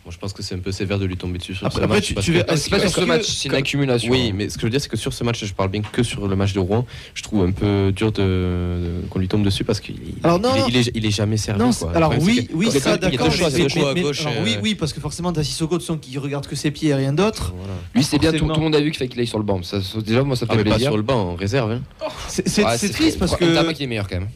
Moi, 0.04 0.12
je 0.12 0.18
pense 0.18 0.34
que 0.34 0.42
c'est 0.42 0.54
un 0.54 0.58
peu 0.58 0.70
sévère 0.70 0.98
de 0.98 1.06
lui 1.06 1.16
tomber 1.16 1.38
dessus 1.38 1.54
sur 1.54 1.66
Après- 1.66 1.78
ce 1.80 1.84
après, 1.84 1.96
match. 1.96 2.06
tu- 2.08 2.12
parce 2.14 2.26
tu 2.26 2.32
que- 2.32 2.36
verras- 2.36 2.56
C'est 2.58 2.68
pas 2.68 2.78
sur 2.78 2.90
ce 2.90 2.96
que- 3.00 3.04
match, 3.06 3.24
c'est 3.26 3.48
une 3.48 3.54
accumulation. 3.54 4.12
Oui, 4.12 4.32
mais 4.34 4.50
ce 4.50 4.56
que 4.56 4.60
je 4.60 4.66
veux 4.66 4.70
dire, 4.70 4.80
c'est 4.82 4.90
que 4.90 4.98
sur 4.98 5.14
ce 5.14 5.24
match, 5.24 5.42
je 5.42 5.54
parle 5.54 5.70
bien 5.70 5.80
que 5.80 6.02
sur 6.02 6.28
le 6.28 6.36
match 6.36 6.52
de 6.52 6.58
Rouen, 6.60 6.84
je 7.14 7.22
trouve 7.22 7.42
un 7.46 7.52
peu 7.52 7.90
dur 7.90 8.12
de, 8.12 8.20
de- 8.22 9.08
qu'on 9.08 9.18
lui 9.18 9.28
tombe 9.28 9.42
dessus 9.42 9.64
parce 9.64 9.80
qu'il 9.80 9.96
Alors, 10.22 10.38
non, 10.40 10.50
il, 10.68 10.74
il 10.74 10.76
est, 10.76 10.90
il 10.94 11.06
est 11.06 11.10
jamais 11.10 11.38
servi. 11.38 11.58
Non, 11.58 11.72
quoi. 11.72 11.90
alors 11.96 12.12
c'est 12.12 12.20
oui, 12.20 12.48
oui, 12.52 12.66
ça 12.70 12.72
il 12.78 12.84
y 12.84 12.88
a 12.88 12.96
deux 12.98 13.10
d'accord. 13.16 13.32
choix, 13.32 13.48
mais- 13.48 13.54
il 13.56 13.62
y 13.62 13.64
a 13.64 13.68
deux 13.68 13.74
mais- 13.74 13.80
choix 13.80 13.90
à 13.90 13.94
mais- 13.94 14.02
gauche. 14.02 14.26
alors, 14.26 14.42
oui, 14.44 14.56
oui, 14.62 14.74
parce 14.74 14.92
que 14.92 15.00
forcément, 15.00 15.32
t'as 15.32 15.42
Sissoko 15.42 15.78
de 15.78 15.82
son 15.82 15.96
qui 15.96 16.18
regarde 16.18 16.46
que 16.46 16.54
ses 16.54 16.70
pieds 16.70 16.90
et 16.90 16.94
rien 16.94 17.14
d'autre. 17.14 17.54
voilà. 17.56 17.72
Lui, 17.94 18.04
c'est 18.04 18.18
bien, 18.18 18.30
tout, 18.32 18.46
le 18.46 18.54
monde 18.60 18.74
a 18.76 18.80
vu 18.82 18.90
qu'il 18.90 18.98
fallait 18.98 19.08
qu'il 19.08 19.20
aille 19.20 19.26
sur 19.26 19.38
le 19.38 19.44
banc. 19.44 19.62
Ça, 19.62 19.78
déjà, 20.04 20.22
moi, 20.22 20.36
ça 20.36 20.44
Ah, 20.50 20.52
fait 20.54 20.64
pas 20.64 20.70
plaisir. 20.72 20.88
sur 20.90 20.96
le 20.98 21.02
banc, 21.02 21.30
en 21.30 21.34
réserve. 21.34 21.70
hein. 21.72 21.80
C'est 22.28 22.92
triste 22.92 23.18
parce 23.18 23.36
que. 23.36 23.44
Ntama 23.46 23.72
qui 23.72 23.84
est 23.84 23.86
meilleur 23.86 24.06
quand 24.06 24.16
même. 24.16 24.28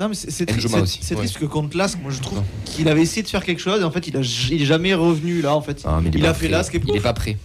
Non, 0.00 0.08
mais 0.08 0.14
c'est 0.14 0.46
triste, 0.46 0.68
ouais. 0.74 1.16
triste 1.16 1.38
que 1.38 1.44
contre 1.44 1.76
Lask, 1.76 1.98
moi 2.02 2.10
je 2.10 2.20
trouve 2.20 2.42
qu'il 2.64 2.88
avait 2.88 3.02
essayé 3.02 3.22
de 3.22 3.28
faire 3.28 3.44
quelque 3.44 3.60
chose 3.60 3.82
et 3.82 3.84
en 3.84 3.90
fait 3.90 4.08
il, 4.08 4.16
a, 4.16 4.20
il 4.50 4.62
est 4.62 4.64
jamais 4.64 4.94
revenu 4.94 5.42
là 5.42 5.54
en 5.54 5.60
fait. 5.60 5.82
Ah, 5.84 6.00
Il 6.14 6.24
a 6.24 6.32
fait. 6.32 6.48
Lask 6.48 6.74
et 6.74 6.78
Il 6.78 6.88
est 6.88 6.92
pouf. 6.94 7.02
pas 7.02 7.12
prêt. 7.12 7.36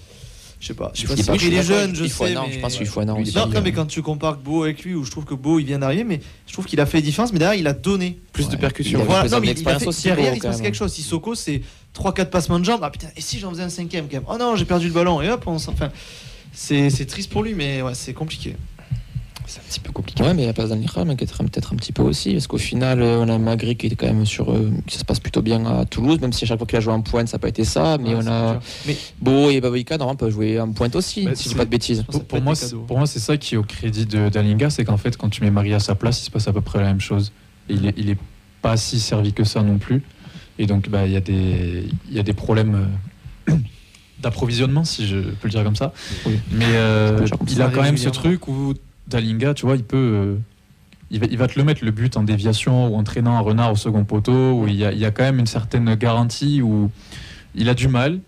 Je 0.62 0.68
sais 0.68 0.74
pas, 0.74 0.90
je 0.96 1.02
sais 1.02 1.08
pas 1.24 1.38
si 1.38 1.48
il 1.48 1.54
est 1.54 1.64
jeune, 1.64 1.94
je 1.94 2.06
sais. 2.06 2.34
mais- 2.34 2.54
je 2.54 2.60
pense 2.60 2.78
qu'il 2.78 2.86
faut 2.88 3.04
Non, 3.04 3.18
non, 3.20 3.62
mais 3.62 3.74
quand 3.74 3.86
tu 3.86 4.02
compares 4.02 4.38
Beau 4.38 4.64
avec 4.64 4.84
lui, 4.84 4.96
où 4.96 5.04
je 5.04 5.12
trouve 5.12 5.26
que 5.26 5.34
Beau 5.34 5.60
il 5.60 5.66
vient 5.66 5.80
d'arriver, 5.80 6.06
mais 6.06 6.22
je 6.48 6.54
trouve 6.54 6.66
qu'il 6.66 6.80
a 6.80 6.86
fait 6.86 7.02
différence, 7.02 7.34
mais 7.34 7.40
derrière 7.40 7.60
il 7.60 7.68
a 7.68 7.74
donné. 7.74 8.18
Plus 8.32 8.48
de 8.48 8.54
Ouais. 8.54 8.58
percussion. 8.58 9.04
Voilà, 9.04 9.28
non, 9.30 9.42
mais 9.42 9.52
il 9.52 9.68
a 9.68 9.78
fait, 9.78 9.88
aussi, 9.88 10.04
derrière 10.04 10.34
il 10.34 10.42
se 10.42 10.48
passe 10.48 10.62
quelque 10.62 10.78
chose. 10.78 10.94
Sissoko 10.94 11.36
c'est 11.36 11.62
3-4 11.94 12.30
passements 12.30 12.58
de 12.60 12.64
jambes. 12.66 12.80
Ah 12.84 12.90
putain, 12.90 13.08
et 13.18 13.22
si 13.22 13.38
j'en 13.38 13.50
faisais 13.52 13.64
un 13.64 13.70
cinquième 13.70 14.06
quand 14.06 14.16
même 14.18 14.26
Oh 14.30 14.38
non, 14.40 14.56
j'ai 14.56 14.66
perdu 14.66 14.88
le 14.88 14.94
ballon 14.94 15.22
et 15.22 15.30
hop, 15.30 15.44
on 15.46 15.60
s'en. 15.60 15.74
Enfin, 15.74 15.90
c'est 16.54 16.90
c'est 16.90 17.06
triste 17.06 17.30
pour 17.30 17.44
lui, 17.44 17.54
mais 17.54 17.82
ouais, 17.82 17.94
c'est 17.94 18.14
compliqué. 18.14 18.56
C'est 19.48 19.60
un 19.60 19.64
petit 19.64 19.80
peu 19.80 19.92
compliqué. 19.92 20.24
Ouais, 20.24 20.34
mais 20.34 20.44
il 20.44 20.46
y 20.46 20.50
a 20.50 20.54
pas 20.54 20.66
d'Alnira, 20.68 21.06
mais 21.06 21.16
peut-être 21.16 21.38
peut-être 21.44 21.74
un 21.74 21.76
petit 21.76 21.92
peu 21.92 22.02
aussi, 22.02 22.34
parce 22.34 22.48
qu'au 22.48 22.58
final, 22.58 23.02
euh, 23.02 23.20
on 23.20 23.30
a 23.30 23.38
Magri 23.38 23.76
qui 23.76 23.88
est 23.88 23.96
quand 23.96 24.08
même 24.08 24.26
sur. 24.26 24.52
euh, 24.52 24.72
qui 24.88 24.96
ça 24.96 25.02
se 25.02 25.06
passe 25.06 25.20
plutôt 25.20 25.42
bien 25.42 25.66
à 25.66 25.86
Toulouse, 25.86 26.20
même 26.20 26.34
si 26.34 26.46
à 26.46 26.48
chaque 26.48 26.58
fois 26.58 26.66
qu'il 26.68 26.78
a 26.78 26.82
joué 26.82 26.94
en 26.94 27.02
pointe, 27.02 27.28
ça 27.28 27.38
n'a 27.38 27.40
pas 27.42 27.50
été 27.50 27.64
ça. 27.64 27.98
Mais 28.00 28.16
Ouais, 28.16 28.22
on 28.24 28.28
a. 28.28 28.60
Mais 28.88 28.98
Beau 29.22 29.50
et 29.50 29.62
Babaïka, 29.62 29.98
normalement, 29.98 30.18
peuvent 30.18 30.32
jouer 30.32 30.60
en 30.60 30.72
pointe 30.72 30.96
aussi, 30.96 31.26
Bah, 31.26 31.36
si 31.36 31.44
je 31.44 31.48
dis 31.50 31.50
c'est- 31.54 31.58
pas 31.58 31.66
de 31.66 31.70
bêtises. 31.70 32.04
Pour, 32.28 32.42
moi, 32.42 32.56
c'est- 32.56 32.68
cadeaux. 32.72 32.84
pour 32.88 32.98
moi, 32.98 33.08
c'est 33.08 33.20
ça 33.20 33.38
qui 33.38 33.56
est 33.56 33.58
au 33.58 33.64
crédit 33.64 34.06
de 34.06 34.30
d'Alinga, 34.30 34.70
c'est 34.70 34.84
qu'en 34.86 34.98
fait, 34.98 35.16
quand 35.18 35.30
tu 35.30 35.44
mets 35.44 35.52
Marie 35.52 35.74
à 35.74 35.80
sa 35.80 35.96
place, 35.96 36.22
il 36.22 36.26
se 36.26 36.32
passe 36.32 36.48
à 36.48 36.54
peu 36.54 36.62
près 36.62 36.80
la 36.80 36.86
même 36.86 37.02
chose. 37.02 37.32
Et 37.70 37.74
il, 37.74 37.86
est, 37.88 37.94
il 37.98 38.10
est 38.10 38.18
pas 38.62 38.78
si 38.78 39.00
servi 39.00 39.34
que 39.34 39.44
ça 39.44 39.62
non 39.62 39.78
plus. 39.78 40.02
Et 40.58 40.66
donc, 40.66 40.90
bah, 40.90 41.06
il 41.06 41.12
y, 41.12 41.18
a 41.18 41.22
des- 41.22 41.84
il 42.10 42.16
y 42.16 42.20
a 42.20 42.24
des 42.24 42.34
problèmes 42.34 42.88
euh, 43.50 43.54
d'approvisionnement, 44.22 44.84
si 44.86 45.08
je 45.08 45.18
peux 45.18 45.46
le 45.46 45.50
dire 45.50 45.64
comme 45.64 45.76
ça. 45.76 45.94
Oui. 46.26 46.40
Mais 46.52 46.66
euh, 46.70 47.26
il 47.50 47.62
a 47.62 47.66
quand 47.70 47.82
même 47.84 47.98
ce 47.98 48.08
régulièrement. 48.08 48.12
truc 48.12 48.48
où 48.48 48.74
Dalinga, 49.08 49.54
tu 49.54 49.66
vois, 49.66 49.76
il 49.76 49.84
peut. 49.84 49.98
euh, 49.98 50.36
il 51.12 51.38
va, 51.38 51.48
te 51.48 51.58
le 51.58 51.64
mettre 51.64 51.86
le 51.86 51.92
but 51.92 52.18
en 52.18 52.24
déviation 52.24 52.88
ou 52.88 52.96
en 52.96 53.04
traînant 53.04 53.38
un 53.38 53.40
renard 53.40 53.72
au 53.72 53.76
second 53.76 54.04
poteau, 54.04 54.62
où 54.62 54.68
il 54.68 54.76
y 54.76 54.84
a, 54.84 55.12
quand 55.12 55.24
même 55.24 55.40
une 55.40 55.48
certaine 55.48 55.94
garantie 55.96 56.62
où 56.62 56.90
il 57.54 57.70
a 57.70 57.76
du 57.76 57.88
mal, 57.88 58.20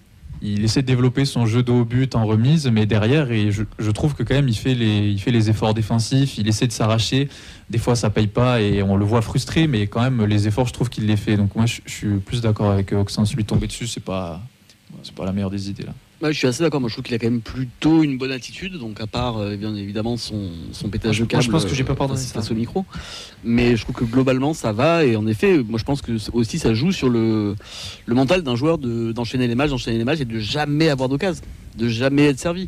il 0.41 0.63
essaie 0.63 0.83
de 0.83 0.87
développer 0.87 1.25
son 1.25 1.47
jeu 1.47 1.63
de 1.63 1.71
haut 1.71 1.85
but 1.85 2.15
en 2.15 2.25
remise, 2.25 2.67
mais 2.67 2.85
derrière, 2.85 3.31
et 3.31 3.49
je, 3.51 3.91
trouve 3.91 4.13
que 4.13 4.21
quand 4.21 4.35
même, 4.35 4.47
il 4.47 4.55
fait, 4.55 4.75
les, 4.75 5.49
efforts 5.49 5.73
défensifs, 5.73 6.37
il 6.37 6.47
essaie 6.47 6.67
de 6.67 6.71
s'arracher. 6.71 7.29
Des 7.69 7.79
fois, 7.79 7.95
ça 7.95 8.09
paye 8.11 8.27
pas 8.27 8.61
et 8.61 8.83
on 8.83 8.95
le 8.95 9.05
voit 9.05 9.23
frustré, 9.23 9.67
mais 9.67 9.87
quand 9.87 10.01
même, 10.01 10.23
les 10.25 10.47
efforts, 10.47 10.67
je 10.67 10.73
trouve 10.73 10.89
qu'il 10.89 11.07
les 11.07 11.17
fait. 11.17 11.35
Donc 11.35 11.55
moi, 11.55 11.65
je, 11.65 11.81
suis 11.85 12.17
plus 12.19 12.41
d'accord 12.41 12.71
avec 12.71 12.93
Oxens. 12.93 13.33
Lui 13.35 13.43
tomber 13.43 13.67
dessus, 13.67 13.87
c'est 13.87 14.03
pas, 14.03 14.39
pas 15.15 15.25
la 15.25 15.31
meilleure 15.31 15.49
des 15.49 15.69
idées 15.69 15.83
là. 15.83 15.93
Je 16.23 16.31
suis 16.31 16.47
assez 16.47 16.63
d'accord. 16.63 16.81
Moi, 16.81 16.89
je 16.89 16.95
trouve 16.95 17.05
qu'il 17.05 17.13
a 17.13 17.19
quand 17.19 17.29
même 17.29 17.41
plutôt 17.41 18.01
une 18.01 18.17
bonne 18.17 18.31
attitude. 18.31 18.73
Donc, 18.79 18.99
à 18.99 19.05
part 19.07 19.37
euh, 19.37 19.55
bien 19.55 19.75
évidemment 19.75 20.17
son, 20.17 20.49
son 20.71 20.89
pétage 20.89 21.17
de 21.19 21.23
Moi, 21.23 21.27
câble. 21.27 21.43
je 21.43 21.51
pense 21.51 21.65
que 21.65 21.75
j'ai 21.75 21.83
pas 21.83 21.93
euh, 21.93 21.95
pardonné 21.95 22.19
face- 22.19 22.29
ça. 22.29 22.33
face 22.41 22.49
au 22.51 22.55
micro. 22.55 22.85
Mais 23.43 23.75
je 23.75 23.83
trouve 23.83 23.95
que 23.95 24.03
globalement, 24.03 24.53
ça 24.55 24.71
va. 24.73 25.05
Et 25.05 25.15
en 25.15 25.27
effet, 25.27 25.59
moi, 25.59 25.77
je 25.77 25.83
pense 25.83 26.01
que 26.01 26.13
aussi 26.33 26.57
ça 26.57 26.73
joue 26.73 26.91
sur 26.91 27.09
le, 27.09 27.55
le 28.07 28.15
mental 28.15 28.41
d'un 28.41 28.55
joueur 28.55 28.77
de- 28.79 29.11
d'enchaîner 29.11 29.47
les 29.47 29.53
matchs, 29.55 29.69
d'enchaîner 29.69 29.97
les 29.99 30.03
matchs 30.05 30.21
et 30.21 30.25
de 30.25 30.39
jamais 30.39 30.89
avoir 30.89 31.07
d'occasion, 31.07 31.43
de 31.77 31.87
jamais 31.87 32.25
être 32.25 32.39
servi. 32.39 32.67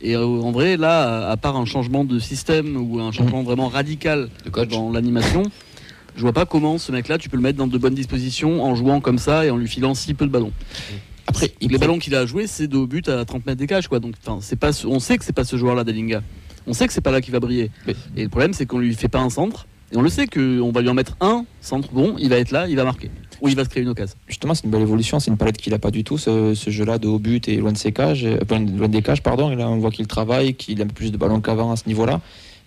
Et 0.00 0.16
euh, 0.16 0.24
en 0.26 0.50
vrai, 0.50 0.76
là, 0.76 1.28
à, 1.30 1.36
part 1.36 1.56
un 1.56 1.64
changement 1.66 2.04
de 2.04 2.18
système 2.18 2.76
ou 2.76 3.00
un 3.00 3.12
changement 3.12 3.42
vraiment 3.44 3.68
radical 3.68 4.28
dans 4.70 4.90
l'animation. 4.90 5.44
Je 6.16 6.22
vois 6.22 6.32
pas 6.32 6.46
comment 6.46 6.78
ce 6.78 6.90
mec-là, 6.90 7.16
tu 7.18 7.28
peux 7.28 7.36
le 7.36 7.42
mettre 7.44 7.58
dans 7.58 7.68
de 7.68 7.78
bonnes 7.78 7.94
dispositions 7.94 8.64
en 8.64 8.74
jouant 8.74 9.00
comme 9.00 9.18
ça 9.18 9.46
et 9.46 9.50
en 9.50 9.56
lui 9.56 9.68
filant 9.68 9.94
si 9.94 10.14
peu 10.14 10.26
de 10.26 10.32
ballons. 10.32 10.50
Après, 11.28 11.52
il 11.60 11.70
les 11.70 11.78
ballons 11.78 11.98
qu'il 11.98 12.14
a 12.14 12.20
à 12.20 12.26
jouer, 12.26 12.46
c'est 12.46 12.66
de 12.66 12.76
haut 12.78 12.86
but 12.86 13.08
à 13.08 13.24
30 13.24 13.44
mètres 13.46 13.58
des 13.58 13.66
cages, 13.66 13.86
quoi. 13.86 14.00
Donc, 14.00 14.14
c'est 14.40 14.56
pas, 14.58 14.72
ce- 14.72 14.86
on 14.86 14.98
sait 14.98 15.18
que 15.18 15.24
c'est 15.24 15.32
pas 15.34 15.44
ce 15.44 15.56
joueur-là, 15.56 15.84
Dalinga. 15.84 16.22
On 16.66 16.72
sait 16.72 16.86
que 16.86 16.92
c'est 16.92 17.00
pas 17.02 17.10
là 17.10 17.20
qu'il 17.20 17.32
va 17.32 17.40
briller. 17.40 17.70
Et 18.16 18.22
le 18.24 18.28
problème, 18.28 18.52
c'est 18.54 18.66
qu'on 18.66 18.78
lui 18.78 18.94
fait 18.94 19.08
pas 19.08 19.20
un 19.20 19.30
centre. 19.30 19.66
Et 19.92 19.96
on 19.96 20.02
le 20.02 20.08
sait 20.10 20.26
qu'on 20.26 20.70
va 20.72 20.80
lui 20.82 20.88
en 20.88 20.94
mettre 20.94 21.16
un 21.20 21.44
centre 21.60 21.88
bon, 21.92 22.14
il 22.18 22.28
va 22.28 22.36
être 22.36 22.50
là, 22.50 22.66
il 22.68 22.76
va 22.76 22.84
marquer. 22.84 23.10
Ou 23.40 23.48
il 23.48 23.56
va 23.56 23.64
se 23.64 23.68
créer 23.68 23.82
une 23.82 23.88
occasion. 23.90 24.16
justement, 24.26 24.52
c'est 24.54 24.64
une 24.64 24.70
belle 24.70 24.82
évolution. 24.82 25.20
C'est 25.20 25.30
une 25.30 25.36
palette 25.36 25.56
qu'il 25.58 25.72
a 25.74 25.78
pas 25.78 25.90
du 25.90 26.02
tout, 26.04 26.18
ce, 26.18 26.54
ce 26.54 26.70
jeu-là 26.70 26.98
de 26.98 27.06
haut 27.08 27.18
but 27.18 27.46
et 27.48 27.56
loin 27.56 27.72
de 27.72 27.78
ses 27.78 27.92
cages, 27.92 28.24
euh, 28.24 28.38
loin 28.50 28.58
loin 28.58 28.88
des 28.88 29.00
cages, 29.00 29.22
pardon. 29.22 29.50
Et 29.50 29.56
là, 29.56 29.68
on 29.68 29.78
voit 29.78 29.90
qu'il 29.90 30.06
travaille, 30.06 30.54
qu'il 30.54 30.80
a 30.80 30.84
un 30.84 30.88
peu 30.88 30.92
plus 30.94 31.12
de 31.12 31.16
ballons 31.16 31.40
qu'avant 31.40 31.70
à 31.72 31.76
ce 31.76 31.84
niveau-là. 31.86 32.20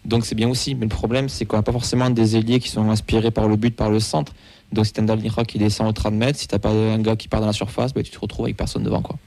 Donc 0.06 0.26
c'est 0.26 0.34
bien 0.36 0.50
aussi. 0.50 0.74
Mais 0.74 0.86
le 0.86 0.90
problème, 0.90 1.30
c'est 1.30 1.46
qu'on 1.46 1.58
n'a 1.58 1.62
pas 1.64 1.72
forcément 1.74 2.10
des 2.10 2.38
ailiers 2.38 2.60
qui 2.60 2.70
sont 2.70 2.90
inspirés 2.90 3.32
par 3.32 3.48
le 3.48 3.56
but, 3.56 3.76
par 3.76 3.90
le 3.92 4.00
centre. 4.00 4.34
Donc 4.72 4.86
si 4.86 4.94
t'as 4.94 5.02
un 5.02 5.06
Dalira 5.06 5.44
qui 5.44 5.58
descend 5.58 5.88
au 5.88 5.92
30 5.92 6.14
mètres, 6.14 6.40
si 6.40 6.48
t'as 6.48 6.60
pas 6.60 6.70
un 6.70 7.00
gars 7.00 7.16
qui 7.16 7.28
part 7.28 7.42
dans 7.42 7.48
la 7.48 7.54
surface, 7.54 7.94
bah, 7.94 8.04
tu 8.04 8.12
te 8.12 8.20
retrouves 8.20 8.46
avec 8.46 8.58
personne 8.58 8.84
devant. 8.84 9.02
Quoi. 9.02 9.18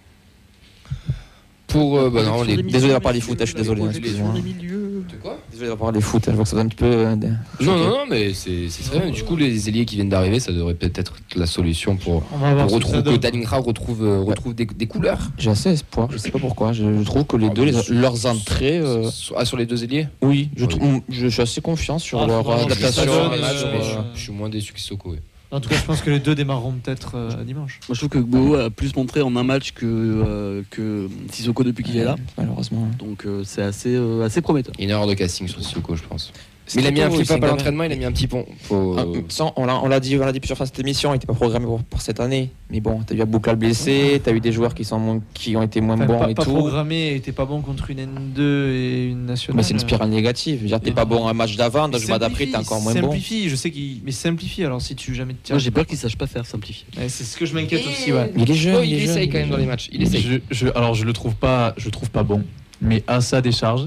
Pour 1.67 1.99
euh, 1.99 2.09
bah, 2.09 2.23
non, 2.23 2.43
les, 2.45 2.57
Désolé 2.63 2.83
d'avoir 2.83 3.01
parlé 3.01 3.21
foot, 3.21 3.37
je 3.41 3.47
suis 3.47 3.55
désolé. 3.55 3.83
excusez-moi. 3.87 4.33
De 4.35 5.17
quoi? 5.21 5.39
Désolé 5.51 5.69
d'avoir 5.71 5.91
parlé 5.91 6.01
foot, 6.01 6.23
je 6.27 6.31
vois 6.31 6.45
que 6.45 6.49
ça 6.51 6.57
donne 6.57 6.67
un 6.67 6.69
petit 6.69 6.77
peu. 6.77 6.87
euh, 6.87 7.17
Non, 7.61 7.77
non, 7.77 7.89
non, 7.89 7.99
mais 8.09 8.33
c'est 8.33 8.69
très 8.89 9.01
bien. 9.01 9.11
Du 9.11 9.25
coup, 9.25 9.35
les 9.35 9.69
ailiers 9.69 9.85
qui 9.85 9.97
viennent 9.97 10.09
d'arriver, 10.09 10.39
ça 10.41 10.53
devrait 10.53 10.75
peut-être 10.75 10.99
être 10.99 11.15
la 11.35 11.47
solution 11.47 11.97
pour, 11.97 12.23
retrouver, 12.71 13.03
que. 13.03 13.17
Dalingra 13.17 13.59
retrouve, 13.59 14.05
euh, 14.05 14.21
retrouve 14.21 14.55
des, 14.55 14.67
des 14.67 14.87
couleurs. 14.87 15.19
J'ai 15.37 15.51
assez 15.51 15.71
espoir, 15.71 16.09
je 16.13 16.17
sais 16.19 16.31
pas 16.31 16.39
pourquoi. 16.39 16.73
Je, 16.73 16.99
je 16.99 17.03
trouve 17.03 17.25
que 17.25 17.37
les 17.37 17.49
Ah, 17.51 17.55
deux, 17.55 17.65
mais 17.65 17.73
les- 17.73 17.83
sur- 17.83 17.95
leurs 17.95 18.27
entrées. 18.27 18.79
euh, 18.79 19.11
Ah, 19.37 19.45
sur 19.45 19.57
les 19.57 19.67
deux 19.67 19.83
ailiers? 19.83 20.07
oui, 20.23 20.51
je, 20.57 20.65
Oui. 20.67 20.69
trouve- 20.79 21.01
je, 21.09 21.27
suis 21.27 21.43
assez 21.43 21.61
confiant 21.61 21.99
sur 21.99 22.23
Ah, 22.23 22.27
leur 22.27 22.49
adaptation. 22.51 23.03
je, 23.03 23.09
euh, 23.09 24.03
je 24.15 24.21
suis 24.21 24.33
moins 24.33 24.49
déçu 24.49 24.73
que 24.75 25.09
ouais. 25.09 25.19
En 25.51 25.61
tout 25.61 25.69
cas, 25.69 25.77
je 25.77 25.85
pense 25.85 26.01
que 26.01 26.11
les 26.11 26.19
deux 26.19 26.35
démarreront 26.35 26.73
peut-être 26.73 27.13
euh, 27.15 27.45
dimanche. 27.45 27.79
Moi, 27.89 27.95
je 27.95 28.01
trouve 28.01 28.09
que 28.09 28.19
Gbo 28.19 28.57
a 28.57 28.71
plus 28.71 28.97
montré 28.97 29.23
en 29.23 29.37
un 29.37 29.45
match 29.45 29.73
que, 29.73 29.87
euh, 29.87 30.63
que 30.71 31.09
Sissoko 31.31 31.63
depuis 31.63 31.85
qu'il 31.85 31.97
est 31.97 32.05
là. 32.05 32.17
Malheureusement. 32.37 32.89
Donc, 32.99 33.25
euh, 33.25 33.43
c'est 33.45 33.63
assez, 33.63 33.95
euh, 33.95 34.25
assez 34.25 34.41
prometteur. 34.41 34.75
Il 34.79 34.81
y 34.81 34.85
a 34.85 34.87
une 34.87 34.91
erreur 34.91 35.07
de 35.07 35.15
casting 35.15 35.47
sur 35.47 35.63
Sissoko, 35.63 35.95
je 35.95 36.03
pense. 36.03 36.33
Mais 36.75 36.81
il 36.83 36.87
a 36.87 36.91
mis 36.91 37.01
un 37.03 37.11
up 37.13 37.31
à 37.43 37.47
l'entraînement, 37.47 37.85
il 37.85 37.93
a 37.93 37.97
mis 37.97 38.05
un 38.07 38.13
petit 38.13 38.27
pont. 38.27 38.47
Faut... 38.63 38.97
Ah, 38.99 39.05
sans- 39.29 39.53
on 39.57 39.67
l'a 39.67 39.77
on 39.83 39.87
l'a 39.89 40.01
dit, 40.01 40.17
on 40.17 40.25
l'a 40.25 40.33
dit 40.33 40.41
plusieurs 40.41 40.57
fois 40.57 40.65
cette 40.67 40.79
émission, 40.79 41.11
il 41.11 41.15
n'était 41.15 41.27
pas 41.27 41.35
programmé 41.35 41.67
pour, 41.67 41.83
pour 41.83 42.01
cette 42.01 42.21
année. 42.21 42.51
Mais 42.71 42.81
bon, 42.81 43.01
t'as 43.07 43.15
eu 43.15 43.21
Aboukal 43.21 43.57
blessé, 43.57 44.21
t'as 44.25 44.33
eu 44.33 44.41
des 44.41 44.51
joueurs 44.51 44.75
qui, 44.75 44.85
sont 44.85 44.99
moins- 44.99 45.21
qui 45.35 45.57
ont 45.57 45.63
été 45.63 45.81
moins 45.83 45.97
Enfin, 45.97 46.07
bons 46.07 46.19
pas, 46.19 46.31
et 46.31 46.35
pas 46.35 46.45
tout. 46.45 46.55
programmé, 46.55 47.15
et 47.17 47.21
t'es 47.21 47.33
pas 47.33 47.45
bon 47.45 47.61
contre 47.61 47.91
une 47.91 47.99
N2 47.99 48.41
et 48.41 49.05
une 49.11 49.27
nationale. 49.27 49.57
Mais 49.59 49.63
c'est 49.63 49.75
une 49.75 49.79
spirale 49.79 50.09
négative. 50.09 50.65
Dire, 50.65 50.81
t'es 50.81 50.93
pas 50.93 51.05
bon 51.05 51.29
un 51.29 51.35
match 51.35 51.55
d'avant, 51.57 51.89
donc 51.89 52.01
le 52.01 52.09
match 52.09 52.21
d'après, 52.21 52.47
t'es 52.47 52.57
encore 52.57 52.81
moins 52.81 52.95
bon. 52.95 53.03
Simplifie, 53.03 53.49
je 53.51 53.57
sais 53.57 53.71
qu'il. 53.71 54.01
Mais 54.05 54.11
simplifie 54.13 54.65
alors 54.65 54.81
si 54.81 54.95
tu 54.97 55.15
jamais 55.15 55.35
te 55.35 55.39
tiens. 55.45 55.57
Moi, 55.57 55.61
j'ai 55.61 55.71
peur 55.71 55.85
qu'il 55.87 55.99
sache 55.99 56.17
pas 56.17 56.27
faire 56.27 56.47
simplifier. 56.47 56.87
Ouais, 56.97 57.09
c'est 57.11 57.25
ce 57.25 57.37
que 57.37 57.45
je 57.45 57.53
m'inquiète 57.55 57.87
aussi, 57.87 58.11
ouais. 58.13 58.33
Mais 58.35 58.43
il 58.43 58.51
est 58.51 58.55
jeune, 58.55 58.77
Oh, 58.79 58.83
il, 58.83 58.93
il 58.95 59.03
essaye 59.05 59.27
il 59.27 59.31
quand 59.33 59.39
même 59.39 59.51
dans 59.51 59.59
les 59.59 59.67
matchs. 59.67 59.91
Il 59.93 60.03
essaye. 60.03 60.41
Alors 60.75 60.95
je 60.95 61.05
le 61.05 61.13
trouve 61.13 61.35
pas, 61.35 61.75
je 61.77 61.85
le 61.85 61.91
trouve 61.91 62.09
pas 62.11 62.23
bon, 62.23 62.43
mais 62.81 63.03
à 63.07 63.21
sa 63.21 63.41
décharge, 63.43 63.87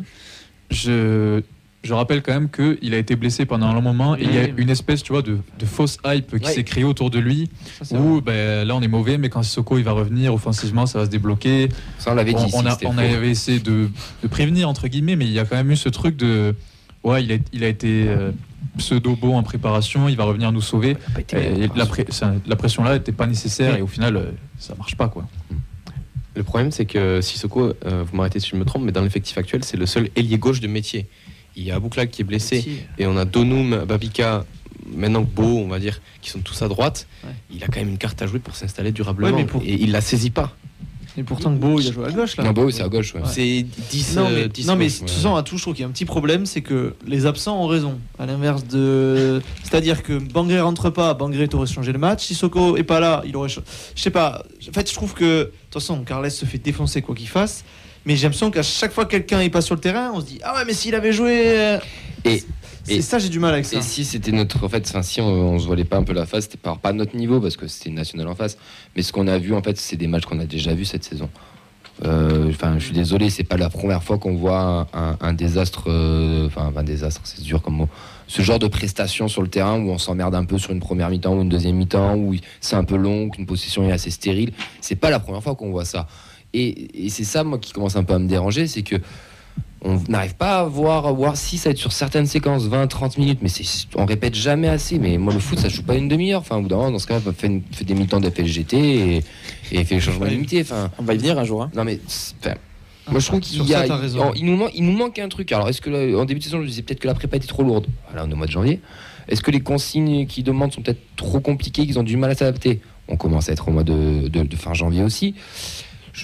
je, 0.70 1.42
je 1.88 1.93
rappelle 1.93 2.21
quand 2.21 2.34
même 2.34 2.50
qu'il 2.50 2.93
a 2.93 2.97
été 2.97 3.15
blessé 3.15 3.45
pendant 3.45 3.67
un 3.67 3.73
long 3.73 3.82
moment 3.82 4.15
et 4.17 4.23
il 4.23 4.36
y 4.36 4.38
a 4.38 4.47
une 4.58 4.69
espèce, 4.69 5.02
tu 5.04 5.13
vois, 5.13 5.21
de, 5.21 5.38
de 5.58 5.65
fausse 5.65 5.97
hype 6.06 6.38
qui 6.38 6.45
Ouais. 6.45 6.54
s'est 6.54 6.63
créée 6.65 6.84
autour 6.84 7.10
de 7.10 7.17
lui. 7.19 7.50
Ça, 7.80 7.86
c'est 7.86 7.97
Où 7.97 8.19
ben, 8.21 8.67
là 8.67 8.76
on 8.76 8.82
est 8.82 8.88
mauvais, 8.89 9.17
mais 9.17 9.30
quand 9.30 9.41
Sissoko 9.43 9.78
il 9.78 9.84
va 9.86 9.93
revenir 9.93 10.34
offensivement, 10.34 10.86
ça 10.86 11.00
va 11.00 11.06
se 11.06 11.10
débloquer. 11.10 11.69
Ça, 11.97 12.12
on 12.12 12.15
l'avait 12.15 12.34
dit. 12.34 12.41
On, 12.43 12.47
ici, 12.47 12.56
on 12.58 12.65
a- 12.65 12.71
c'était 12.71 12.88
on 12.88 12.91
faux. 12.93 13.00
avait 13.00 13.30
essayé 13.30 13.60
de, 13.60 13.89
de 14.21 14.28
prévenir 14.28 14.67
entre 14.67 14.88
guillemets, 14.89 15.15
mais 15.15 15.26
il 15.26 15.32
y 15.32 15.39
a 15.39 15.45
quand 15.45 15.56
même 15.56 15.71
eu 15.71 15.78
ce 15.78 15.88
truc 15.89 16.17
de, 16.17 16.54
ouais, 17.04 17.23
il 17.23 17.32
a, 17.32 17.36
il 17.54 17.63
a 17.63 17.67
été 17.69 18.06
euh, 18.10 18.32
pseudo 18.78 19.15
beau 19.15 19.34
en 19.34 19.43
préparation, 19.43 20.10
il 20.10 20.17
va 20.17 20.26
revenir 20.26 20.52
nous 20.52 20.62
sauver. 20.62 20.97
Et 21.34 21.67
la, 21.76 21.86
pré- 21.86 22.06
ça- 22.10 22.34
la 22.45 22.56
pression 22.58 22.84
là 22.84 22.93
n'était 22.95 23.12
pas 23.13 23.28
nécessaire 23.28 23.76
et 23.78 23.82
au 23.82 23.88
final 23.88 24.17
euh, 24.17 24.23
ça 24.60 24.76
marche 24.76 24.95
pas 24.97 25.08
quoi. 25.08 25.26
Le 26.36 26.43
problème, 26.43 26.69
c'est 26.71 26.86
que 26.86 27.19
Sissoko, 27.19 27.73
euh, 27.88 28.04
vous 28.06 28.15
m'arrêtez 28.15 28.39
si 28.39 28.50
je 28.52 28.56
me 28.58 28.63
trompe, 28.63 28.84
mais 28.84 28.91
dans 28.91 29.02
l'effectif 29.02 29.36
actuel, 29.39 29.63
c'est 29.63 29.76
le 29.76 29.88
seul 29.88 30.10
ailier 30.15 30.38
gauche 30.38 30.60
de 30.60 30.67
métier. 30.67 31.08
Il 31.58 31.63
y 31.63 31.72
a 31.72 31.76
Abouklak 31.76 32.12
qui 32.12 32.22
est 32.22 32.26
blessé 32.26 32.84
et 32.98 33.06
on 33.08 33.17
a 33.17 33.26
Donum, 33.26 33.84
Babika, 33.86 34.46
maintenant 34.96 35.22
Beau, 35.24 35.58
on 35.60 35.67
va 35.67 35.80
dire, 35.80 36.00
qui 36.22 36.30
sont 36.30 36.39
tous 36.39 36.62
à 36.62 36.67
droite. 36.67 37.08
Ouais. 37.24 37.32
Il 37.52 37.63
a 37.63 37.67
quand 37.67 37.80
même 37.80 37.89
une 37.89 37.98
carte 37.98 38.22
à 38.22 38.28
jouer 38.28 38.39
pour 38.39 38.56
s'installer 38.56 38.91
durablement 38.91 39.36
Ouais, 39.36 39.43
mais 39.43 39.48
pour- 39.48 39.63
et 39.63 39.74
il 39.74 39.91
la 39.91 40.02
saisit 40.02 40.30
pas. 40.30 40.56
Et 41.20 41.24
pourtant, 41.24 41.50
Beau, 41.50 41.80
il 41.80 41.88
a 41.88 41.91
joué 41.91 42.06
à 42.06 42.12
gauche 42.12 42.38
là. 42.38 42.43
Non, 42.43 42.54
oui, 42.63 42.72
c'est 42.72 42.84
à 42.84 42.89
gauche. 42.89 43.15
ouais. 43.15 43.22
C'est 43.26 43.65
10 43.89 44.15
Non, 44.17 44.28
euh, 44.28 44.41
mais, 44.43 44.48
10 44.50 44.67
non, 44.67 44.76
mais 44.76 44.86
de 44.86 44.89
gauche, 44.91 45.00
toute 45.00 45.08
ouais. 45.10 45.15
façon, 45.15 45.36
à 45.36 45.41
tout, 45.41 45.58
je 45.58 45.63
trouve 45.63 45.74
qu'il 45.74 45.82
y 45.82 45.86
a 45.86 45.88
un 45.88 45.91
petit 45.91 46.06
problème, 46.06 46.46
c'est 46.46 46.62
que 46.62 46.93
les 47.08 47.26
absents 47.26 47.60
ont 47.60 47.65
raison. 47.65 48.00
À 48.20 48.28
l'inverse 48.28 48.67
de. 48.67 49.41
C'est-à-dire 49.63 50.04
que 50.04 50.13
Bangré 50.20 50.62
rentre 50.62 50.91
pas, 50.91 51.15
Bangré 51.15 51.48
t'aurait 51.48 51.65
changé 51.65 51.91
le 51.91 51.98
match. 51.98 52.24
Sissoko 52.24 52.78
est 52.78 52.84
pas 52.84 53.00
là, 53.00 53.24
il 53.26 53.36
aurait. 53.36 53.50
Je 53.50 53.60
sais 53.96 54.12
pas. 54.12 54.43
En 54.70 54.74
fait, 54.74 54.88
je 54.88 54.93
trouve 54.93 55.15
que. 55.15 55.24
De 55.46 55.52
toute 55.72 55.82
façon, 55.82 56.04
Carles 56.04 56.30
se 56.30 56.46
fait 56.46 56.60
défoncer 56.60 57.02
quoi 57.02 57.15
qu'il 57.15 57.28
fasse. 57.28 57.65
Mais 58.08 58.15
j'ai 58.15 58.24
l'impression 58.24 58.50
qu'à 58.52 58.63
chaque 58.63 58.93
fois 58.93 59.04
que 59.06 59.12
quelqu'un 59.12 59.41
est 59.41 59.50
pas 59.50 59.62
sur 59.62 59.76
le 59.76 59.82
terrain, 59.82 60.12
on 60.13 60.22
se 60.22 60.26
dit 60.26 60.39
Ah 60.41 60.56
ouais, 60.56 60.63
mais 60.65 60.74
s'il 60.74 60.96
avait 60.96 61.12
joué. 61.12 61.43
euh, 61.60 61.78
Et- 62.24 62.41
C'est 62.84 63.02
ça, 63.02 63.20
j'ai 63.20 63.28
du 63.28 63.38
mal 63.39 63.52
avec 63.54 63.65
ça. 63.65 63.80
Et 63.80 63.82
si 63.82 64.06
c'était 64.06 64.32
notre. 64.32 64.63
En 64.63 64.70
fait, 64.70 64.88
enfin, 64.88 65.02
si 65.02 65.20
on, 65.20 65.26
on 65.28 65.60
se 65.60 65.67
voilait 65.67 65.84
pas 65.84 65.98
un 65.98 66.04
peu 66.04 66.13
la 66.13 66.26
face, 66.26 66.46
c'était 66.46 66.58
pas, 66.58 66.78
pas 66.82 66.93
notre 66.93 67.17
niveau 67.17 67.41
parce 67.41 67.58
que 67.58 67.67
c'était 67.67 67.89
une 67.89 67.96
nationale 67.96 68.30
en 68.30 68.36
face. 68.36 68.58
Mais 68.96 69.02
ce 69.02 69.12
qu'on 69.12 69.28
a 69.28 69.38
vu, 69.38 69.54
en 69.54 69.62
fait, 69.62 69.78
c'est 69.78 69.98
des 69.98 70.08
matchs 70.08 70.24
qu'on 70.24 70.39
a 70.39 70.46
déjà 70.46 70.74
vus 70.74 70.86
cette 70.86 71.04
saison. 71.04 71.30
Euh, 72.06 72.50
Enfin, 72.50 72.76
je 72.80 72.86
suis 72.86 72.93
désolé, 72.93 73.30
c'est 73.30 73.43
pas 73.43 73.58
la 73.58 73.70
première 73.70 74.02
fois 74.04 74.17
qu'on 74.20 74.36
voit 74.36 74.88
un, 74.93 75.10
un- 75.12 75.17
un 75.20 75.34
désastre. 75.34 75.86
euh, 75.88 76.46
Enfin, 76.48 76.72
un 76.74 76.84
désastre, 76.84 77.20
c'est 77.26 77.41
dur 77.43 77.62
comme 77.62 77.76
mot. 77.76 77.89
Ce 78.30 78.41
genre 78.41 78.60
de 78.60 78.67
prestation 78.67 79.28
sur 79.28 79.41
le 79.41 79.50
terrain 79.50 79.78
où 79.82 79.89
on 79.89 79.98
s'emmerde 79.98 80.34
un 80.36 80.46
peu 80.46 80.58
sur 80.58 80.72
une 80.72 80.80
première 80.80 81.10
mi-temps 81.10 81.34
ou 81.36 81.41
une 81.41 81.50
deuxième 81.50 81.76
mi-temps, 81.76 82.15
où 82.15 82.36
c'est 82.62 82.76
un 82.78 82.84
peu 82.86 82.96
long, 82.96 83.30
qu'une 83.30 83.46
possession 83.46 83.84
est 83.89 83.91
assez 83.91 84.12
stérile. 84.12 84.54
C'est 84.80 84.96
pas 84.96 85.10
la 85.10 85.20
première 85.20 85.43
fois 85.43 85.56
qu'on 85.56 85.72
voit 85.72 85.84
ça. 85.86 86.08
Et, 86.54 87.06
et 87.06 87.10
c'est 87.10 87.24
ça, 87.24 87.44
moi, 87.44 87.58
qui 87.58 87.74
commence 87.74 87.96
un 87.96 88.04
peu 88.04 88.14
à 88.14 88.20
me 88.20 88.28
déranger, 88.28 88.68
c'est 88.68 88.82
que 88.84 88.96
on 89.84 90.02
n'arrive 90.10 90.36
pas 90.36 90.60
à 90.62 90.64
voir, 90.64 91.06
à 91.06 91.12
voir 91.12 91.38
si 91.38 91.58
ça 91.58 91.70
va 91.70 91.72
être 91.72 91.78
sur 91.78 91.92
certaines 91.92 92.26
séquences 92.26 92.64
20, 92.66 92.88
30 92.88 93.18
minutes, 93.20 93.40
mais 93.44 93.48
c'est- 93.50 93.88
on 93.96 94.06
répète 94.06 94.34
jamais 94.34 94.68
assez. 94.68 94.98
Mais 94.98 95.18
moi, 95.18 95.32
le 95.34 95.40
foot, 95.40 95.60
ça 95.60 95.70
joue 95.70 95.84
pas 95.84 95.96
une 95.96 96.08
demi-heure. 96.08 96.42
Enfin, 96.42 96.58
au 96.58 96.62
bout 96.64 96.68
d'un 96.68 96.78
moment, 96.78 96.92
dans 96.92 97.00
ce 97.00 97.06
cas, 97.08 97.20
fait, 97.20 97.48
une- 97.48 97.62
fait 97.72 97.86
des 97.86 97.94
mi-temps 97.94 98.20
d'FLGT 98.20 98.74
et, 98.76 99.24
et 99.72 99.84
fait 99.86 99.96
les 99.96 100.02
changements 100.02 100.24
Ouais. 100.26 100.32
limités. 100.32 100.62
Enfin, 100.62 100.90
On 100.98 101.04
va 101.04 101.14
y 101.14 101.18
venir 101.18 101.38
un 101.38 101.44
jour. 101.44 101.62
hein. 101.62 101.72
non, 101.76 101.84
mais 101.84 102.00
moi, 103.10 103.20
je 103.20 103.26
trouve 103.28 103.40
qu'il 103.40 103.62
y 103.62 104.44
nous 104.44 104.56
manque, 104.58 104.72
il 104.74 104.84
nous 104.84 104.98
manque 104.98 105.20
un 105.20 105.30
truc. 105.30 105.52
Alors, 105.52 105.70
est-ce 105.70 105.80
que 105.80 105.90
là, 105.92 106.20
en 106.20 106.26
début 106.26 106.40
de 106.40 106.44
saison, 106.44 106.60
je 106.62 106.68
disais 106.68 106.82
peut-être 106.82 107.00
que 107.00 107.08
la 107.08 107.14
prépa 107.14 107.38
était 107.38 107.48
trop 107.48 107.64
lourde. 107.64 107.86
Voilà, 108.10 108.26
on 108.26 108.30
est 108.30 108.34
au 108.34 108.38
mois 108.38 108.48
de 108.48 108.52
janvier. 108.52 108.82
Est-ce 109.30 109.42
que 109.44 109.52
les 109.52 109.60
consignes 109.62 110.26
qu'ils 110.26 110.44
demandent 110.44 110.74
sont 110.74 110.82
peut-être 110.82 111.02
trop 111.16 111.40
compliquées, 111.40 111.86
qu'ils 111.86 112.00
ont 112.00 112.04
du 112.04 112.18
mal 112.18 112.32
à 112.32 112.36
s'adapter? 112.36 112.82
On 113.10 113.16
commence 113.16 113.48
à 113.48 113.54
être 113.54 113.68
au 113.68 113.72
mois 113.72 113.84
de, 113.84 114.28
de- 114.28 114.44
de 114.44 114.56
fin 114.58 114.74
janvier 114.74 115.04
aussi. 115.04 115.36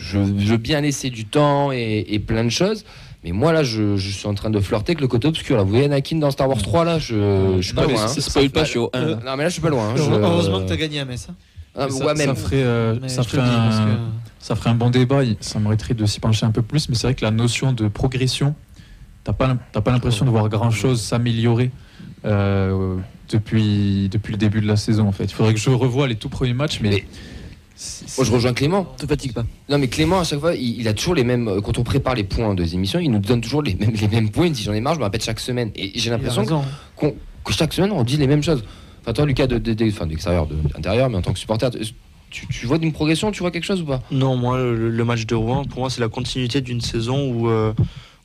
Je, 0.02 0.20
je 0.40 0.52
veux 0.52 0.58
bien 0.58 0.82
laisser 0.82 1.10
du 1.10 1.26
temps 1.26 1.72
et, 1.72 2.06
et 2.10 2.20
plein 2.20 2.44
de 2.44 2.50
choses. 2.50 2.84
Mais 3.24 3.32
moi, 3.32 3.54
là, 3.54 3.64
je, 3.64 3.96
je 3.96 4.10
suis 4.10 4.28
en 4.28 4.34
train 4.34 4.50
de 4.50 4.60
flirter 4.60 4.92
avec 4.92 5.02
le 5.02 5.08
côté 5.08 5.28
obscur. 5.28 5.56
Là. 5.56 5.64
Vous 5.64 5.70
voyez 5.70 5.86
Anakin 5.86 6.18
dans 6.18 6.30
Star 6.32 6.50
Wars 6.50 6.62
3, 6.62 6.84
là, 6.84 7.00
je, 7.00 7.56
je 7.58 7.62
suis 7.62 7.74
pas 7.74 7.84
Non, 7.84 7.90
loin. 7.94 8.08
ça 8.08 8.16
hein. 8.18 8.22
spoil 8.22 8.50
pas, 8.50 8.64
je 8.66 8.70
suis 8.72 8.80
au 8.80 8.90
un. 8.94 9.00
Euh, 9.02 9.16
non, 9.24 9.38
mais 9.38 9.44
là, 9.44 9.50
je 9.50 9.54
suis 9.54 9.62
pas 9.62 9.70
loin. 9.70 9.90
hein. 9.90 9.94
Je- 9.96 10.02
Heureusement 10.04 10.62
que 10.62 10.68
t'as 10.68 10.76
gagné 10.76 11.00
à 11.00 11.06
Metz. 11.06 11.28
hein. 11.30 11.36
Ah, 11.76 11.88
ça, 11.90 12.06
ouais, 12.06 12.14
même. 12.16 12.28
ça 12.28 12.36
ferait, 12.36 12.64
euh, 12.64 13.08
ça, 13.08 13.24
ferait 13.24 13.42
un, 13.42 13.70
que- 13.70 14.00
ça 14.40 14.56
ferait 14.56 14.70
un 14.72 14.76
bon 14.76 14.90
débat, 14.90 15.22
ça 15.40 15.60
mériterait 15.60 15.94
de 15.96 16.06
s'y 16.06 16.20
pencher 16.20 16.46
un 16.46 16.52
peu 16.52 16.62
plus, 16.62 16.90
mais 16.90 16.96
c'est 16.96 17.08
vrai 17.08 17.16
que 17.16 17.24
la 17.26 17.32
notion 17.32 17.72
de 17.72 17.88
progression, 17.88 18.54
t'as 19.24 19.34
pas, 19.34 19.56
pas 19.56 19.92
l'impression 19.92 20.26
de 20.26 20.30
voir 20.30 20.50
grand 20.50 20.70
chose 20.70 21.02
s'améliorer 21.02 21.72
euh, 22.26 22.98
depuis, 23.30 24.10
depuis 24.12 24.32
le 24.34 24.38
début 24.38 24.62
de 24.62 24.68
la 24.68 24.76
saison 24.76 25.08
en 25.08 25.12
fait. 25.12 25.24
Il 25.26 25.34
faudrait 25.34 25.54
que 25.54 25.60
je 25.60 25.70
revoie 25.70 26.08
les 26.08 26.16
tout 26.16 26.30
premiers 26.30 26.54
matchs, 26.54 26.80
mais. 26.82 27.06
Moi, 28.18 28.26
je 28.26 28.32
rejoins 28.32 28.54
Clément. 28.54 28.86
Te 28.98 29.06
fatigue 29.08 29.34
pas. 29.34 29.44
Non 29.70 29.78
mais 29.78 29.88
Clément 29.88 30.20
à 30.20 30.24
chaque 30.24 30.40
fois 30.40 30.54
il, 30.56 30.80
il 30.80 30.88
a 30.88 30.94
toujours 30.94 31.16
les 31.16 31.24
mêmes 31.24 31.48
euh, 31.48 31.62
quand 31.62 31.78
on 31.80 31.84
prépare 31.84 32.14
les 32.16 32.24
points 32.24 32.54
de 32.54 32.64
émissions 32.74 33.00
il 33.00 33.10
nous 33.12 33.20
donne 33.20 33.42
toujours 33.42 33.64
les 33.64 33.74
mêmes 33.76 33.94
les 34.02 34.08
mêmes 34.08 34.30
points 34.30 34.46
il 34.48 34.52
dit 34.54 34.64
j'en 34.64 34.74
ai 34.74 34.80
marre 34.82 34.94
je 34.96 35.00
me 35.00 35.04
répète 35.06 35.24
chaque 35.24 35.40
semaine 35.40 35.72
et 35.76 35.92
j'ai 35.96 36.10
l'impression 36.12 36.46
qu'on- 36.96 37.16
que 37.44 37.52
chaque 37.54 37.74
semaine 37.74 37.92
on 37.92 38.04
dit 38.04 38.18
les 38.18 38.28
mêmes 38.28 38.44
choses 38.44 38.64
enfin 39.02 39.14
toi 39.14 39.26
Lucas 39.26 39.48
de, 39.48 39.58
de, 39.58 39.74
de- 39.74 39.90
enfin, 39.90 40.06
d'extérieur 40.06 40.46
de, 40.48 40.56
d'intérieur 40.74 41.10
mais 41.10 41.18
en 41.18 41.22
tant 41.22 41.34
que 41.34 41.40
supporter 41.40 41.70
tu 41.72 41.80
tu, 42.30 42.48
tu 42.48 42.66
vois 42.66 42.78
une 42.82 42.92
progression, 42.94 43.32
tu 43.32 43.42
vois 43.42 43.52
quelque 43.52 43.64
chose 43.66 43.84
ou 43.84 43.86
pas? 43.86 44.02
Non, 44.10 44.36
moi, 44.36 44.58
le, 44.58 44.90
le 44.90 45.06
match 45.06 45.28
de 45.28 45.36
Rouen, 45.36 45.66
pour 45.66 45.82
moi, 45.82 45.92
c'est 45.92 46.02
la 46.02 46.08
continuité 46.08 46.62
d'une 46.62 46.82
saison 46.82 47.30
où, 47.32 47.48
euh, 47.48 47.74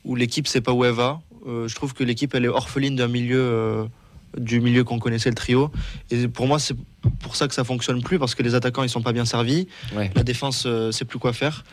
où 0.03 0.15
l'équipe 0.15 0.47
sait 0.47 0.61
pas 0.61 0.71
où 0.73 0.83
elle 0.83 0.93
va. 0.93 1.21
Euh, 1.47 1.67
je 1.67 1.75
trouve 1.75 1.93
que 1.93 2.03
l'équipe, 2.03 2.33
elle 2.33 2.45
est 2.45 2.47
orpheline 2.47 2.95
d'un 2.95 3.07
milieu, 3.07 3.39
euh, 3.39 3.83
du 4.37 4.61
milieu 4.61 4.83
qu'on 4.83 4.99
connaissait, 4.99 5.29
le 5.29 5.35
trio. 5.35 5.71
Et 6.11 6.27
pour 6.27 6.47
moi, 6.47 6.59
c'est 6.59 6.75
pour 7.19 7.35
ça 7.35 7.47
que 7.47 7.53
ça 7.53 7.63
fonctionne 7.63 8.01
plus, 8.03 8.19
parce 8.19 8.35
que 8.35 8.43
les 8.43 8.55
attaquants, 8.55 8.83
ils 8.83 8.89
sont 8.89 9.01
pas 9.01 9.13
bien 9.13 9.25
servis. 9.25 9.67
Ouais. 9.95 10.11
La 10.15 10.23
défense, 10.23 10.63
euh, 10.65 10.91
sait 10.91 11.05
plus 11.05 11.19
quoi 11.19 11.33
faire. 11.33 11.63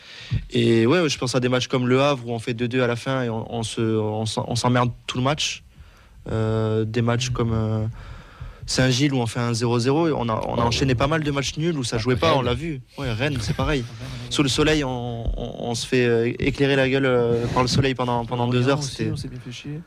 Et 0.51 0.85
ouais, 0.87 1.07
je 1.09 1.17
pense 1.17 1.35
à 1.35 1.39
des 1.39 1.49
matchs 1.49 1.67
comme 1.67 1.87
Le 1.87 2.01
Havre, 2.01 2.27
où 2.27 2.31
on 2.31 2.39
fait 2.39 2.53
2-2 2.53 2.81
à 2.81 2.87
la 2.87 2.95
fin 2.95 3.23
et 3.23 3.29
on, 3.29 3.53
on 3.53 3.63
se, 3.63 3.81
on 3.81 4.55
s'emmerde 4.55 4.91
tout 5.05 5.17
le 5.17 5.23
match. 5.23 5.63
Euh, 6.31 6.83
des 6.85 7.01
matchs 7.01 7.29
comme. 7.29 7.53
euh, 7.53 7.85
Saint-Gilles 8.69 9.13
où 9.13 9.19
on 9.19 9.27
fait 9.27 9.39
un 9.39 9.53
0-0, 9.53 10.09
et 10.09 10.11
on 10.11 10.27
a, 10.27 10.41
on 10.45 10.55
a 10.55 10.61
enchaîné 10.61 10.93
pas 10.93 11.07
mal 11.07 11.23
de 11.23 11.31
matchs 11.31 11.55
nuls 11.55 11.77
où 11.77 11.85
ça 11.85 11.97
jouait 11.97 12.17
pas, 12.17 12.35
on 12.35 12.41
l'a 12.41 12.53
vu. 12.53 12.81
Ouais, 12.97 13.13
Rennes, 13.13 13.37
c'est 13.39 13.55
pareil. 13.55 13.85
Sous 14.29 14.43
le 14.43 14.49
soleil, 14.49 14.83
on, 14.83 14.89
on- 15.39 15.69
on 15.69 15.73
se 15.73 15.87
fait 15.87 16.05
euh, 16.05 16.33
éclairer 16.39 16.75
la 16.75 16.89
gueule 16.89 17.37
par 17.53 17.61
le 17.61 17.69
soleil 17.69 17.95
pendant, 17.95 18.25
pendant 18.25 18.45
deux 18.49 18.67
heures. 18.67 18.79
Aussi, 18.79 18.91
C'était 18.95 19.11
on 19.11 19.15
s'est 19.15 19.29
bien 19.29 19.39
fait 19.39 19.53
chier. 19.53 19.79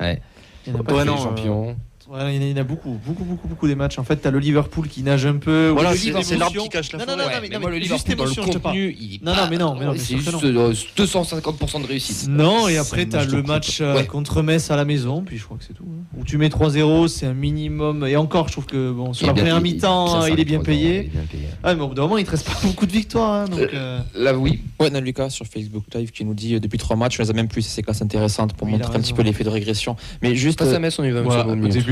Ouais. 0.00 0.22
Il 0.66 0.72
y 0.72 0.76
en 0.76 0.80
a 0.80 0.82
pas 0.82 0.94
Ouais, 0.94 1.02
que- 1.02 1.06
non, 1.06 1.16
Les 1.16 1.22
champions. 1.22 1.76
Ouais, 2.10 2.36
il 2.36 2.42
y 2.50 2.52
en 2.52 2.56
a- 2.58 2.64
beaucoup, 2.64 2.98
beaucoup, 3.06 3.24
beaucoup, 3.24 3.48
beaucoup 3.48 3.66
des 3.66 3.74
matchs. 3.74 3.98
En 3.98 4.04
fait, 4.04 4.16
t'as 4.16 4.30
le 4.30 4.38
Liverpool 4.38 4.88
qui 4.88 5.02
nage 5.02 5.24
un 5.26 5.36
peu. 5.36 5.68
Voilà, 5.68 5.94
c'est- 5.96 6.12
c'est 6.22 6.36
l'arbre 6.36 6.62
qui 6.62 6.68
cache 6.68 6.92
la 6.92 6.98
Non, 6.98 7.04
non, 7.06 7.12
forêt. 7.12 7.24
non, 7.24 7.30
Ouais, 7.30 7.40
mais, 7.42 7.48
mais 7.48 7.54
non, 7.54 7.60
moi, 7.62 7.70
le 7.70 7.76
juste 7.76 7.90
Liverpool, 8.08 8.16
dans 8.16 8.24
le 8.24 8.30
émotion, 8.30 8.42
je 8.42 8.50
te 8.50 8.58
parle. 8.62 8.74
contenu, 8.74 8.96
il 9.00 9.14
est 9.14 9.22
Non, 9.24 9.30
non, 9.32 9.36
pas- 9.38 9.48
mais 9.50 9.56
non, 9.58 9.74
mais 9.78 9.84
non, 9.86 9.92
mais 9.92 9.98
c'est 9.98 10.18
sûr 10.18 10.40
que 10.40 10.70
juste 10.70 10.88
euh, 10.98 11.02
250% 11.04 11.80
de 11.80 11.86
réussite. 11.86 12.28
Non, 12.28 12.68
et 12.68 12.72
C'est 12.72 12.78
après, 12.78 13.06
t'as 13.06 13.24
le 13.24 13.42
match 13.42 13.80
euh, 13.80 13.94
Ouais. 13.96 14.06
contre 14.06 14.42
Metz 14.42 14.70
à 14.70 14.76
la 14.76 14.84
maison, 14.84 15.22
puis 15.22 15.38
je 15.38 15.44
crois 15.44 15.56
que 15.56 15.64
c'est 15.64 15.72
tout. 15.72 15.84
hein. 15.88 16.04
Où 16.18 16.24
tu 16.24 16.36
mets 16.38 16.48
3-0, 16.50 17.08
c'est 17.08 17.26
un 17.26 17.32
minimum. 17.34 18.06
Et 18.06 18.16
encore, 18.16 18.48
je 18.48 18.52
trouve 18.52 18.66
que 18.66 18.92
bon, 18.92 19.12
sur 19.14 19.26
la 19.26 19.32
première 19.32 19.60
mi-temps, 19.60 20.26
il 20.26 20.38
est 20.38 20.44
bien 20.44 20.60
payé. 20.60 21.04
bien 21.12 21.22
payé. 21.30 21.44
Ah, 21.62 21.74
mais 21.74 21.80
au 21.82 21.88
bout 21.88 21.94
d'un 21.94 22.02
moment, 22.02 22.18
il 22.18 22.24
te 22.26 22.30
reste 22.32 22.46
pas 22.46 22.52
beaucoup 22.62 22.86
de 22.86 22.92
victoires. 22.92 23.32
hein, 23.32 23.44
donc, 23.48 23.60
euh, 23.72 23.98
Là, 24.14 24.34
oui. 24.36 24.60
Ouais, 24.78 24.88
on 24.92 24.94
a 24.94 25.00
Lucas 25.00 25.30
sur 25.30 25.46
Facebook 25.46 25.84
Live 25.94 26.10
qui 26.10 26.24
nous 26.24 26.34
dit 26.34 26.54
euh, 26.54 26.60
depuis 26.60 26.78
trois 26.78 26.96
matchs, 26.96 27.18
on 27.18 27.22
les 27.22 27.30
a 27.30 27.32
même 27.32 27.48
plus, 27.48 27.62
c'est 27.62 27.82
classes 27.82 28.02
intéressantes 28.02 28.52
pour 28.52 28.66
montrer 28.66 28.94
un 28.96 29.00
petit 29.00 29.12
peu 29.14 29.22
l'effet 29.22 29.44
de 29.44 29.48
régression. 29.48 29.96
Mais 30.22 30.34
juste. 30.34 30.58
Face 30.58 30.68
euh, 30.68 30.76
à 30.76 30.78
Metz, 30.78 30.98
on 30.98 31.04
y 31.04 31.10
va. 31.10 31.22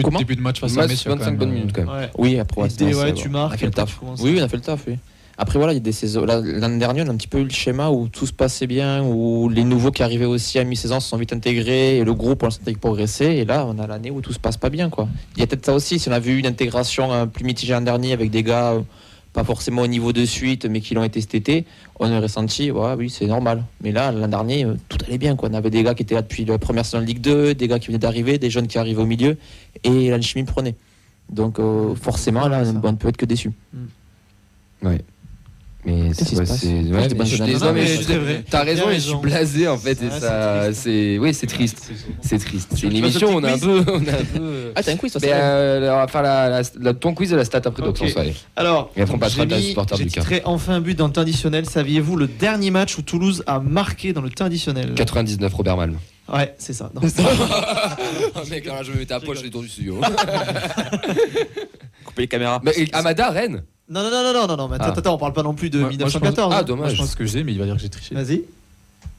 Début, 0.02 0.10
Comment 0.10 0.18
début 0.18 0.36
de 0.36 0.40
match 0.40 0.60
face 0.60 0.76
à 0.76 0.82
Metz, 0.82 0.90
Metz, 0.90 1.02
il 1.04 1.08
y 1.08 1.08
a 1.08 1.12
quand 1.12 1.18
25 1.18 1.30
même, 1.30 1.38
bonnes 1.38 1.48
euh, 1.50 1.52
minutes 1.54 1.72
quand 1.74 1.82
même. 1.84 1.90
ouais. 1.90 2.10
Oui, 2.18 2.38
après, 2.38 2.60
ouais, 2.62 2.94
ouais, 2.94 3.12
tu 3.14 3.28
on 3.28 3.30
marques, 3.30 3.54
a 3.54 3.56
fait 3.58 3.66
le 3.66 3.72
taf. 3.72 4.00
Oui, 4.20 4.36
on 4.38 4.42
a 4.42 4.48
fait 4.48 4.56
le 4.56 4.62
taf, 4.62 4.80
oui. 4.86 4.98
Après, 5.38 5.58
voilà, 5.58 5.72
il 5.72 5.76
y 5.76 5.78
a 5.78 5.82
des 5.82 5.92
saisons. 5.92 6.24
L'année 6.26 6.78
dernière, 6.78 7.06
on 7.06 7.08
a 7.08 7.12
un 7.12 7.16
petit 7.16 7.26
peu 7.26 7.38
eu 7.38 7.44
le 7.44 7.50
schéma 7.50 7.88
où 7.88 8.06
tout 8.08 8.26
se 8.26 8.32
passait 8.34 8.66
bien, 8.66 9.02
où 9.02 9.48
les 9.48 9.64
nouveaux 9.64 9.90
qui 9.90 10.02
arrivaient 10.02 10.26
aussi 10.26 10.58
à 10.58 10.64
mi-saison 10.64 11.00
se 11.00 11.08
sont 11.08 11.16
vite 11.16 11.32
intégrés 11.32 11.96
et 11.98 12.04
le 12.04 12.12
groupe, 12.14 12.42
on 12.42 12.46
le 12.46 12.52
sentait 12.52 12.74
progresser. 12.74 13.24
Et 13.26 13.44
là, 13.46 13.66
on 13.66 13.78
a 13.78 13.86
l'année 13.86 14.10
où 14.10 14.20
tout 14.20 14.32
se 14.32 14.38
passe 14.38 14.58
pas 14.58 14.68
bien, 14.68 14.90
quoi. 14.90 15.08
Il 15.36 15.40
y 15.40 15.42
a 15.42 15.46
peut-être 15.46 15.64
ça 15.64 15.74
aussi. 15.74 15.98
Si 15.98 16.08
on 16.08 16.12
a 16.12 16.20
vu 16.20 16.38
une 16.38 16.46
intégration 16.46 17.12
euh, 17.12 17.26
plus 17.26 17.44
mitigée 17.44 17.72
l'an 17.72 17.80
dernier 17.80 18.12
avec 18.12 18.30
des 18.30 18.42
gars, 18.42 18.72
euh, 18.72 18.80
pas 19.32 19.44
forcément 19.44 19.82
au 19.82 19.86
niveau 19.86 20.12
de 20.12 20.24
suite, 20.24 20.66
mais 20.66 20.80
qui 20.80 20.94
l'ont 20.94 21.04
été 21.04 21.20
cet 21.20 21.34
été, 21.34 21.64
on 21.98 22.10
aurait 22.12 22.28
senti, 22.28 22.70
ouais, 22.70 22.94
oui, 22.96 23.08
c'est 23.08 23.26
normal. 23.26 23.64
Mais 23.80 23.92
là, 23.92 24.12
l'an 24.12 24.28
dernier, 24.28 24.64
euh, 24.64 24.74
tout 24.88 24.98
allait 25.06 25.18
bien, 25.18 25.36
quoi. 25.36 25.48
On 25.50 25.54
avait 25.54 25.70
des 25.70 25.82
gars 25.82 25.94
qui 25.94 26.02
étaient 26.02 26.14
là 26.14 26.22
depuis 26.22 26.44
la 26.44 26.58
première 26.58 26.84
saison 26.84 27.00
de 27.00 27.06
Ligue 27.06 27.20
2, 27.20 27.54
des 27.54 27.68
gars 27.68 27.78
qui 27.78 27.86
venaient 27.86 27.98
d'arriver, 27.98 28.38
des 28.38 28.50
jeunes 28.50 28.66
qui 28.66 28.78
arrivaient 28.78 29.02
au 29.02 29.06
milieu, 29.06 29.38
et 29.84 30.10
l'alchimie 30.10 30.44
prenait. 30.44 30.74
Donc, 31.30 31.58
euh, 31.58 31.94
forcément, 31.94 32.48
là, 32.48 32.62
on 32.82 32.92
ne 32.92 32.96
peut 32.96 33.08
être 33.08 33.16
que 33.16 33.24
déçu. 33.24 33.52
Qu'est-ce 34.82 35.12
qui 35.84 36.14
c'est 36.14 36.36
ouais, 36.36 36.92
ouais, 36.92 37.08
mais 37.18 37.26
je 37.26 37.34
suis 37.34 37.44
désolé, 37.44 37.82
mais 38.08 38.18
mais. 38.24 38.44
T'as 38.48 38.62
raison, 38.62 38.88
et 38.88 38.94
je 38.94 39.00
suis 39.00 39.16
blasé 39.16 39.66
en 39.66 39.76
fait. 39.76 40.00
Et 40.00 40.10
c'est 40.10 40.20
ça, 40.20 40.60
triste. 40.64 40.80
c'est, 40.82 41.18
oui, 41.18 41.34
c'est 41.34 41.46
triste. 41.48 41.90
C'est 42.20 42.38
triste. 42.38 42.70
C'est 42.76 42.86
une 42.86 42.94
émission, 42.96 43.30
on 43.34 43.42
a 43.42 43.52
un 43.52 43.58
peu, 43.58 43.82
on 43.88 43.96
a 44.06 44.12
un 44.12 44.24
peu. 44.36 44.72
Ah, 44.76 44.82
t'as 44.82 44.92
un 44.92 44.96
quiz, 44.96 45.10
toi, 45.12 45.20
Mais 45.24 45.32
euh, 45.32 45.92
on 45.92 45.96
va 45.96 46.06
faire 46.06 46.22
la, 46.22 46.48
la- 46.48 46.62
la- 46.80 46.94
ton 46.94 47.14
quiz 47.14 47.32
et 47.32 47.36
la 47.36 47.44
stat 47.44 47.62
après, 47.64 47.82
Ok. 47.82 47.98
donc 48.00 48.16
allez. 48.16 48.34
Alors, 48.54 48.90
j'ai 48.96 49.04
de 49.04 50.08
titré 50.08 50.42
enfin 50.44 50.74
un 50.74 50.80
but 50.80 50.96
dans 50.96 51.08
le 51.08 51.12
temps 51.12 51.22
additionnel. 51.22 51.66
Saviez-vous 51.68 52.16
le 52.16 52.28
dernier 52.28 52.70
match 52.70 52.96
où 52.98 53.02
Toulouse 53.02 53.42
a 53.48 53.58
marqué 53.58 54.12
dans 54.12 54.20
le 54.22 54.30
temps 54.30 54.44
additionnel 54.44 54.94
99 54.94 55.52
Robert 55.52 55.76
Malm. 55.76 55.96
Ouais, 56.32 56.54
c'est 56.58 56.72
ça. 56.72 56.90
Non. 56.94 57.00
oh 58.36 58.40
mec, 58.48 58.64
alors 58.68 58.84
je 58.84 58.92
me 58.92 58.98
mettais 58.98 59.14
à 59.14 59.20
poche 59.20 59.42
les 59.42 59.50
tours 59.50 59.62
du 59.62 59.68
studio. 59.68 60.00
Couper 62.04 62.22
les 62.22 62.28
caméras. 62.28 62.60
Mais 62.64 62.72
Amada, 62.92 63.30
Rennes 63.30 63.62
Non, 63.92 64.02
non, 64.02 64.11
non, 64.11 64.33
non, 64.33 64.46
non, 64.46 64.57
non, 64.57 64.68
mais 64.68 64.76
attends, 64.76 64.87
Ah. 64.94 64.98
attends, 64.98 65.14
on 65.14 65.18
parle 65.18 65.33
pas 65.35 65.42
non 65.42 65.55
plus 65.55 65.68
de 65.70 65.78
Moi- 65.78 65.88
moi, 65.88 65.92
je 65.92 65.98
pense- 66.05 66.14
1914. 66.14 66.55
Ah, 66.55 66.59
hein. 66.61 66.62
dommage. 66.62 66.85
Moi, 66.87 66.94
je 66.94 66.96
pense 66.98 67.14
que 67.14 67.26
j'ai, 67.26 67.44
mais 67.44 67.52
il 67.52 67.59
va 67.59 67.66
dire 67.66 67.74
que 67.76 67.81
j'ai 67.83 67.88
triché. 67.90 68.14
Vas-y. 68.14 68.42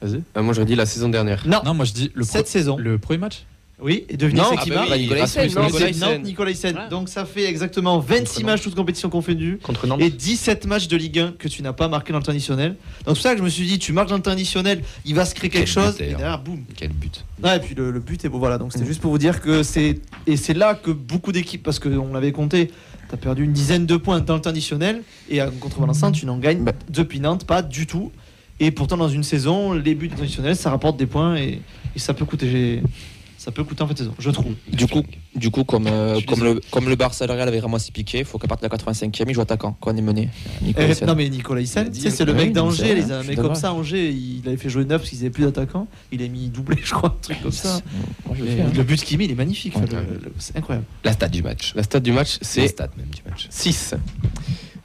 Vas-y. 0.02 0.22
Euh, 0.36 0.42
moi, 0.42 0.52
j'aurais 0.52 0.66
dit 0.66 0.74
la 0.74 0.86
saison 0.86 1.08
dernière. 1.08 1.42
Non, 1.46 1.60
Non, 1.64 1.74
moi 1.74 1.84
je 1.84 1.92
dis 1.92 2.10
le, 2.14 2.24
cette 2.24 2.42
pro- 2.44 2.50
saison. 2.52 2.76
le 2.76 2.98
premier 2.98 3.18
match. 3.18 3.44
Oui, 3.82 4.04
et 4.08 4.16
devinez 4.16 4.40
c'est 4.48 4.56
ah 4.56 4.62
qui 4.62 4.70
bah 4.70 4.76
marque 4.86 4.96
Nicolas 4.98 5.24
Hyssen, 5.24 5.48
C'est. 5.50 5.98
Nantes, 5.98 6.22
Nicolas 6.22 6.50
Hyssen. 6.52 6.76
Ouais. 6.76 6.88
Donc 6.90 7.08
ça 7.08 7.24
fait 7.24 7.44
exactement 7.44 7.98
26 7.98 8.34
Contre 8.34 8.46
matchs, 8.46 8.62
toutes 8.62 8.74
compétitions 8.76 9.10
confondues. 9.10 9.58
Contre 9.62 9.86
Nantes. 9.88 10.00
Et 10.00 10.10
17 10.10 10.66
matchs 10.66 10.86
de 10.86 10.96
Ligue 10.96 11.18
1 11.18 11.32
que 11.38 11.48
tu 11.48 11.60
n'as 11.62 11.72
pas 11.72 11.88
marqué 11.88 12.12
dans 12.12 12.20
additionnel. 12.20 12.70
Donc 12.70 12.76
c'est 12.98 13.12
pour 13.14 13.16
ça 13.22 13.32
que 13.32 13.38
je 13.38 13.42
me 13.42 13.48
suis 13.48 13.66
dit, 13.66 13.78
tu 13.80 13.92
marques 13.92 14.10
dans 14.10 14.20
additionnel, 14.30 14.82
il 15.04 15.14
va 15.16 15.24
se 15.24 15.34
créer 15.34 15.50
quelque 15.50 15.64
Quel 15.72 15.84
chose. 15.84 16.00
Et 16.00 16.06
derrière, 16.10 16.38
boum. 16.40 16.62
Quel 16.76 16.90
but. 16.92 17.24
Et 17.44 17.58
puis 17.58 17.74
le, 17.74 17.90
le 17.90 18.00
but 18.00 18.24
est 18.24 18.28
beau. 18.28 18.38
Voilà, 18.38 18.58
donc 18.58 18.68
Mm. 18.68 18.70
c'était 18.72 18.86
juste 18.86 19.00
pour 19.00 19.10
vous 19.10 19.18
dire 19.18 19.40
que 19.40 19.62
c'est. 19.64 20.00
Et 20.26 20.36
c'est 20.36 20.54
là 20.54 20.74
que 20.76 20.92
beaucoup 20.92 21.32
d'équipes, 21.32 21.62
parce 21.62 21.80
qu'on 21.80 22.12
l'avait 22.12 22.32
compté, 22.32 22.70
t'as 23.10 23.16
perdu 23.16 23.42
une 23.44 23.52
dizaine 23.52 23.86
de 23.86 23.96
points 23.96 24.20
dans 24.20 24.38
additionnel. 24.38 25.02
Et 25.28 25.40
contre 25.60 25.80
Valençon, 25.80 26.12
tu 26.12 26.26
n'en 26.26 26.38
gagnes 26.38 26.62
Bah. 26.62 26.72
depuis 26.88 27.18
Nantes, 27.18 27.44
pas 27.44 27.60
du 27.60 27.86
tout. 27.88 28.12
Et 28.60 28.70
pourtant, 28.70 28.96
dans 28.96 29.08
une 29.08 29.24
saison, 29.24 29.72
les 29.72 29.96
buts 29.96 30.10
additionnels, 30.16 30.54
ça 30.54 30.70
rapporte 30.70 30.96
des 30.96 31.06
points 31.06 31.34
et, 31.36 31.60
et 31.96 31.98
ça 31.98 32.14
peut 32.14 32.24
coûter. 32.24 32.80
Ça 33.44 33.52
peut 33.52 33.62
coûter 33.62 33.82
en 33.82 33.88
fait 33.88 33.98
saison, 33.98 34.14
je 34.18 34.30
trouve. 34.30 34.54
Du 34.72 34.86
coup, 34.86 35.02
du 35.36 35.50
coup 35.50 35.64
comme, 35.64 35.86
euh, 35.86 36.18
comme, 36.26 36.42
le, 36.42 36.60
comme 36.70 36.88
le 36.88 36.94
le 36.96 37.32
Real 37.32 37.46
avait 37.46 37.60
vraiment 37.60 37.78
si 37.78 37.92
piqué, 37.92 38.20
il 38.20 38.24
faut 38.24 38.38
qu'à 38.38 38.48
partir 38.48 38.70
de 38.70 38.74
la 38.74 38.78
85e, 38.78 39.24
il 39.28 39.34
joue 39.34 39.42
attaquant 39.42 39.76
quand 39.80 39.92
on 39.92 39.96
est 39.98 40.00
mené. 40.00 40.30
Nicolas 40.62 40.94
Eh, 40.98 41.04
non 41.04 41.14
mais 41.14 41.28
Nicolas 41.28 41.60
Hyssen, 41.60 41.92
c'est 41.92 42.24
le 42.24 42.32
mec 42.32 42.54
d'Angers, 42.54 42.94
les 42.94 43.04
mecs 43.26 43.38
comme 43.38 43.54
ça, 43.54 43.74
Angers, 43.74 44.08
il 44.10 44.42
avait 44.46 44.56
fait 44.56 44.70
jouer 44.70 44.86
neuf 44.86 45.02
parce 45.02 45.10
qu'ils 45.10 45.18
avaient 45.20 45.28
plus 45.30 45.44
d'attaquants, 45.44 45.86
il 46.10 46.22
a 46.22 46.28
mis 46.28 46.48
doublé 46.48 46.78
je 46.82 46.94
crois, 46.94 47.10
un 47.10 47.20
truc 47.20 47.42
comme 47.42 47.52
ça. 47.52 47.80
Moi, 48.26 48.34
je 48.38 48.44
le 48.44 48.50
Et 48.50 48.56
fais, 48.56 48.62
hein. 48.62 48.70
le 48.74 48.82
but 48.82 49.04
qu'il 49.04 49.18
met, 49.18 49.26
il 49.26 49.32
est 49.32 49.34
magnifique, 49.34 49.76
Ouais. 49.76 49.82
enfin, 49.84 50.02
c'est 50.38 50.56
incroyable. 50.56 50.86
La 51.04 51.12
stat 51.12 51.28
du 51.28 51.42
match. 51.42 51.74
La 51.76 51.82
stat 51.82 52.00
du 52.00 52.12
match, 52.12 52.38
La 52.40 52.46
c'est 52.48 52.68
stat 52.68 52.88
même 52.96 53.08
du 53.14 53.20
match. 53.28 53.46
6. 53.50 53.94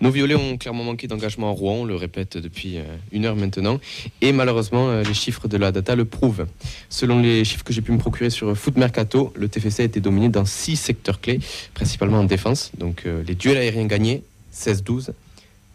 Nos 0.01 0.11
violets 0.11 0.35
ont 0.35 0.57
clairement 0.57 0.85
manqué 0.85 1.07
d'engagement 1.07 1.49
à 1.49 1.51
Rouen, 1.51 1.79
on 1.79 1.85
le 1.85 1.95
répète 1.95 2.37
depuis 2.37 2.77
euh, 2.77 2.83
une 3.11 3.25
heure 3.25 3.35
maintenant. 3.35 3.79
Et 4.21 4.31
malheureusement, 4.31 4.89
euh, 4.89 5.03
les 5.03 5.13
chiffres 5.13 5.49
de 5.49 5.57
la 5.57 5.73
data 5.73 5.95
le 5.95 6.05
prouvent. 6.05 6.47
Selon 6.89 7.19
les 7.19 7.43
chiffres 7.43 7.65
que 7.65 7.73
j'ai 7.73 7.81
pu 7.81 7.91
me 7.91 7.97
procurer 7.97 8.29
sur 8.29 8.57
Foot 8.57 8.77
Mercato, 8.77 9.33
le 9.35 9.49
TFC 9.49 9.81
a 9.81 9.85
été 9.85 9.99
dominé 9.99 10.29
dans 10.29 10.45
six 10.45 10.77
secteurs 10.77 11.19
clés, 11.19 11.41
principalement 11.73 12.19
en 12.19 12.23
défense. 12.23 12.71
Donc 12.77 13.03
euh, 13.05 13.23
les 13.27 13.35
duels 13.35 13.57
aériens 13.57 13.87
gagnés, 13.87 14.23
16-12. 14.55 15.09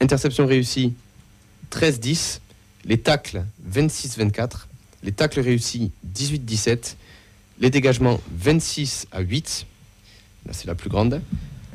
Interception 0.00 0.46
réussie, 0.46 0.94
13-10. 1.70 2.40
Les 2.86 2.98
tacles, 2.98 3.44
26-24. 3.70 4.66
Les 5.02 5.12
tacles 5.12 5.40
réussis, 5.40 5.90
18-17. 6.16 6.96
Les 7.60 7.70
dégagements, 7.70 8.20
26 8.36 9.06
à 9.12 9.20
8. 9.20 9.66
Là, 10.46 10.52
c'est 10.52 10.66
la 10.66 10.74
plus 10.74 10.90
grande. 10.90 11.20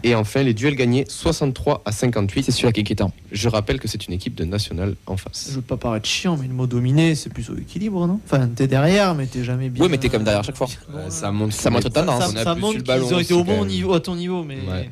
Et 0.03 0.15
enfin, 0.15 0.43
les 0.43 0.53
duels 0.53 0.75
gagnés 0.75 1.05
63 1.07 1.81
à 1.85 1.91
58. 1.91 2.43
C'est 2.43 2.51
celui-là 2.51 2.71
qui 2.71 2.79
est 2.79 2.83
inquiétant. 2.83 3.12
Je 3.31 3.49
rappelle 3.49 3.79
que 3.79 3.88
c'est 3.88 4.07
une 4.07 4.13
équipe 4.13 4.35
de 4.35 4.45
national 4.45 4.95
en 5.07 5.17
face. 5.17 5.47
Je 5.49 5.55
veux 5.55 5.62
pas 5.62 5.77
paraître 5.77 6.07
chiant, 6.07 6.38
mais 6.38 6.47
le 6.47 6.53
mot 6.53 6.67
dominé, 6.67 7.15
c'est 7.15 7.29
plus 7.29 7.49
au 7.49 7.57
équilibre, 7.57 8.07
non? 8.07 8.19
Enfin, 8.25 8.47
t'es 8.47 8.67
derrière, 8.67 9.15
mais 9.15 9.25
t'es 9.25 9.43
jamais 9.43 9.69
bien. 9.69 9.83
Oui, 9.83 9.89
mais 9.91 9.97
t'es 9.97 10.09
comme 10.09 10.23
derrière 10.23 10.43
chaque 10.43 10.57
fois. 10.57 10.67
Euh, 10.93 11.09
ça 11.09 11.31
montre 11.31 11.53
Ça 11.53 11.69
montre 11.69 11.89
tendance. 11.89 12.23
Ça, 12.23 12.29
on 12.31 12.35
a 12.35 12.43
ça 12.43 12.53
plus 12.53 12.62
montre 12.62 12.83
qu'ils 12.83 13.13
ont 13.13 13.19
été 13.19 13.33
au 13.33 13.43
bon 13.43 13.65
niveau, 13.65 13.93
à 13.93 13.99
ton 13.99 14.15
niveau, 14.15 14.43
mais. 14.43 14.59
Ouais. 14.69 14.89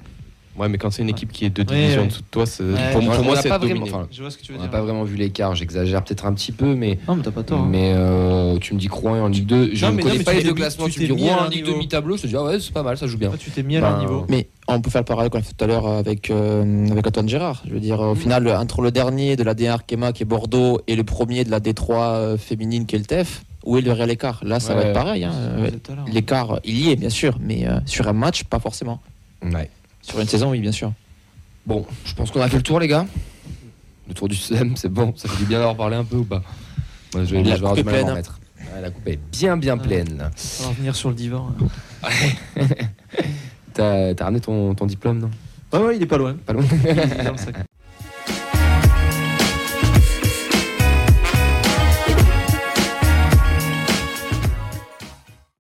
Ouais, 0.58 0.70
mais 0.70 0.78
quand 0.78 0.90
c'est 0.90 1.04
une 1.04 1.10
équipe 1.10 1.32
qui 1.32 1.46
est 1.46 1.50
deux 1.50 1.64
divisions 1.64 2.00
ouais. 2.00 2.04
en 2.06 2.08
dessous 2.08 2.22
de 2.22 2.28
toi, 2.32 2.46
pour, 2.92 3.02
moi, 3.24 3.36
c'est 3.42 3.50
pas 3.50 3.60
dominé. 3.60 3.80
vraiment- 3.80 3.98
enfin, 3.98 4.08
Je 4.12 4.22
vois 4.22 4.32
ce 4.32 4.38
que 4.38 4.44
tu 4.44 4.52
veux 4.52 4.58
On 4.58 4.62
n'a 4.62 4.68
dire. 4.68 4.72
pas 4.72 4.82
vraiment 4.82 5.04
vu 5.04 5.16
l'écart, 5.16 5.54
j'exagère 5.56 6.04
peut-être 6.04 6.26
un 6.26 6.34
petit 6.34 6.52
peu, 6.52 6.74
mais, 6.74 6.98
Non, 7.08 7.16
mais 7.16 7.22
t'as 7.24 7.32
pas 7.32 7.44
tort. 7.44 7.60
hein. 7.60 7.68
mais 7.70 7.94
euh, 7.96 8.58
tu 8.60 8.74
me 8.74 8.80
dis 8.80 8.88
Rouen 8.88 9.22
en 9.22 9.28
Ligue 9.28 9.46
2, 9.46 9.70
je 9.76 9.86
Non, 9.86 9.92
ne 9.92 9.98
mais 9.98 10.02
non, 10.02 10.08
connais 10.10 10.18
mais 10.20 10.24
pas 10.24 10.34
les 10.34 10.44
deux 10.44 10.54
classements, 10.54 10.90
tu 10.90 11.00
me 11.02 11.08
t'es 11.08 11.14
dis 11.14 11.22
Rouen 11.24 11.38
en 11.46 11.48
Ligue 11.50 11.60
2 11.64 11.66
niveau. 11.68 11.78
mi-tableau, 11.80 12.18
je 12.18 12.24
te 12.24 12.28
dis 12.28 12.36
ah 12.36 12.44
ouais 12.44 12.60
c'est 12.60 12.74
pas 12.74 12.84
mal, 12.84 12.98
ça 12.98 13.06
joue 13.08 13.18
bien. 13.18 13.30
Toi, 13.30 13.38
tu 13.38 13.52
t'es 13.52 13.62
mis 13.64 13.78
à 13.78 13.82
leur 13.82 13.94
Ben, 13.94 14.00
niveau. 14.00 14.26
Mais 14.30 14.48
on 14.68 14.82
peut 14.82 14.90
faire 14.90 15.02
le 15.02 15.06
parallèle 15.06 15.30
qu'on 15.30 15.40
a 15.40 15.42
fait 15.44 15.54
tout 15.54 15.64
à 15.64 15.68
l'heure 15.68 15.88
avec, 15.88 16.32
euh, 16.32 16.88
avec 16.90 17.06
Antoine 17.08 17.30
Gérard. 17.30 17.62
Je 17.68 17.74
veux 17.74 17.80
dire, 17.80 18.00
au 18.00 18.16
final, 18.16 18.48
entre 18.50 18.82
le 18.82 18.92
dernier 18.92 19.36
de 19.36 19.44
la 19.44 19.54
D1 19.54 19.70
Arkema 19.74 20.12
qui 20.12 20.24
est 20.24 20.26
Bordeaux 20.26 20.82
et 20.88 20.96
le 20.96 21.04
premier 21.04 21.44
de 21.44 21.52
la 21.52 21.60
D3 21.60 21.92
euh, 22.16 22.38
féminine 22.38 22.86
qui 22.88 22.96
est 22.96 23.00
le 23.00 23.06
TEF, 23.06 23.44
où 23.64 23.78
est 23.78 23.82
le 23.82 23.92
réel 23.92 24.10
écart 24.10 24.40
Là, 24.44 24.60
ça 24.60 24.74
va 24.74 24.82
être 24.86 24.94
pareil. 24.94 25.24
hein. 25.24 25.32
L'heure. 25.58 26.06
L'écart, 26.12 26.60
il 26.66 26.80
y 26.80 26.92
est, 26.92 26.96
bien 26.96 27.10
sûr, 27.10 27.38
mais 27.42 27.68
euh, 27.68 27.80
sur 27.86 28.08
un 28.08 28.14
match, 28.14 28.44
pas 28.44 28.60
forcément. 28.60 29.00
Ouais. 29.44 29.70
Sur 30.08 30.20
une 30.20 30.28
saison, 30.28 30.52
oui, 30.52 30.60
bien 30.62 30.72
sûr. 30.72 30.94
Bon, 31.66 31.86
je 32.06 32.14
pense 32.14 32.32
qu'on 32.32 32.42
a 32.42 32.48
fait 32.50 32.58
le 32.58 32.64
tour 32.64 32.80
les 32.80 32.88
gars. 32.88 33.06
Le 34.08 34.14
tour 34.14 34.28
du 34.30 34.36
SEM, 34.36 34.76
c'est 34.78 34.88
bon, 34.90 35.14
ça 35.18 35.28
fait 35.28 35.38
du 35.38 35.46
bien 35.46 35.58
d'avoir 35.58 35.76
parlé 35.76 35.98
un 35.98 36.06
peu 36.06 36.16
ou 36.18 36.24
pas 36.24 36.42
Moi, 37.14 37.26
je 37.26 37.36
vais, 37.36 37.44
La 37.44 37.56
je 37.56 37.62
vais 37.62 37.68
avoir 37.68 37.74
coupe 37.76 37.84
du 37.84 37.90
est 37.90 37.92
mal 37.92 37.96
à 37.96 37.98
m'en 38.00 38.04
pleine. 38.06 38.12
remettre. 38.14 38.40
Ouais, 38.74 38.82
la 38.82 38.90
coupe 38.90 39.08
est 39.08 39.20
bien 39.32 39.58
bien 39.58 39.78
pleine. 39.78 40.30
Ça 40.36 40.64
va 40.64 40.70
revenir 40.70 40.96
sur 40.96 41.10
le 41.10 41.16
divan. 41.16 41.52
hein. 42.04 42.10
T'as 43.74 44.16
t'as 44.16 44.24
ramené 44.26 44.40
ton, 44.42 44.74
ton 44.74 44.86
diplôme 44.88 45.20
non? 45.20 45.30
Ouais, 45.74 45.80
ouais, 45.86 45.96
il 45.98 46.02
est 46.04 46.08
pas 46.08 46.18
loin. 46.18 46.36
Pas 46.46 46.54
loin 46.54 46.64
Il 46.84 46.88
est 46.90 47.24
dans 47.24 47.32
le 47.34 47.38
sac. 47.38 47.56